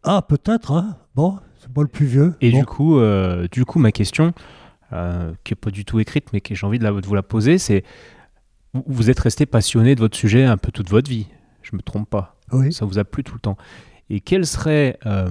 Ah, 0.04 0.22
peut-être. 0.22 0.74
Hein 0.74 0.98
bon, 1.16 1.40
c'est 1.62 1.72
pas 1.72 1.82
le 1.82 1.88
plus 1.88 2.06
vieux. 2.06 2.36
Et 2.42 2.52
bon. 2.52 2.60
du, 2.60 2.66
coup, 2.66 3.00
euh, 3.00 3.48
du 3.50 3.64
coup, 3.64 3.80
ma 3.80 3.94
question, 3.94 4.34
qui 4.92 5.54
n'est 5.54 5.60
pas 5.60 5.72
du 5.72 5.86
tout 5.86 6.02
écrite, 6.02 6.34
mais 6.34 6.42
que 6.42 6.56
j'ai 6.56 6.68
envie 6.68 6.80
de, 6.80 6.84
la, 6.84 6.92
de 6.92 7.08
vous 7.08 7.16
la 7.16 7.24
poser, 7.24 7.58
c'est 7.58 7.86
vous 8.74 9.10
êtes 9.10 9.20
resté 9.20 9.46
passionné 9.46 9.96
de 9.96 10.02
votre 10.02 10.18
sujet 10.18 10.44
un 10.44 10.58
peu 10.58 10.74
toute 10.74 10.90
votre 10.90 11.10
vie 11.10 11.28
je 11.70 11.76
me 11.76 11.82
trompe 11.82 12.10
pas. 12.10 12.36
Oui. 12.52 12.74
Ça 12.74 12.86
vous 12.86 13.00
a 13.00 13.04
plu 13.04 13.24
tout 13.24 13.34
le 13.34 13.40
temps. 13.40 13.58
Et 14.10 14.22
quel 14.22 14.46
serait, 14.46 14.98
euh, 15.06 15.30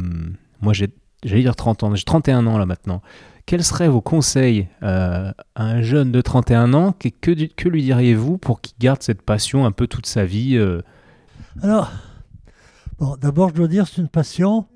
moi 0.61 0.73
j'ai, 0.73 0.89
j'allais 1.25 1.43
dire 1.43 1.57
30 1.57 1.83
ans, 1.83 1.95
j'ai 1.95 2.05
31 2.05 2.47
ans 2.47 2.59
là 2.59 2.67
maintenant, 2.67 3.03
quels 3.47 3.65
seraient 3.65 3.89
vos 3.89 4.01
conseils 4.01 4.69
euh, 4.83 5.33
à 5.55 5.65
un 5.65 5.83
jeune 5.83 6.13
de 6.13 6.21
31 6.21 6.75
ans 6.75 6.93
que, 6.93 7.09
que, 7.09 7.47
que 7.47 7.69
lui 7.69 7.83
diriez-vous 7.83 8.39
pour 8.39 8.61
qu'il 8.61 8.75
garde 8.79 9.03
cette 9.03 9.23
passion 9.23 9.65
un 9.65 9.73
peu 9.73 9.87
toute 9.87 10.07
sa 10.07 10.25
vie 10.25 10.57
euh... 10.57 10.83
Alors, 11.63 11.91
bon, 12.99 13.17
d'abord 13.17 13.49
je 13.49 13.55
dois 13.55 13.69
dire 13.69 13.89
c'est 13.89 14.01
une 14.01 14.09
passion 14.09 14.67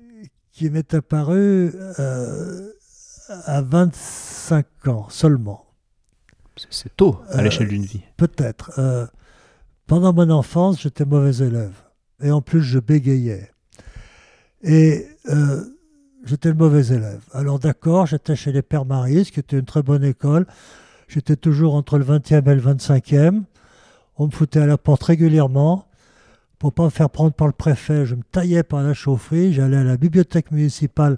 qui 0.51 0.69
m'est 0.69 0.93
apparue 0.93 1.71
à 3.45 3.61
25 3.61 4.65
ans 4.87 5.07
seulement. 5.09 5.65
C'est 6.69 6.95
tôt 6.95 7.19
à 7.29 7.41
l'échelle 7.41 7.69
d'une 7.69 7.85
vie. 7.85 8.03
Peut-être. 8.17 8.79
Pendant 9.87 10.13
mon 10.13 10.29
enfance, 10.29 10.81
j'étais 10.81 11.05
mauvais 11.05 11.45
élève. 11.45 11.73
Et 12.21 12.31
en 12.31 12.41
plus, 12.41 12.61
je 12.61 12.79
bégayais. 12.79 13.51
Et 14.63 15.05
euh, 15.29 15.63
j'étais 16.23 16.49
le 16.49 16.55
mauvais 16.55 16.87
élève. 16.87 17.21
Alors 17.33 17.59
d'accord, 17.59 18.05
j'étais 18.05 18.35
chez 18.35 18.51
les 18.51 18.61
Pères 18.61 18.85
Maris, 18.85 19.25
qui 19.25 19.39
était 19.39 19.59
une 19.59 19.65
très 19.65 19.83
bonne 19.83 20.03
école. 20.03 20.47
J'étais 21.07 21.35
toujours 21.35 21.75
entre 21.75 21.97
le 21.97 22.05
20e 22.05 22.49
et 22.49 22.55
le 22.55 22.61
25e. 22.61 23.43
On 24.17 24.27
me 24.27 24.31
foutait 24.31 24.59
à 24.59 24.65
la 24.65 24.77
porte 24.77 25.03
régulièrement 25.03 25.87
pour 26.59 26.71
pas 26.71 26.85
me 26.85 26.89
faire 26.89 27.09
prendre 27.09 27.33
par 27.33 27.47
le 27.47 27.53
préfet. 27.53 28.05
Je 28.05 28.15
me 28.15 28.23
taillais 28.23 28.63
par 28.63 28.83
la 28.83 28.93
chaufferie. 28.93 29.51
J'allais 29.51 29.77
à 29.77 29.83
la 29.83 29.97
bibliothèque 29.97 30.51
municipale 30.51 31.17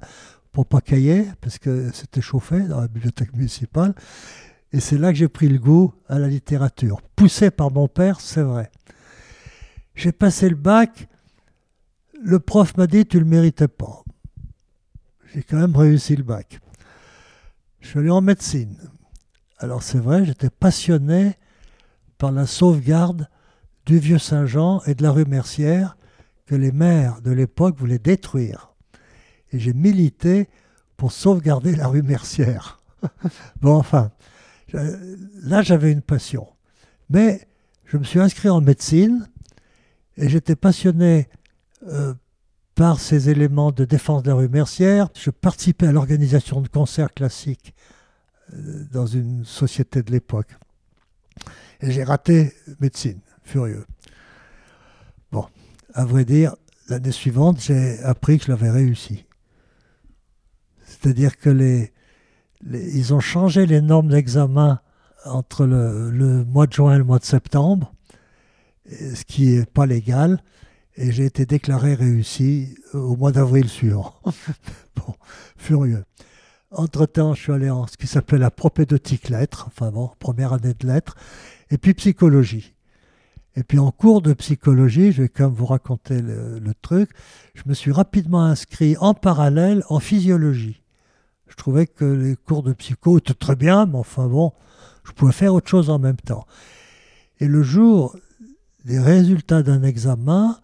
pour 0.51 0.66
pas 0.66 0.82
cailler, 0.82 1.26
parce 1.41 1.59
que 1.59 1.91
c'était 1.93 2.22
chauffé 2.22 2.61
dans 2.61 2.80
la 2.80 2.88
bibliothèque 2.88 3.34
municipale. 3.36 3.93
Et 4.76 4.82
c'est 4.82 4.97
là 4.97 5.13
que 5.13 5.17
j'ai 5.17 5.30
pris 5.30 5.47
le 5.47 5.57
goût 5.57 5.93
à 6.09 6.19
la 6.19 6.28
littérature. 6.28 7.01
Poussé 7.15 7.49
par 7.49 7.71
mon 7.71 7.88
père, 7.88 8.19
c'est 8.19 8.41
vrai. 8.41 8.69
J'ai 9.95 10.11
passé 10.11 10.49
le 10.49 10.57
bac. 10.57 11.07
Le 12.21 12.41
prof 12.41 12.76
m'a 12.76 12.86
dit 12.86 13.05
Tu 13.05 13.17
le 13.17 13.26
méritais 13.26 13.69
pas. 13.69 14.03
J'ai 15.34 15.43
quand 15.43 15.55
même 15.55 15.78
réussi 15.78 16.17
le 16.17 16.23
bac. 16.23 16.59
Je 17.80 17.88
suis 17.88 17.99
allé 17.99 18.09
en 18.09 18.19
médecine. 18.19 18.76
Alors 19.59 19.82
c'est 19.82 19.97
vrai, 19.97 20.26
j'étais 20.26 20.49
passionné 20.49 21.38
par 22.17 22.34
la 22.34 22.45
sauvegarde 22.45 23.30
du 23.86 23.97
vieux 23.97 24.19
Saint-Jean 24.19 24.82
et 24.88 24.93
de 24.93 25.03
la 25.03 25.11
rue 25.11 25.23
Mercière 25.23 25.95
que 26.47 26.55
les 26.55 26.73
maires 26.73 27.21
de 27.21 27.32
l'époque 27.32 27.78
voulaient 27.78 27.97
détruire. 27.97 28.73
Et 29.53 29.59
j'ai 29.59 29.71
milité 29.71 30.49
pour 30.97 31.13
sauvegarder 31.13 31.78
la 31.78 31.88
rue 31.88 32.03
Mercière. 32.03 32.82
bon, 33.61 33.76
enfin, 33.76 34.11
là 34.74 35.61
j'avais 35.61 35.91
une 35.91 36.01
passion. 36.01 36.47
Mais 37.09 37.47
je 37.86 37.97
me 37.97 38.03
suis 38.03 38.20
inscrit 38.20 38.49
en 38.49 38.61
médecine 38.61 39.28
et 40.18 40.30
j'étais 40.30 40.55
passionné 40.55 41.28
euh, 41.88 42.13
par 42.74 42.99
ces 42.99 43.30
éléments 43.30 43.72
de 43.72 43.86
défense 43.86 44.24
de 44.24 44.30
la 44.30 44.36
rue 44.36 44.49
Mercière. 44.49 45.09
Je 45.16 45.30
participais 45.30 45.88
à 45.88 45.91
l'organisation 45.91 46.61
de 46.61 46.68
concerts 46.68 47.13
classiques 47.13 47.74
euh, 48.53 48.86
dans 48.91 49.05
une 49.05 49.45
société 49.45 50.03
de 50.03 50.11
l'époque. 50.11 50.49
Et 51.82 51.91
j'ai 51.91 52.03
raté 52.03 52.53
médecine, 52.80 53.20
furieux. 53.43 53.86
Bon, 55.32 55.45
à 55.93 56.05
vrai 56.05 56.26
dire, 56.26 56.55
l'année 56.89 57.11
suivante, 57.11 57.61
j'ai 57.61 57.99
appris 57.99 58.39
que 58.39 58.45
je 58.45 58.51
l'avais 58.51 58.72
réussi. 58.72 59.26
C'est-à-dire 60.86 61.38
que 61.38 61.49
les, 61.49 61.93
ils 62.72 63.14
ont 63.14 63.20
changé 63.20 63.66
les 63.66 63.82
normes 63.82 64.10
d'examen 64.10 64.80
entre 65.26 65.66
le, 65.66 66.43
mois 66.45 66.68
de 66.68 66.74
juin 66.74 66.95
et 66.95 66.97
le 66.97 67.03
mois 67.03 67.20
de 67.20 67.26
septembre, 67.26 67.93
ce 68.89 69.24
qui 69.26 69.47
n'est 69.47 69.66
pas 69.66 69.86
légal 69.86 70.41
et 70.97 71.12
j'ai 71.12 71.26
été 71.26 71.45
déclaré 71.45 71.93
réussi 71.93 72.76
au 72.93 73.16
mois 73.16 73.32
d'avril 73.32 73.68
suivant. 73.68 74.14
bon, 74.95 75.14
furieux. 75.58 76.06
Entre-temps, 76.72 77.34
je 77.34 77.41
suis 77.41 77.51
allé 77.51 77.70
en 77.70 77.88
ce 77.88 77.97
qui 77.97 78.08
s'appelait 78.08 78.38
la 78.38 78.51
propédeutique 78.51 79.30
lettres, 79.30 79.66
enfin 79.68 79.91
bon, 79.91 80.12
première 80.20 80.53
année 80.53 80.74
de 80.74 80.88
lettres, 80.88 81.16
et 81.70 81.78
puis 81.78 81.93
psychologie. 81.93 82.74
Et 83.56 83.64
puis 83.64 83.80
en 83.80 83.91
cours 83.91 84.22
de 84.22 84.34
psychologie, 84.34 85.12
je 85.12 85.24
vais 85.24 85.30
quand 85.30 85.45
même 85.45 85.53
vous 85.53 85.66
raconter 85.66 86.22
le 86.22 86.74
truc, 86.82 87.12
je 87.53 87.64
me 87.66 87.74
suis 87.74 87.91
rapidement 87.91 88.43
inscrit 88.43 88.97
en 88.99 89.14
parallèle 89.14 89.84
en 89.89 89.99
physiologie. 89.99 90.82
Je 91.48 91.56
trouvais 91.56 91.88
que 91.88 92.06
les 92.06 92.36
cours 92.36 92.64
de 92.64 92.74
psycho 92.74 93.18
étaient 93.18 93.34
très 93.34 93.56
bien, 93.56 93.86
mais 93.86 93.98
enfin 93.98 94.28
bon, 94.28 94.54
je 95.04 95.12
pouvais 95.12 95.32
faire 95.32 95.54
autre 95.54 95.70
chose 95.70 95.89
en 95.89 96.00
même 96.00 96.18
temps. 96.18 96.46
Et 97.39 97.48
le 97.48 97.64
jour 97.64 98.16
des 98.86 99.00
résultats 99.00 99.64
d'un 99.64 99.84
examen, 99.84 100.60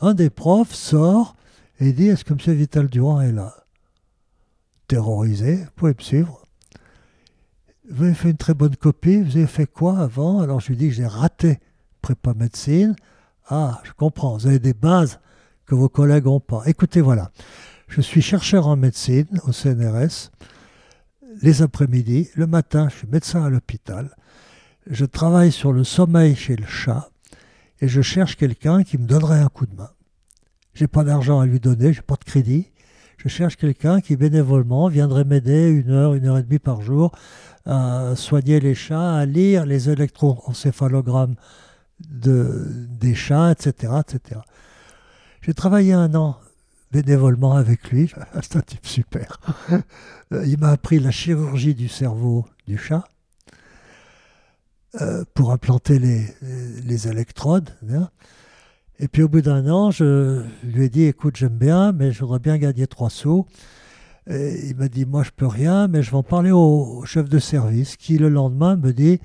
un 0.00 0.14
des 0.14 0.30
profs 0.30 0.74
sort 0.74 1.36
et 1.80 1.92
dit 1.92 2.08
Est-ce 2.08 2.24
que 2.24 2.32
M. 2.32 2.56
Vital 2.56 2.88
Durand 2.88 3.20
est 3.20 3.32
là? 3.32 3.54
Terrorisé, 4.88 5.56
vous 5.56 5.70
pouvez 5.76 5.94
me 5.96 6.02
suivre. 6.02 6.46
Vous 7.90 8.04
avez 8.04 8.14
fait 8.14 8.30
une 8.30 8.36
très 8.36 8.54
bonne 8.54 8.76
copie, 8.76 9.20
vous 9.20 9.36
avez 9.36 9.46
fait 9.46 9.66
quoi 9.66 9.98
avant? 9.98 10.40
Alors 10.40 10.60
je 10.60 10.68
lui 10.68 10.76
dis 10.76 10.90
j'ai 10.90 11.06
raté 11.06 11.58
prépa 12.00 12.34
médecine. 12.34 12.96
Ah, 13.48 13.80
je 13.84 13.92
comprends, 13.92 14.36
vous 14.36 14.46
avez 14.46 14.58
des 14.58 14.74
bases 14.74 15.20
que 15.66 15.74
vos 15.74 15.88
collègues 15.88 16.24
n'ont 16.24 16.40
pas. 16.40 16.62
Écoutez, 16.66 17.00
voilà, 17.00 17.30
je 17.94 18.00
suis 18.00 18.22
chercheur 18.22 18.66
en 18.66 18.74
médecine 18.74 19.28
au 19.46 19.52
CNRS. 19.52 20.32
Les 21.42 21.62
après-midi, 21.62 22.28
le 22.34 22.48
matin, 22.48 22.88
je 22.90 22.96
suis 22.96 23.06
médecin 23.06 23.44
à 23.44 23.48
l'hôpital. 23.48 24.16
Je 24.90 25.04
travaille 25.04 25.52
sur 25.52 25.72
le 25.72 25.84
sommeil 25.84 26.34
chez 26.34 26.56
le 26.56 26.66
chat 26.66 27.08
et 27.80 27.86
je 27.86 28.02
cherche 28.02 28.36
quelqu'un 28.36 28.82
qui 28.82 28.98
me 28.98 29.06
donnerait 29.06 29.38
un 29.38 29.48
coup 29.48 29.66
de 29.66 29.76
main. 29.76 29.90
J'ai 30.74 30.88
pas 30.88 31.04
d'argent 31.04 31.38
à 31.38 31.46
lui 31.46 31.60
donner, 31.60 31.92
j'ai 31.92 32.02
pas 32.02 32.16
de 32.16 32.24
crédit. 32.24 32.72
Je 33.16 33.28
cherche 33.28 33.56
quelqu'un 33.56 34.00
qui 34.00 34.16
bénévolement 34.16 34.88
viendrait 34.88 35.24
m'aider 35.24 35.68
une 35.68 35.92
heure, 35.92 36.14
une 36.14 36.26
heure 36.26 36.38
et 36.38 36.42
demie 36.42 36.58
par 36.58 36.82
jour 36.82 37.12
à 37.64 38.16
soigner 38.16 38.58
les 38.58 38.74
chats, 38.74 39.14
à 39.14 39.24
lire 39.24 39.66
les 39.66 39.88
électroencéphalogrammes 39.88 41.36
de, 42.00 42.66
des 42.90 43.14
chats, 43.14 43.52
etc., 43.52 43.92
etc. 44.00 44.40
J'ai 45.42 45.54
travaillé 45.54 45.92
un 45.92 46.12
an 46.16 46.40
bénévolement 46.94 47.54
avec 47.54 47.90
lui. 47.90 48.12
C'est 48.42 48.56
un 48.56 48.60
type 48.60 48.86
super. 48.86 49.40
Il 50.30 50.58
m'a 50.58 50.70
appris 50.70 51.00
la 51.00 51.10
chirurgie 51.10 51.74
du 51.74 51.88
cerveau 51.88 52.46
du 52.66 52.78
chat. 52.78 53.04
Euh, 55.00 55.24
pour 55.34 55.50
implanter 55.50 55.98
les, 55.98 56.24
les 56.84 57.08
électrodes. 57.08 57.70
Hein. 57.90 58.10
Et 59.00 59.08
puis 59.08 59.24
au 59.24 59.28
bout 59.28 59.40
d'un 59.40 59.68
an, 59.68 59.90
je 59.90 60.44
lui 60.62 60.84
ai 60.84 60.88
dit, 60.88 61.02
écoute, 61.02 61.34
j'aime 61.36 61.58
bien, 61.58 61.90
mais 61.90 62.12
je 62.12 62.20
voudrais 62.20 62.38
bien 62.38 62.58
gagner 62.58 62.86
trois 62.86 63.10
sous. 63.10 63.44
Il 64.28 64.74
m'a 64.78 64.86
dit, 64.86 65.04
moi 65.04 65.24
je 65.24 65.32
peux 65.34 65.48
rien, 65.48 65.88
mais 65.88 66.00
je 66.04 66.12
vais 66.12 66.16
en 66.16 66.22
parler 66.22 66.52
au, 66.52 67.02
chef 67.06 67.28
de 67.28 67.40
service, 67.40 67.96
qui 67.96 68.18
le 68.18 68.28
lendemain 68.28 68.76
me 68.76 68.92
dit, 68.92 69.18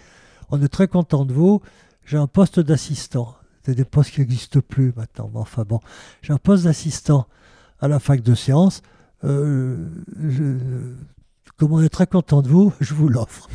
on 0.50 0.60
est 0.60 0.68
très 0.70 0.88
content 0.88 1.24
de 1.24 1.34
vous, 1.34 1.62
j'ai 2.04 2.18
un 2.18 2.26
poste 2.26 2.60
d'assistant. 2.60 3.36
C'est 3.64 3.76
des 3.76 3.86
postes 3.86 4.12
qui 4.12 4.22
n'existent 4.22 4.62
plus 4.68 4.92
maintenant, 4.96 5.30
mais 5.32 5.40
enfin 5.40 5.66
bon, 5.70 5.80
j'ai 6.24 6.34
un 6.34 6.38
poste 6.38 6.64
d'assistant 6.64 7.28
à 7.82 7.88
la 7.88 8.00
fac 8.00 8.22
de 8.22 8.36
sciences. 8.36 8.82
Euh, 9.24 9.90
comme 11.58 11.74
on 11.74 11.82
est 11.82 11.90
très 11.90 12.08
content 12.08 12.42
de 12.42 12.48
vous, 12.48 12.74
je 12.80 12.94
vous 12.94 13.10
l'offre. 13.10 13.50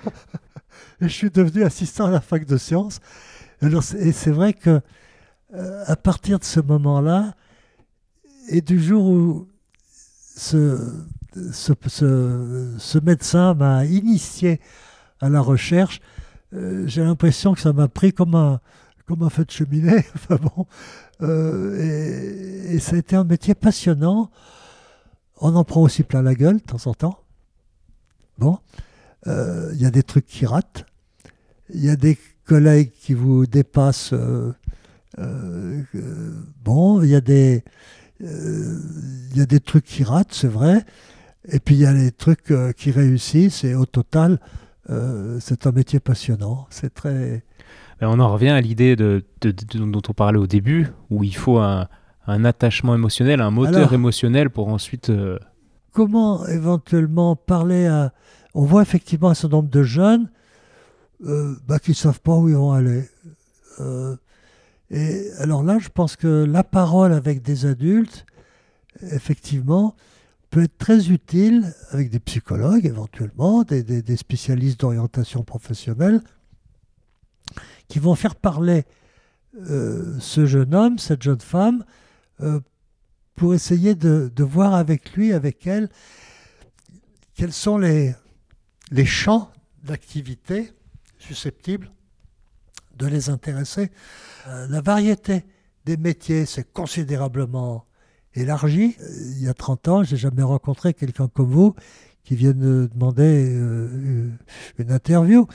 je 1.00 1.08
suis 1.08 1.30
devenu 1.30 1.62
assistant 1.62 2.06
à 2.06 2.10
la 2.10 2.20
fac 2.20 2.46
de 2.46 2.56
sciences. 2.56 3.00
et 3.62 4.12
c'est 4.12 4.30
vrai 4.30 4.52
que 4.52 4.80
euh, 5.54 5.84
à 5.86 5.96
partir 5.96 6.38
de 6.38 6.44
ce 6.44 6.60
moment-là, 6.60 7.34
et 8.48 8.60
du 8.60 8.82
jour 8.82 9.04
où 9.04 9.48
ce, 10.36 11.06
ce, 11.52 12.98
médecin 12.98 13.54
m'a 13.54 13.84
initié 13.84 14.60
à 15.20 15.28
la 15.28 15.40
recherche, 15.40 16.00
euh, 16.54 16.86
j'ai 16.86 17.02
l'impression 17.02 17.54
que 17.54 17.60
ça 17.60 17.72
m'a 17.72 17.88
pris 17.88 18.12
comme 18.12 18.34
un, 18.34 18.60
comme 19.06 19.22
un 19.22 19.30
feu 19.30 19.44
de 19.44 19.50
cheminée. 19.50 20.04
enfin 20.14 20.36
bon, 20.36 20.66
euh, 21.22 22.72
et, 22.72 22.78
ça 22.78 22.96
a 22.96 22.98
été 22.98 23.16
un 23.16 23.24
métier 23.24 23.54
passionnant. 23.54 24.30
On 25.40 25.54
en 25.54 25.64
prend 25.64 25.82
aussi 25.82 26.02
plein 26.02 26.22
la 26.22 26.34
gueule 26.34 26.56
de 26.56 26.62
temps 26.62 26.86
en 26.86 26.94
temps. 26.94 27.18
Bon, 28.38 28.58
il 29.26 29.80
y 29.80 29.86
a 29.86 29.90
des 29.90 30.02
trucs 30.02 30.26
qui 30.26 30.46
ratent 30.46 30.84
il 31.70 31.84
y 31.84 31.90
a 31.90 31.96
des 31.96 32.18
collègues 32.46 32.92
qui 32.92 33.14
vous 33.14 33.46
dépassent. 33.46 34.12
Euh, 34.12 34.52
euh, 35.18 35.82
bon, 36.64 37.02
il 37.02 37.10
y, 37.10 37.14
a 37.14 37.20
des, 37.20 37.64
euh, 38.22 38.78
il 39.30 39.38
y 39.38 39.40
a 39.40 39.46
des 39.46 39.60
trucs 39.60 39.84
qui 39.84 40.04
ratent, 40.04 40.32
c'est 40.32 40.48
vrai. 40.48 40.84
Et 41.50 41.60
puis 41.60 41.74
il 41.76 41.80
y 41.80 41.86
a 41.86 41.92
les 41.92 42.12
trucs 42.12 42.52
qui 42.76 42.90
réussissent. 42.90 43.64
Et 43.64 43.74
au 43.74 43.86
total, 43.86 44.38
c'est 45.40 45.66
un 45.66 45.72
métier 45.72 46.00
passionnant. 46.00 46.66
C'est 46.70 46.92
très. 46.92 47.42
On 48.00 48.20
en 48.20 48.32
revient 48.32 48.50
à 48.50 48.60
l'idée 48.60 48.96
de, 48.96 49.24
dont 49.74 50.02
on 50.08 50.12
parlait 50.12 50.38
au 50.38 50.46
début, 50.46 50.88
où 51.10 51.24
il 51.24 51.34
faut 51.34 51.58
un, 51.58 51.88
attachement 52.26 52.94
émotionnel, 52.94 53.40
un 53.40 53.50
moteur 53.50 53.92
émotionnel 53.92 54.50
pour 54.50 54.68
ensuite. 54.68 55.10
Comment 55.92 56.46
éventuellement 56.46 57.34
parler 57.36 57.86
à. 57.86 58.12
On 58.54 58.64
voit 58.64 58.82
effectivement 58.82 59.30
un 59.30 59.34
certain 59.34 59.56
nombre 59.56 59.70
de 59.70 59.82
jeunes 59.82 60.30
euh, 61.24 61.54
bah, 61.66 61.78
qui 61.78 61.90
ne 61.90 61.96
savent 61.96 62.20
pas 62.20 62.36
où 62.36 62.48
ils 62.48 62.54
vont 62.54 62.72
aller. 62.72 63.04
Euh, 63.80 64.16
et 64.90 65.30
alors 65.38 65.62
là, 65.62 65.78
je 65.78 65.88
pense 65.88 66.16
que 66.16 66.44
la 66.44 66.64
parole 66.64 67.12
avec 67.12 67.42
des 67.42 67.66
adultes, 67.66 68.24
effectivement, 69.12 69.94
peut 70.50 70.62
être 70.62 70.78
très 70.78 71.10
utile 71.10 71.74
avec 71.90 72.10
des 72.10 72.20
psychologues 72.20 72.86
éventuellement, 72.86 73.64
des, 73.64 73.82
des, 73.82 74.16
spécialistes 74.16 74.80
d'orientation 74.80 75.42
professionnelle, 75.42 76.22
qui 77.88 77.98
vont 77.98 78.14
faire 78.14 78.36
parler 78.36 78.84
euh, 79.56 80.16
ce 80.20 80.46
jeune 80.46 80.74
homme, 80.74 80.98
cette 80.98 81.22
jeune 81.22 81.40
femme, 81.40 81.84
pour 83.38 83.54
essayer 83.54 83.94
de, 83.94 84.42
voir 84.42 84.74
avec 84.74 85.12
lui, 85.12 85.32
avec 85.32 85.66
elle, 85.66 85.88
quels 87.34 87.52
sont 87.52 87.78
les, 87.78 88.14
champs 89.04 89.50
d'activité 89.84 90.72
susceptibles 91.18 91.90
de 92.96 93.06
les 93.06 93.30
intéresser. 93.30 93.90
Euh, 94.48 94.66
la 94.68 94.80
variété 94.80 95.44
des 95.84 95.96
métiers 95.96 96.46
s'est 96.46 96.64
considérablement 96.64 97.86
élargie. 98.34 98.96
Euh, 99.00 99.32
il 99.36 99.44
y 99.44 99.48
a 99.48 99.54
30 99.54 99.88
ans, 99.88 100.02
j'ai 100.02 100.16
jamais 100.16 100.42
rencontré 100.42 100.92
quelqu'un 100.92 101.28
comme 101.28 101.50
vous 101.50 101.76
qui 102.28 102.36
vienne 102.36 102.88
demander 102.92 103.54
euh, 103.56 104.28
une 104.76 104.92
interview. 104.92 105.46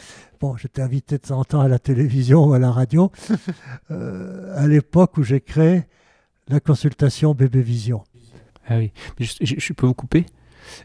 Bon, 0.41 0.57
j'étais 0.57 0.81
invité 0.81 1.17
de 1.17 1.21
temps 1.21 1.41
en 1.41 1.43
temps 1.43 1.61
à 1.61 1.67
la 1.67 1.77
télévision 1.77 2.45
ou 2.45 2.53
à 2.53 2.57
la 2.57 2.71
radio, 2.71 3.11
à 3.91 4.65
l'époque 4.65 5.17
où 5.17 5.23
j'ai 5.23 5.39
créé 5.39 5.83
la 6.47 6.59
consultation 6.59 7.35
Bébé 7.35 7.61
Vision. 7.61 8.01
Ah 8.67 8.77
oui, 8.77 8.91
je 9.19 9.73
peux 9.73 9.85
vous 9.85 9.93
couper? 9.93 10.25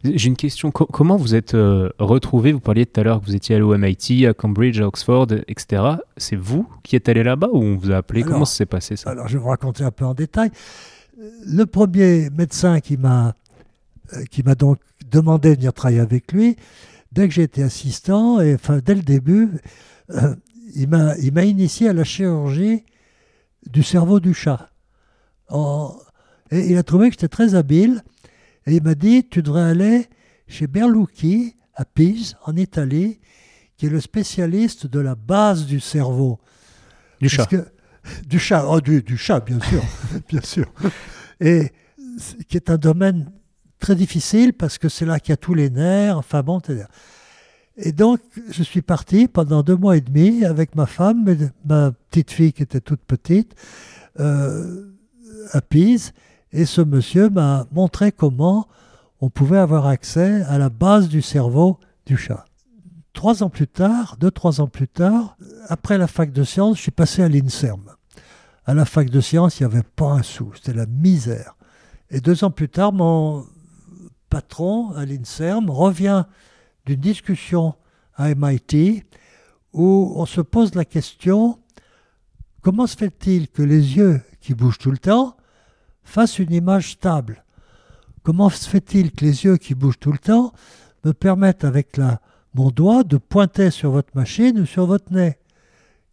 J'ai 0.05 0.29
une 0.29 0.37
question. 0.37 0.71
comment 0.71 1.17
vous 1.17 1.35
êtes 1.35 1.55
euh, 1.55 1.89
retrouvé 1.99 2.53
Vous 2.53 2.61
parliez 2.61 2.85
tout 2.85 3.01
à 3.01 3.05
l'heure 3.05 3.21
que 3.21 3.25
vous 3.25 3.35
étiez 3.35 3.55
allé 3.55 3.65
au 3.65 3.75
MIT, 3.75 4.27
à 4.27 4.35
Cambridge, 4.35 4.79
à 4.83 4.87
Oxford, 4.87 5.29
etc. 5.47 5.83
C'est 6.19 6.37
vous 6.37 6.69
qui 6.83 6.97
êtes 6.97 7.09
allé 7.09 7.23
là-bas 7.23 7.49
ou 7.51 7.63
on 7.63 7.77
vous 7.77 7.93
a 7.93 7.97
appelé? 7.97 8.25
Comment 8.25 8.45
ça 8.45 8.57
s'est 8.57 8.67
passé 8.67 8.97
ça? 8.97 9.09
Alors, 9.09 9.27
je 9.27 9.39
vais 9.39 9.43
vous 9.43 9.49
raconter 9.49 9.85
un 9.85 9.91
peu 9.91 10.05
en 10.05 10.13
détail. 10.13 10.51
Le 11.47 11.65
premier 11.65 12.29
médecin 12.29 12.81
qui 12.81 12.99
m'a 12.99 13.35
euh, 14.13 14.25
qui 14.31 14.43
m'a 14.43 14.55
donc 14.55 14.79
demandé 15.11 15.51
de 15.51 15.57
venir 15.57 15.73
travailler 15.73 16.01
avec 16.01 16.33
lui, 16.33 16.57
dès 17.13 17.29
que 17.29 17.35
j'ai 17.35 17.43
été 17.43 17.63
assistant, 17.63 18.41
et 18.41 18.55
enfin 18.55 18.81
dès 18.85 18.95
le 18.95 19.03
début, 19.03 19.49
euh, 20.11 20.35
il 20.75 20.89
m'a 20.89 21.45
initié 21.45 21.89
à 21.89 21.93
la 21.93 22.05
chirurgie 22.05 22.85
du 23.71 23.83
cerveau 23.83 24.21
du 24.21 24.35
chat. 24.35 24.71
En- 25.49 25.95
et 26.51 26.71
il 26.71 26.77
a 26.79 26.83
trouvé 26.83 27.09
que 27.09 27.15
j'étais 27.15 27.29
très 27.29 27.55
habile, 27.55 28.03
et 28.67 28.77
il 28.77 28.83
m'a 28.83 28.95
dit, 28.95 29.27
tu 29.29 29.43
devrais 29.43 29.63
aller 29.63 30.07
chez 30.47 30.67
Berlucchi, 30.67 31.55
à 31.75 31.85
Pise, 31.85 32.37
en 32.45 32.57
Italie, 32.57 33.21
qui 33.77 33.87
est 33.87 33.91
le 33.91 34.01
spécialiste 34.01 34.87
de 34.87 34.99
la 35.01 35.15
base 35.15 35.65
du 35.67 35.79
cerveau. 35.81 36.39
Du 37.21 37.29
Parce 37.29 37.35
chat. 37.35 37.47
que- 37.47 37.69
du 38.27 38.39
chat, 38.39 38.65
oh, 38.69 38.81
du, 38.81 39.03
du 39.03 39.17
chat, 39.17 39.41
bien 39.41 39.61
sûr, 39.61 39.83
bien 40.29 40.41
sûr. 40.43 40.67
Et 41.41 41.71
qui 42.49 42.57
est 42.57 42.71
un 42.71 42.79
domaine 42.79 43.31
très 43.79 43.95
difficile 43.95 44.53
parce 44.53 44.79
que 44.79 44.89
c'est 44.89 45.05
là 45.07 45.21
qu'il 45.21 45.31
y 45.31 45.35
a 45.35 45.37
tous 45.37 45.55
les 45.55 45.71
nerfs. 45.71 46.19
Enfin 46.19 46.43
bon, 46.43 46.61
t'es- 46.61 46.85
et 47.77 47.93
donc 47.93 48.21
je 48.51 48.63
suis 48.63 48.83
parti 48.83 49.29
pendant 49.29 49.63
deux 49.63 49.77
mois 49.77 49.97
et 49.97 50.01
demi 50.01 50.45
avec 50.45 50.75
ma 50.75 50.87
femme, 50.87 51.25
ma 51.65 51.93
petite 52.11 52.31
fille 52.31 52.53
qui 52.53 52.63
était 52.63 52.81
toute 52.81 53.01
petite, 53.01 53.55
euh, 54.19 54.91
à 55.53 55.61
Pise. 55.61 56.13
Et 56.53 56.65
ce 56.65 56.81
monsieur 56.81 57.29
m'a 57.29 57.67
montré 57.73 58.11
comment 58.11 58.67
on 59.21 59.31
pouvait 59.31 59.59
avoir 59.59 59.87
accès 59.87 60.43
à 60.43 60.59
la 60.59 60.71
base 60.71 61.09
du 61.09 61.23
cerveau 61.23 61.79
du 62.07 62.17
chat. 62.17 62.45
Trois 63.13 63.43
ans 63.43 63.51
plus 63.51 63.67
tard, 63.67 64.17
deux, 64.19 64.31
trois 64.31 64.61
ans 64.61 64.69
plus 64.69 64.89
tard, 64.89 65.37
après 65.69 65.99
la 65.99 66.07
fac 66.07 66.33
de 66.33 66.45
sciences, 66.45 66.77
je 66.77 66.83
suis 66.83 66.91
passé 66.91 67.23
à 67.23 67.29
l'INSERM. 67.29 67.83
À 68.65 68.75
la 68.75 68.85
fac 68.85 69.11
de 69.11 69.21
sciences, 69.21 69.59
il 69.59 69.67
n'y 69.67 69.73
avait 69.75 69.83
pas 69.83 70.13
un 70.13 70.23
sou, 70.23 70.53
c'était 70.55 70.73
la 70.77 70.87
misère. 70.87 71.57
Et 72.11 72.21
deux 72.21 72.45
ans 72.45 72.51
plus 72.51 72.69
tard, 72.69 72.93
mon 72.93 73.45
patron 74.29 74.93
à 74.93 75.05
l'INSERM 75.05 75.71
revient 75.71 76.25
d'une 76.87 77.01
discussion 77.01 77.75
à 78.15 78.35
MIT 78.35 79.05
où 79.73 80.13
on 80.17 80.27
se 80.27 80.41
pose 80.41 80.75
la 80.75 80.85
question 80.85 81.59
comment 82.63 82.87
se 82.87 82.97
fait-il 82.97 83.49
que 83.49 83.63
les 83.63 83.97
yeux 83.97 84.21
qui 84.41 84.55
bougent 84.55 84.79
tout 84.79 84.91
le 84.91 84.99
temps 84.99 85.37
fassent 86.03 86.39
une 86.39 86.53
image 86.53 86.93
stable? 86.93 87.45
Comment 88.23 88.51
se 88.51 88.69
fait-il 88.69 89.13
que 89.13 89.25
les 89.25 89.45
yeux 89.45 89.57
qui 89.57 89.75
bougent 89.75 89.99
tout 89.99 90.13
le 90.13 90.19
temps 90.19 90.53
me 91.05 91.13
permettent 91.13 91.65
avec 91.65 91.99
mon 92.55 92.71
doigt 92.71 93.05
de 93.05 93.17
pointer 93.17 93.71
sur 93.71 93.91
votre 93.91 94.15
machine 94.15 94.61
ou 94.61 94.67
sur 94.67 94.87
votre 94.87 95.13
nez? 95.13 95.39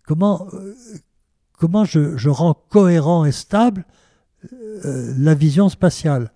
Comment, 0.03 0.47
euh, 0.53 1.85
je 1.85 2.29
rends 2.29 2.53
cohérent 2.69 3.25
et 3.25 3.31
stable 3.31 3.85
euh, 4.53 5.13
la 5.17 5.33
vision 5.33 5.69
spatiale? 5.69 6.31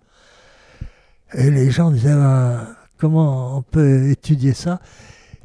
Et 1.33 1.51
les 1.51 1.69
gens 1.69 1.91
disaient 1.91 2.11
Ah, 2.11 2.67
comment 2.97 3.57
on 3.57 3.61
peut 3.61 4.09
étudier 4.09 4.53
ça? 4.53 4.79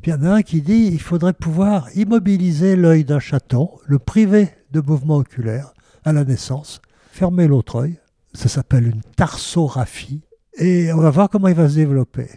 Il 0.07 0.11
y 0.11 0.13
en 0.13 0.23
a 0.23 0.35
un 0.35 0.43
qui 0.43 0.61
dit 0.61 0.91
il 0.93 1.01
faudrait 1.01 1.33
pouvoir 1.33 1.89
immobiliser 1.95 2.77
l'œil 2.77 3.05
d'un 3.05 3.21
chaton, 3.21 3.71
le 3.87 3.99
priver 3.99 4.51
de 4.71 4.83
mouvement 4.83 5.17
oculaire 5.17 5.73
à 6.05 6.13
la 6.13 6.25
naissance, 6.25 6.83
fermer 7.11 7.47
l'autre 7.47 7.77
œil. 7.77 7.99
Ça 8.35 8.51
s'appelle 8.51 8.87
une 8.87 9.01
tarsographie. 9.17 10.21
Et 10.59 10.93
on 10.93 10.99
va 10.99 11.09
voir 11.09 11.31
comment 11.31 11.49
il 11.49 11.55
va 11.55 11.71
se 11.71 11.77
développer. 11.77 12.29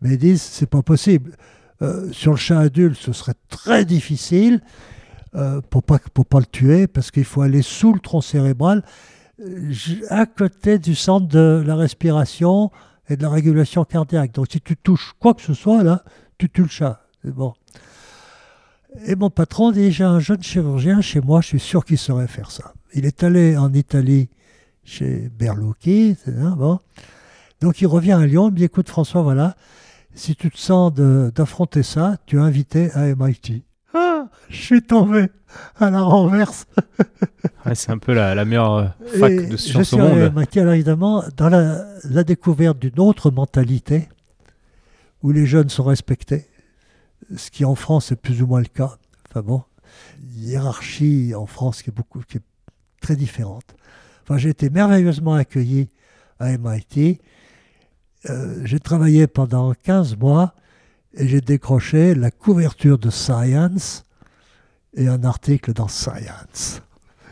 Mais 0.00 0.10
ils 0.10 0.18
disent 0.18 0.42
c'est 0.42 0.70
pas 0.70 0.82
possible. 0.82 1.36
Euh, 1.82 2.10
sur 2.12 2.30
le 2.30 2.36
chat 2.36 2.60
adulte, 2.60 2.96
ce 2.96 3.12
serait 3.12 3.34
très 3.48 3.84
difficile 3.84 4.60
euh, 5.34 5.60
pour 5.68 5.82
pas 5.82 5.98
pour 6.14 6.24
pas 6.24 6.38
le 6.38 6.46
tuer 6.46 6.86
parce 6.86 7.10
qu'il 7.10 7.24
faut 7.24 7.42
aller 7.42 7.62
sous 7.62 7.92
le 7.92 8.00
tronc 8.00 8.20
cérébral, 8.20 8.84
à 10.08 10.26
côté 10.26 10.78
du 10.78 10.94
centre 10.94 11.26
de 11.26 11.62
la 11.66 11.76
respiration 11.76 12.70
et 13.08 13.16
de 13.16 13.22
la 13.22 13.30
régulation 13.30 13.84
cardiaque. 13.84 14.32
Donc 14.32 14.46
si 14.50 14.60
tu 14.60 14.76
touches 14.76 15.14
quoi 15.18 15.34
que 15.34 15.42
ce 15.42 15.54
soit 15.54 15.82
là, 15.82 16.02
tu 16.38 16.48
tues 16.48 16.62
le 16.62 16.68
chat. 16.68 17.02
C'est 17.22 17.34
bon. 17.34 17.54
Et 19.04 19.14
mon 19.14 19.30
patron 19.30 19.72
dit 19.72 19.92
j'ai 19.92 20.04
un 20.04 20.20
jeune 20.20 20.42
chirurgien 20.42 21.00
chez 21.00 21.20
moi, 21.20 21.40
je 21.40 21.48
suis 21.48 21.60
sûr 21.60 21.84
qu'il 21.84 21.98
saurait 21.98 22.28
faire 22.28 22.50
ça. 22.50 22.72
Il 22.94 23.04
est 23.04 23.22
allé 23.22 23.56
en 23.56 23.72
Italie 23.72 24.30
chez 24.84 25.28
Berlucchi, 25.28 26.16
bon. 26.26 26.78
Donc 27.60 27.80
il 27.80 27.86
revient 27.86 28.12
à 28.12 28.26
Lyon, 28.26 28.48
il 28.48 28.52
me 28.52 28.56
dit 28.56 28.64
écoute 28.64 28.88
François, 28.88 29.22
voilà, 29.22 29.56
si 30.14 30.34
tu 30.34 30.50
te 30.50 30.58
sens 30.58 30.92
d'affronter 30.94 31.82
ça, 31.82 32.16
tu 32.26 32.36
es 32.36 32.40
invité 32.40 32.90
à 32.92 33.14
MIT. 33.14 33.64
Je 34.48 34.56
suis 34.56 34.82
tombé 34.82 35.28
à 35.78 35.90
la 35.90 36.02
renverse. 36.02 36.66
Ouais, 37.64 37.74
c'est 37.74 37.90
un 37.90 37.98
peu 37.98 38.12
la, 38.12 38.34
la 38.34 38.44
meilleure 38.44 38.74
euh, 38.74 38.86
fac 39.18 39.32
Et 39.32 39.46
de 39.46 39.52
je 39.52 39.56
sciences 39.56 39.88
suis 39.88 39.96
au 39.96 39.98
monde. 40.00 40.32
MIT, 40.36 40.60
alors 40.60 40.74
évidemment, 40.74 41.24
dans 41.36 41.48
la, 41.48 41.84
la 42.04 42.24
découverte 42.24 42.78
d'une 42.78 43.00
autre 43.00 43.30
mentalité, 43.30 44.08
où 45.22 45.32
les 45.32 45.46
jeunes 45.46 45.68
sont 45.68 45.84
respectés, 45.84 46.46
ce 47.36 47.50
qui 47.50 47.64
en 47.64 47.74
France 47.74 48.12
est 48.12 48.16
plus 48.16 48.42
ou 48.42 48.46
moins 48.46 48.60
le 48.60 48.66
cas. 48.66 48.96
Enfin 49.28 49.42
bon, 49.42 49.62
hiérarchie 50.36 51.34
en 51.34 51.46
France 51.46 51.82
qui 51.82 51.90
est, 51.90 51.92
beaucoup, 51.92 52.20
qui 52.20 52.38
est 52.38 52.42
très 53.00 53.16
différente. 53.16 53.74
Enfin, 54.22 54.38
j'ai 54.38 54.50
été 54.50 54.70
merveilleusement 54.70 55.34
accueilli 55.34 55.88
à 56.38 56.56
MIT. 56.56 57.20
Euh, 58.28 58.60
j'ai 58.64 58.80
travaillé 58.80 59.26
pendant 59.26 59.72
15 59.74 60.16
mois 60.16 60.54
et 61.14 61.28
j'ai 61.28 61.40
décroché 61.40 62.14
la 62.14 62.30
couverture 62.30 62.98
de 62.98 63.10
Science 63.10 64.04
et 64.96 65.08
un 65.08 65.22
article 65.24 65.72
dans 65.72 65.88
Science 65.88 66.82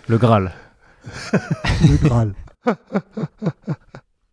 Le 0.09 0.19
Graal. 0.19 0.53
le 1.83 1.97
Graal. 1.97 2.35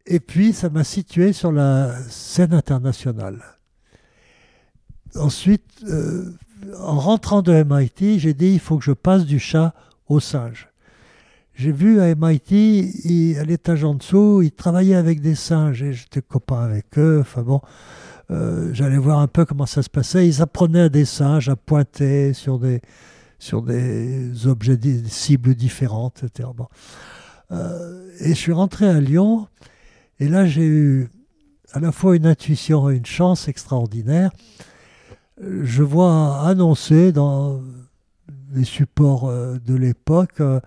Et 0.06 0.20
puis, 0.20 0.52
ça 0.54 0.70
m'a 0.70 0.84
situé 0.84 1.32
sur 1.32 1.52
la 1.52 1.96
scène 2.10 2.54
internationale. 2.54 3.42
Ensuite, 5.16 5.70
euh, 5.88 6.34
en 6.80 6.98
rentrant 7.00 7.42
de 7.42 7.64
MIT, 7.64 8.20
j'ai 8.20 8.34
dit 8.34 8.54
il 8.54 8.60
faut 8.60 8.78
que 8.78 8.84
je 8.84 8.92
passe 8.92 9.26
du 9.26 9.40
chat 9.40 9.74
au 10.08 10.20
singe. 10.20 10.70
J'ai 11.54 11.72
vu 11.72 12.00
à 12.00 12.08
MIT, 12.16 12.92
il- 13.06 13.38
à 13.38 13.44
l'étage 13.44 13.84
en 13.84 13.94
dessous, 13.96 14.42
ils 14.42 14.52
travaillaient 14.52 14.96
avec 14.96 15.22
des 15.22 15.36
singes 15.36 15.84
et 15.84 15.94
j'étais 15.94 16.22
copain 16.22 16.62
avec 16.62 16.98
eux. 16.98 17.20
Enfin 17.22 17.42
bon, 17.44 17.62
euh, 18.32 18.70
j'allais 18.74 18.98
voir 18.98 19.20
un 19.20 19.28
peu 19.28 19.46
comment 19.46 19.66
ça 19.66 19.84
se 19.84 19.90
passait. 19.90 20.28
Ils 20.28 20.42
apprenaient 20.42 20.82
à 20.82 20.90
des 20.90 21.06
singes 21.06 21.50
à 21.50 21.56
pointer 21.58 22.34
sur 22.34 22.58
des, 22.58 22.82
sur 23.42 23.64
des 23.64 24.46
objets, 24.46 24.78
des 24.78 25.04
cibles 25.10 25.56
différentes, 25.56 26.24
etc. 26.24 26.48
Euh, 27.52 28.08
et 28.20 28.30
je 28.30 28.36
suis 28.36 28.52
rentré 28.52 28.88
à 28.88 29.02
Lyon, 29.02 29.48
et 30.20 30.30
là 30.30 30.46
j'ai 30.46 30.66
eu 30.66 31.10
à 31.74 31.80
la 31.80 31.92
fois 31.92 32.16
une 32.16 32.28
intuition 32.28 32.92
et 32.92 32.98
une 32.98 33.06
chance 33.08 33.48
extraordinaire. 33.48 34.30
Je 35.42 35.82
vois 35.82 36.46
annoncer 36.46 37.12
dans 37.12 37.62
les 38.54 38.64
supports 38.64 39.28
euh, 39.28 39.58
de 39.66 39.74
l'époque 39.74 40.40
euh, 40.40 40.60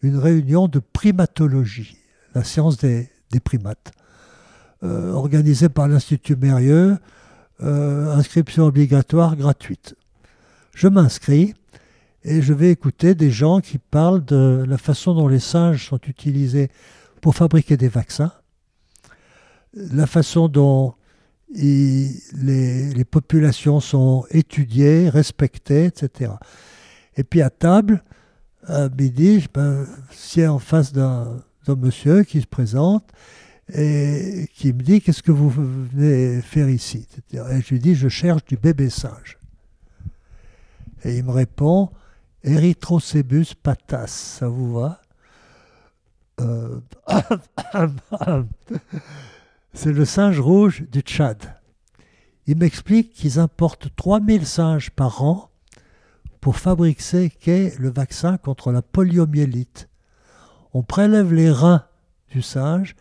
une 0.00 0.16
réunion 0.16 0.68
de 0.68 0.78
primatologie, 0.78 1.96
la 2.36 2.44
science 2.44 2.76
des, 2.76 3.10
primates, 3.42 3.90
organisée 4.82 5.68
par 5.68 5.88
l'Institut 5.88 6.36
Mérieux, 6.36 6.98
inscription 7.60 8.64
obligatoire 8.64 9.36
gratuite. 9.36 9.94
Je 10.74 10.88
m'inscris 10.88 11.54
et 12.24 12.42
je 12.42 12.52
vais 12.52 12.70
écouter 12.70 13.14
des 13.14 13.30
gens 13.30 13.60
qui 13.60 13.78
parlent 13.78 14.24
de 14.24 14.64
la 14.66 14.78
façon 14.78 15.14
dont 15.14 15.28
les 15.28 15.40
singes 15.40 15.88
sont 15.88 16.00
utilisés 16.06 16.70
pour 17.20 17.34
fabriquer 17.34 17.76
des 17.76 17.88
vaccins, 17.88 18.32
la 19.74 20.06
façon 20.06 20.48
dont 20.48 20.94
les, 21.54 23.04
populations 23.10 23.80
sont 23.80 24.24
étudiées, 24.30 25.08
respectées, 25.08 25.86
etc. 25.86 26.32
Et 27.16 27.24
puis 27.24 27.42
à 27.42 27.50
table, 27.50 28.02
à 28.66 28.88
midi, 28.88 29.40
je 29.40 29.48
me 29.60 29.86
sieds 30.10 30.46
en 30.46 30.58
face 30.58 30.92
d'un 30.92 31.42
monsieur 31.68 32.22
qui 32.22 32.40
se 32.40 32.46
présente 32.46 33.10
et 33.74 34.48
qui 34.54 34.72
me 34.72 34.82
dit 34.82 35.00
qu'est-ce 35.00 35.22
que 35.22 35.32
vous 35.32 35.50
venez 35.50 36.40
faire 36.42 36.68
ici. 36.68 37.06
Et 37.32 37.38
je 37.60 37.68
lui 37.70 37.80
dis 37.80 37.94
je 37.94 38.08
cherche 38.08 38.44
du 38.44 38.56
bébé 38.56 38.90
singe. 38.90 39.38
Et 41.04 41.16
il 41.16 41.24
me 41.24 41.32
répond 41.32 41.90
Erythrocebus 42.44 43.54
patas, 43.62 44.08
ça 44.08 44.48
vous 44.48 44.72
va? 44.74 45.00
Euh, 46.40 46.80
C'est 49.74 49.92
le 49.92 50.04
singe 50.04 50.40
rouge 50.40 50.84
du 50.90 51.00
Tchad. 51.00 51.38
Il 52.46 52.58
m'explique 52.58 53.12
qu'ils 53.12 53.38
importent 53.38 53.94
3000 53.94 54.46
singes 54.46 54.90
par 54.90 55.22
an 55.22 55.50
pour 56.40 56.56
fabriquer 56.56 57.72
le 57.78 57.90
vaccin 57.90 58.36
contre 58.36 58.72
la 58.72 58.82
poliomyélite. 58.82 59.88
On 60.74 60.82
prélève 60.82 61.32
les 61.32 61.50
reins 61.50 61.86
du 62.30 62.42
singe 62.42 62.96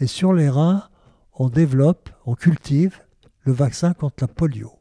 et 0.00 0.06
sur 0.06 0.32
les 0.32 0.48
reins, 0.48 0.88
on 1.34 1.48
développe, 1.48 2.08
on 2.24 2.34
cultive 2.34 2.98
le 3.42 3.52
vaccin 3.52 3.92
contre 3.92 4.24
la 4.24 4.28
polio. 4.28 4.75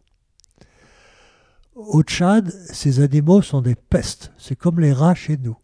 Au 1.76 2.03
Tchad, 2.03 2.49
ces 2.72 3.02
animaux 3.02 3.41
sont 3.41 3.61
des 3.61 3.76
pestes. 3.76 4.31
C'est 4.38 4.56
comme 4.56 4.80
les 4.80 4.93
rats 4.93 5.15
chez 5.15 5.38
nous. 5.38 5.57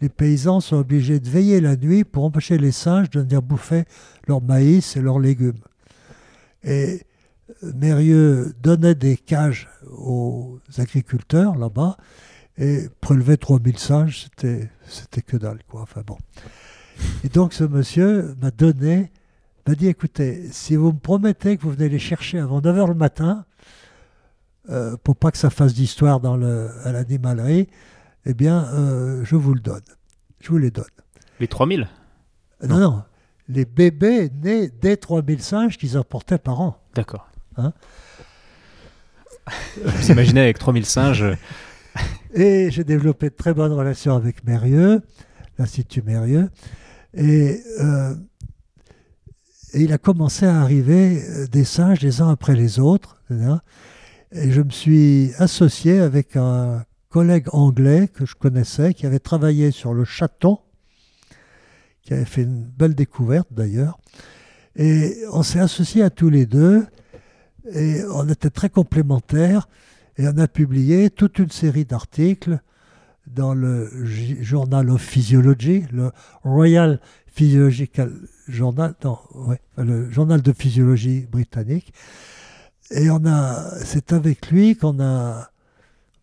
Les 0.00 0.10
paysans 0.10 0.60
sont 0.60 0.76
obligés 0.76 1.20
de 1.20 1.28
veiller 1.28 1.60
la 1.60 1.74
nuit 1.74 2.04
pour 2.04 2.24
empêcher 2.24 2.58
les 2.58 2.70
singes 2.70 3.10
de 3.10 3.20
venir 3.20 3.42
bouffer 3.42 3.84
leur 4.26 4.42
maïs 4.42 4.96
et 4.96 5.00
leurs 5.00 5.18
légumes. 5.18 5.60
Et 6.62 7.02
Mérieux 7.62 8.54
donnait 8.62 8.94
des 8.94 9.16
cages 9.16 9.68
aux 9.90 10.58
agriculteurs 10.76 11.56
là-bas 11.56 11.96
et 12.58 12.88
prélevait 13.00 13.36
3000 13.36 13.78
singes, 13.78 14.24
c'était, 14.24 14.68
c'était 14.86 15.22
que 15.22 15.36
dalle, 15.36 15.60
quoi. 15.68 15.82
Enfin 15.82 16.02
bon. 16.06 16.18
Et 17.24 17.28
donc 17.28 17.52
ce 17.52 17.64
monsieur 17.64 18.34
m'a 18.42 18.50
donné, 18.50 19.10
m'a 19.66 19.74
dit 19.74 19.86
écoutez, 19.86 20.48
si 20.50 20.76
vous 20.76 20.92
me 20.92 20.98
promettez 20.98 21.56
que 21.56 21.62
vous 21.62 21.70
venez 21.70 21.88
les 21.88 21.98
chercher 21.98 22.38
avant 22.38 22.60
9h 22.60 22.88
le 22.88 22.94
matin, 22.94 23.46
euh, 24.70 24.96
pour 25.02 25.16
pas 25.16 25.30
que 25.30 25.38
ça 25.38 25.50
fasse 25.50 25.74
d'histoire 25.74 26.20
dans 26.20 26.36
le, 26.36 26.70
à 26.84 26.92
l'animalerie, 26.92 27.68
eh 28.26 28.34
bien, 28.34 28.64
euh, 28.74 29.24
je 29.24 29.36
vous 29.36 29.54
le 29.54 29.60
donne. 29.60 29.82
Je 30.40 30.48
vous 30.50 30.58
les 30.58 30.70
donne. 30.70 30.84
Les 31.40 31.48
3000 31.48 31.88
Non, 32.68 32.78
non. 32.78 33.02
Les 33.48 33.64
bébés 33.64 34.30
nés 34.42 34.68
des 34.68 34.96
3000 34.96 35.42
singes 35.42 35.78
qu'ils 35.78 35.96
apportaient 35.96 36.38
par 36.38 36.60
an. 36.60 36.76
D'accord. 36.94 37.28
Hein? 37.56 37.72
Vous 39.82 40.10
imaginez 40.10 40.42
avec 40.42 40.58
3000 40.58 40.84
singes. 40.84 41.24
Et 42.34 42.70
j'ai 42.70 42.84
développé 42.84 43.30
de 43.30 43.34
très 43.34 43.54
bonnes 43.54 43.72
relations 43.72 44.14
avec 44.14 44.44
Mérieux, 44.44 45.00
l'Institut 45.58 46.02
Mérieux. 46.02 46.50
Et, 47.14 47.62
euh, 47.80 48.14
et 49.72 49.80
il 49.82 49.92
a 49.92 49.98
commencé 49.98 50.44
à 50.46 50.60
arriver 50.60 51.22
euh, 51.22 51.46
des 51.46 51.64
singes 51.64 52.00
les 52.00 52.20
uns 52.20 52.30
après 52.30 52.54
les 52.54 52.78
autres. 52.78 53.22
hein. 53.30 53.60
Et 54.30 54.50
je 54.50 54.60
me 54.60 54.70
suis 54.70 55.32
associé 55.38 56.00
avec 56.00 56.36
un 56.36 56.84
collègue 57.08 57.46
anglais 57.52 58.08
que 58.08 58.26
je 58.26 58.34
connaissais, 58.34 58.92
qui 58.92 59.06
avait 59.06 59.18
travaillé 59.18 59.70
sur 59.70 59.94
le 59.94 60.04
chaton, 60.04 60.58
qui 62.02 62.12
avait 62.12 62.26
fait 62.26 62.42
une 62.42 62.64
belle 62.64 62.94
découverte 62.94 63.48
d'ailleurs. 63.50 63.98
Et 64.76 65.16
on 65.32 65.42
s'est 65.42 65.60
associés 65.60 66.02
à 66.02 66.10
tous 66.10 66.28
les 66.28 66.44
deux, 66.44 66.86
et 67.72 68.02
on 68.12 68.28
était 68.28 68.50
très 68.50 68.68
complémentaires, 68.68 69.66
et 70.18 70.28
on 70.28 70.36
a 70.36 70.46
publié 70.46 71.08
toute 71.08 71.38
une 71.38 71.50
série 71.50 71.86
d'articles 71.86 72.60
dans 73.26 73.54
le 73.54 73.90
Journal 74.04 74.90
of 74.90 75.00
Physiology, 75.00 75.84
le 75.90 76.12
Royal 76.42 77.00
Physiological 77.26 78.12
Journal, 78.46 78.94
non, 79.04 79.18
le 79.76 80.10
journal 80.10 80.42
de 80.42 80.52
physiologie 80.52 81.26
britannique. 81.30 81.92
Et 82.90 83.10
on 83.10 83.24
a, 83.26 83.70
c'est 83.84 84.12
avec 84.12 84.50
lui 84.50 84.76
qu'on 84.76 85.00
a 85.00 85.50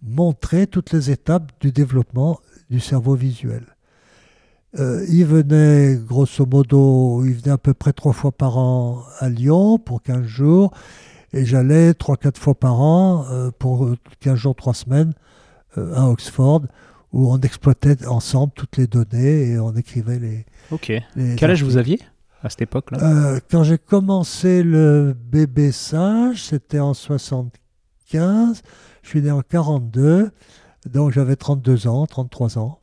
montré 0.02 0.68
toutes 0.68 0.92
les 0.92 1.12
étapes 1.12 1.52
du 1.60 1.72
développement 1.72 2.40
du 2.70 2.80
cerveau 2.80 3.16
visuel. 3.16 3.64
Euh, 4.80 5.06
il 5.08 5.26
venait, 5.26 5.96
grosso 5.96 6.46
modo, 6.46 7.24
il 7.24 7.34
venait 7.34 7.52
à 7.52 7.58
peu 7.58 7.74
près 7.74 7.94
trois 7.94 8.14
fois 8.14 8.32
par 8.32 8.58
an 8.58 9.04
à 9.20 9.30
Lyon 9.30 9.78
pour 9.78 10.02
15 10.02 10.26
jours, 10.26 10.72
et 11.34 11.46
j'allais 11.46 11.94
trois, 11.94 12.18
quatre 12.18 12.40
fois 12.40 12.56
par 12.56 12.82
an 12.82 13.26
euh, 13.32 13.52
pour 13.58 13.90
15 14.20 14.36
jours, 14.36 14.56
trois 14.56 14.74
semaines 14.74 15.14
euh, 15.78 15.94
à 15.96 16.10
Oxford, 16.10 16.64
où 17.14 17.32
on 17.32 17.40
exploitait 17.40 18.06
ensemble 18.08 18.52
toutes 18.54 18.76
les 18.78 18.88
données 18.88 19.52
et 19.52 19.60
on 19.60 19.74
écrivait 19.76 20.20
les. 20.20 20.46
Ok. 20.72 20.92
les 21.16 21.36
Quel 21.36 21.52
âge 21.52 21.64
vous 21.64 21.78
aviez? 21.78 22.00
À 22.46 22.50
cette 22.50 22.62
époque-là 22.62 23.00
Euh, 23.02 23.40
quand 23.52 23.64
j'ai 23.64 23.78
commencé 23.78 24.64
le 24.64 25.14
bébé 25.18 25.72
singe, 25.72 26.42
c'était 26.44 26.80
en 26.80 26.94
75. 26.94 28.62
Je 29.04 29.10
suis 29.10 29.22
né 29.22 29.32
en 29.32 29.42
42. 29.42 30.32
Donc 30.92 31.12
j'avais 31.12 31.36
32 31.36 31.88
ans, 31.88 32.06
33 32.06 32.58
ans. 32.58 32.80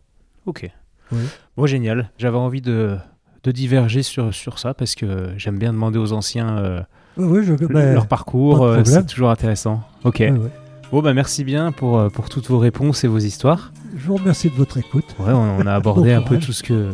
Ok. 0.46 0.70
Oui. 1.12 1.18
Bon, 1.56 1.66
génial. 1.66 2.10
J'avais 2.18 2.36
envie 2.38 2.60
de, 2.60 2.96
de 3.44 3.52
diverger 3.52 4.02
sur, 4.02 4.34
sur 4.34 4.58
ça 4.58 4.74
parce 4.74 4.94
que 4.94 5.28
j'aime 5.36 5.58
bien 5.58 5.72
demander 5.72 5.98
aux 5.98 6.12
anciens 6.12 6.56
euh, 6.58 6.80
Oui, 7.16 7.44
je, 7.44 7.54
ben, 7.54 7.94
leur 7.94 8.06
parcours. 8.08 8.62
euh, 8.64 8.82
c'est 8.84 9.06
toujours 9.06 9.30
intéressant. 9.30 9.82
Ok. 10.04 10.16
oui, 10.20 10.30
oui. 10.30 10.48
Bon, 10.90 11.00
bah 11.00 11.14
merci 11.14 11.42
bien 11.42 11.72
pour, 11.72 11.98
euh, 11.98 12.08
pour 12.10 12.28
toutes 12.28 12.48
vos 12.48 12.58
réponses 12.58 13.02
et 13.04 13.08
vos 13.08 13.18
histoires. 13.18 13.72
Je 13.96 14.06
vous 14.08 14.16
remercie 14.16 14.50
de 14.50 14.54
votre 14.54 14.76
écoute. 14.76 15.06
Ouais, 15.18 15.32
on, 15.32 15.58
on 15.60 15.66
a 15.66 15.72
abordé 15.74 16.12
un 16.12 16.20
peu 16.22 16.38
tout 16.38 16.52
ce 16.52 16.62
que 16.62 16.90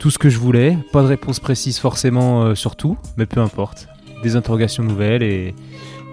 tout 0.00 0.10
ce 0.10 0.18
que 0.18 0.30
je 0.30 0.38
voulais. 0.38 0.76
Pas 0.92 1.02
de 1.02 1.08
réponse 1.08 1.38
précise 1.38 1.78
forcément 1.78 2.42
euh, 2.42 2.54
sur 2.56 2.74
tout, 2.74 2.96
mais 3.16 3.26
peu 3.26 3.40
importe. 3.40 3.86
Des 4.24 4.34
interrogations 4.34 4.82
nouvelles 4.82 5.22
et, 5.22 5.54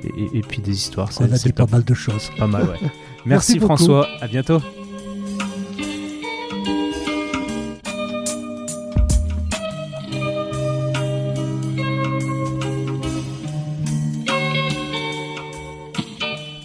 et, 0.04 0.38
et 0.38 0.42
puis 0.42 0.62
des 0.62 0.74
histoires. 0.74 1.10
On 1.20 1.24
a 1.24 1.38
dit 1.38 1.54
pas 1.54 1.66
mal 1.66 1.84
de 1.84 1.94
choses. 1.94 2.30
Pas 2.38 2.48
mal, 2.48 2.64
ouais. 2.64 2.90
Merci. 3.26 3.60
François. 3.60 4.08
À 4.22 4.28
bientôt. 4.28 4.62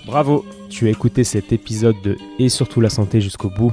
Bravo, 0.07 0.44
tu 0.69 0.89
as 0.89 0.90
écouté 0.90 1.24
cet 1.24 1.53
épisode 1.53 1.97
de 2.03 2.19
Et 2.39 2.49
surtout 2.49 2.81
la 2.81 2.90
santé 2.90 3.20
jusqu'au 3.20 3.49
bout. 3.49 3.73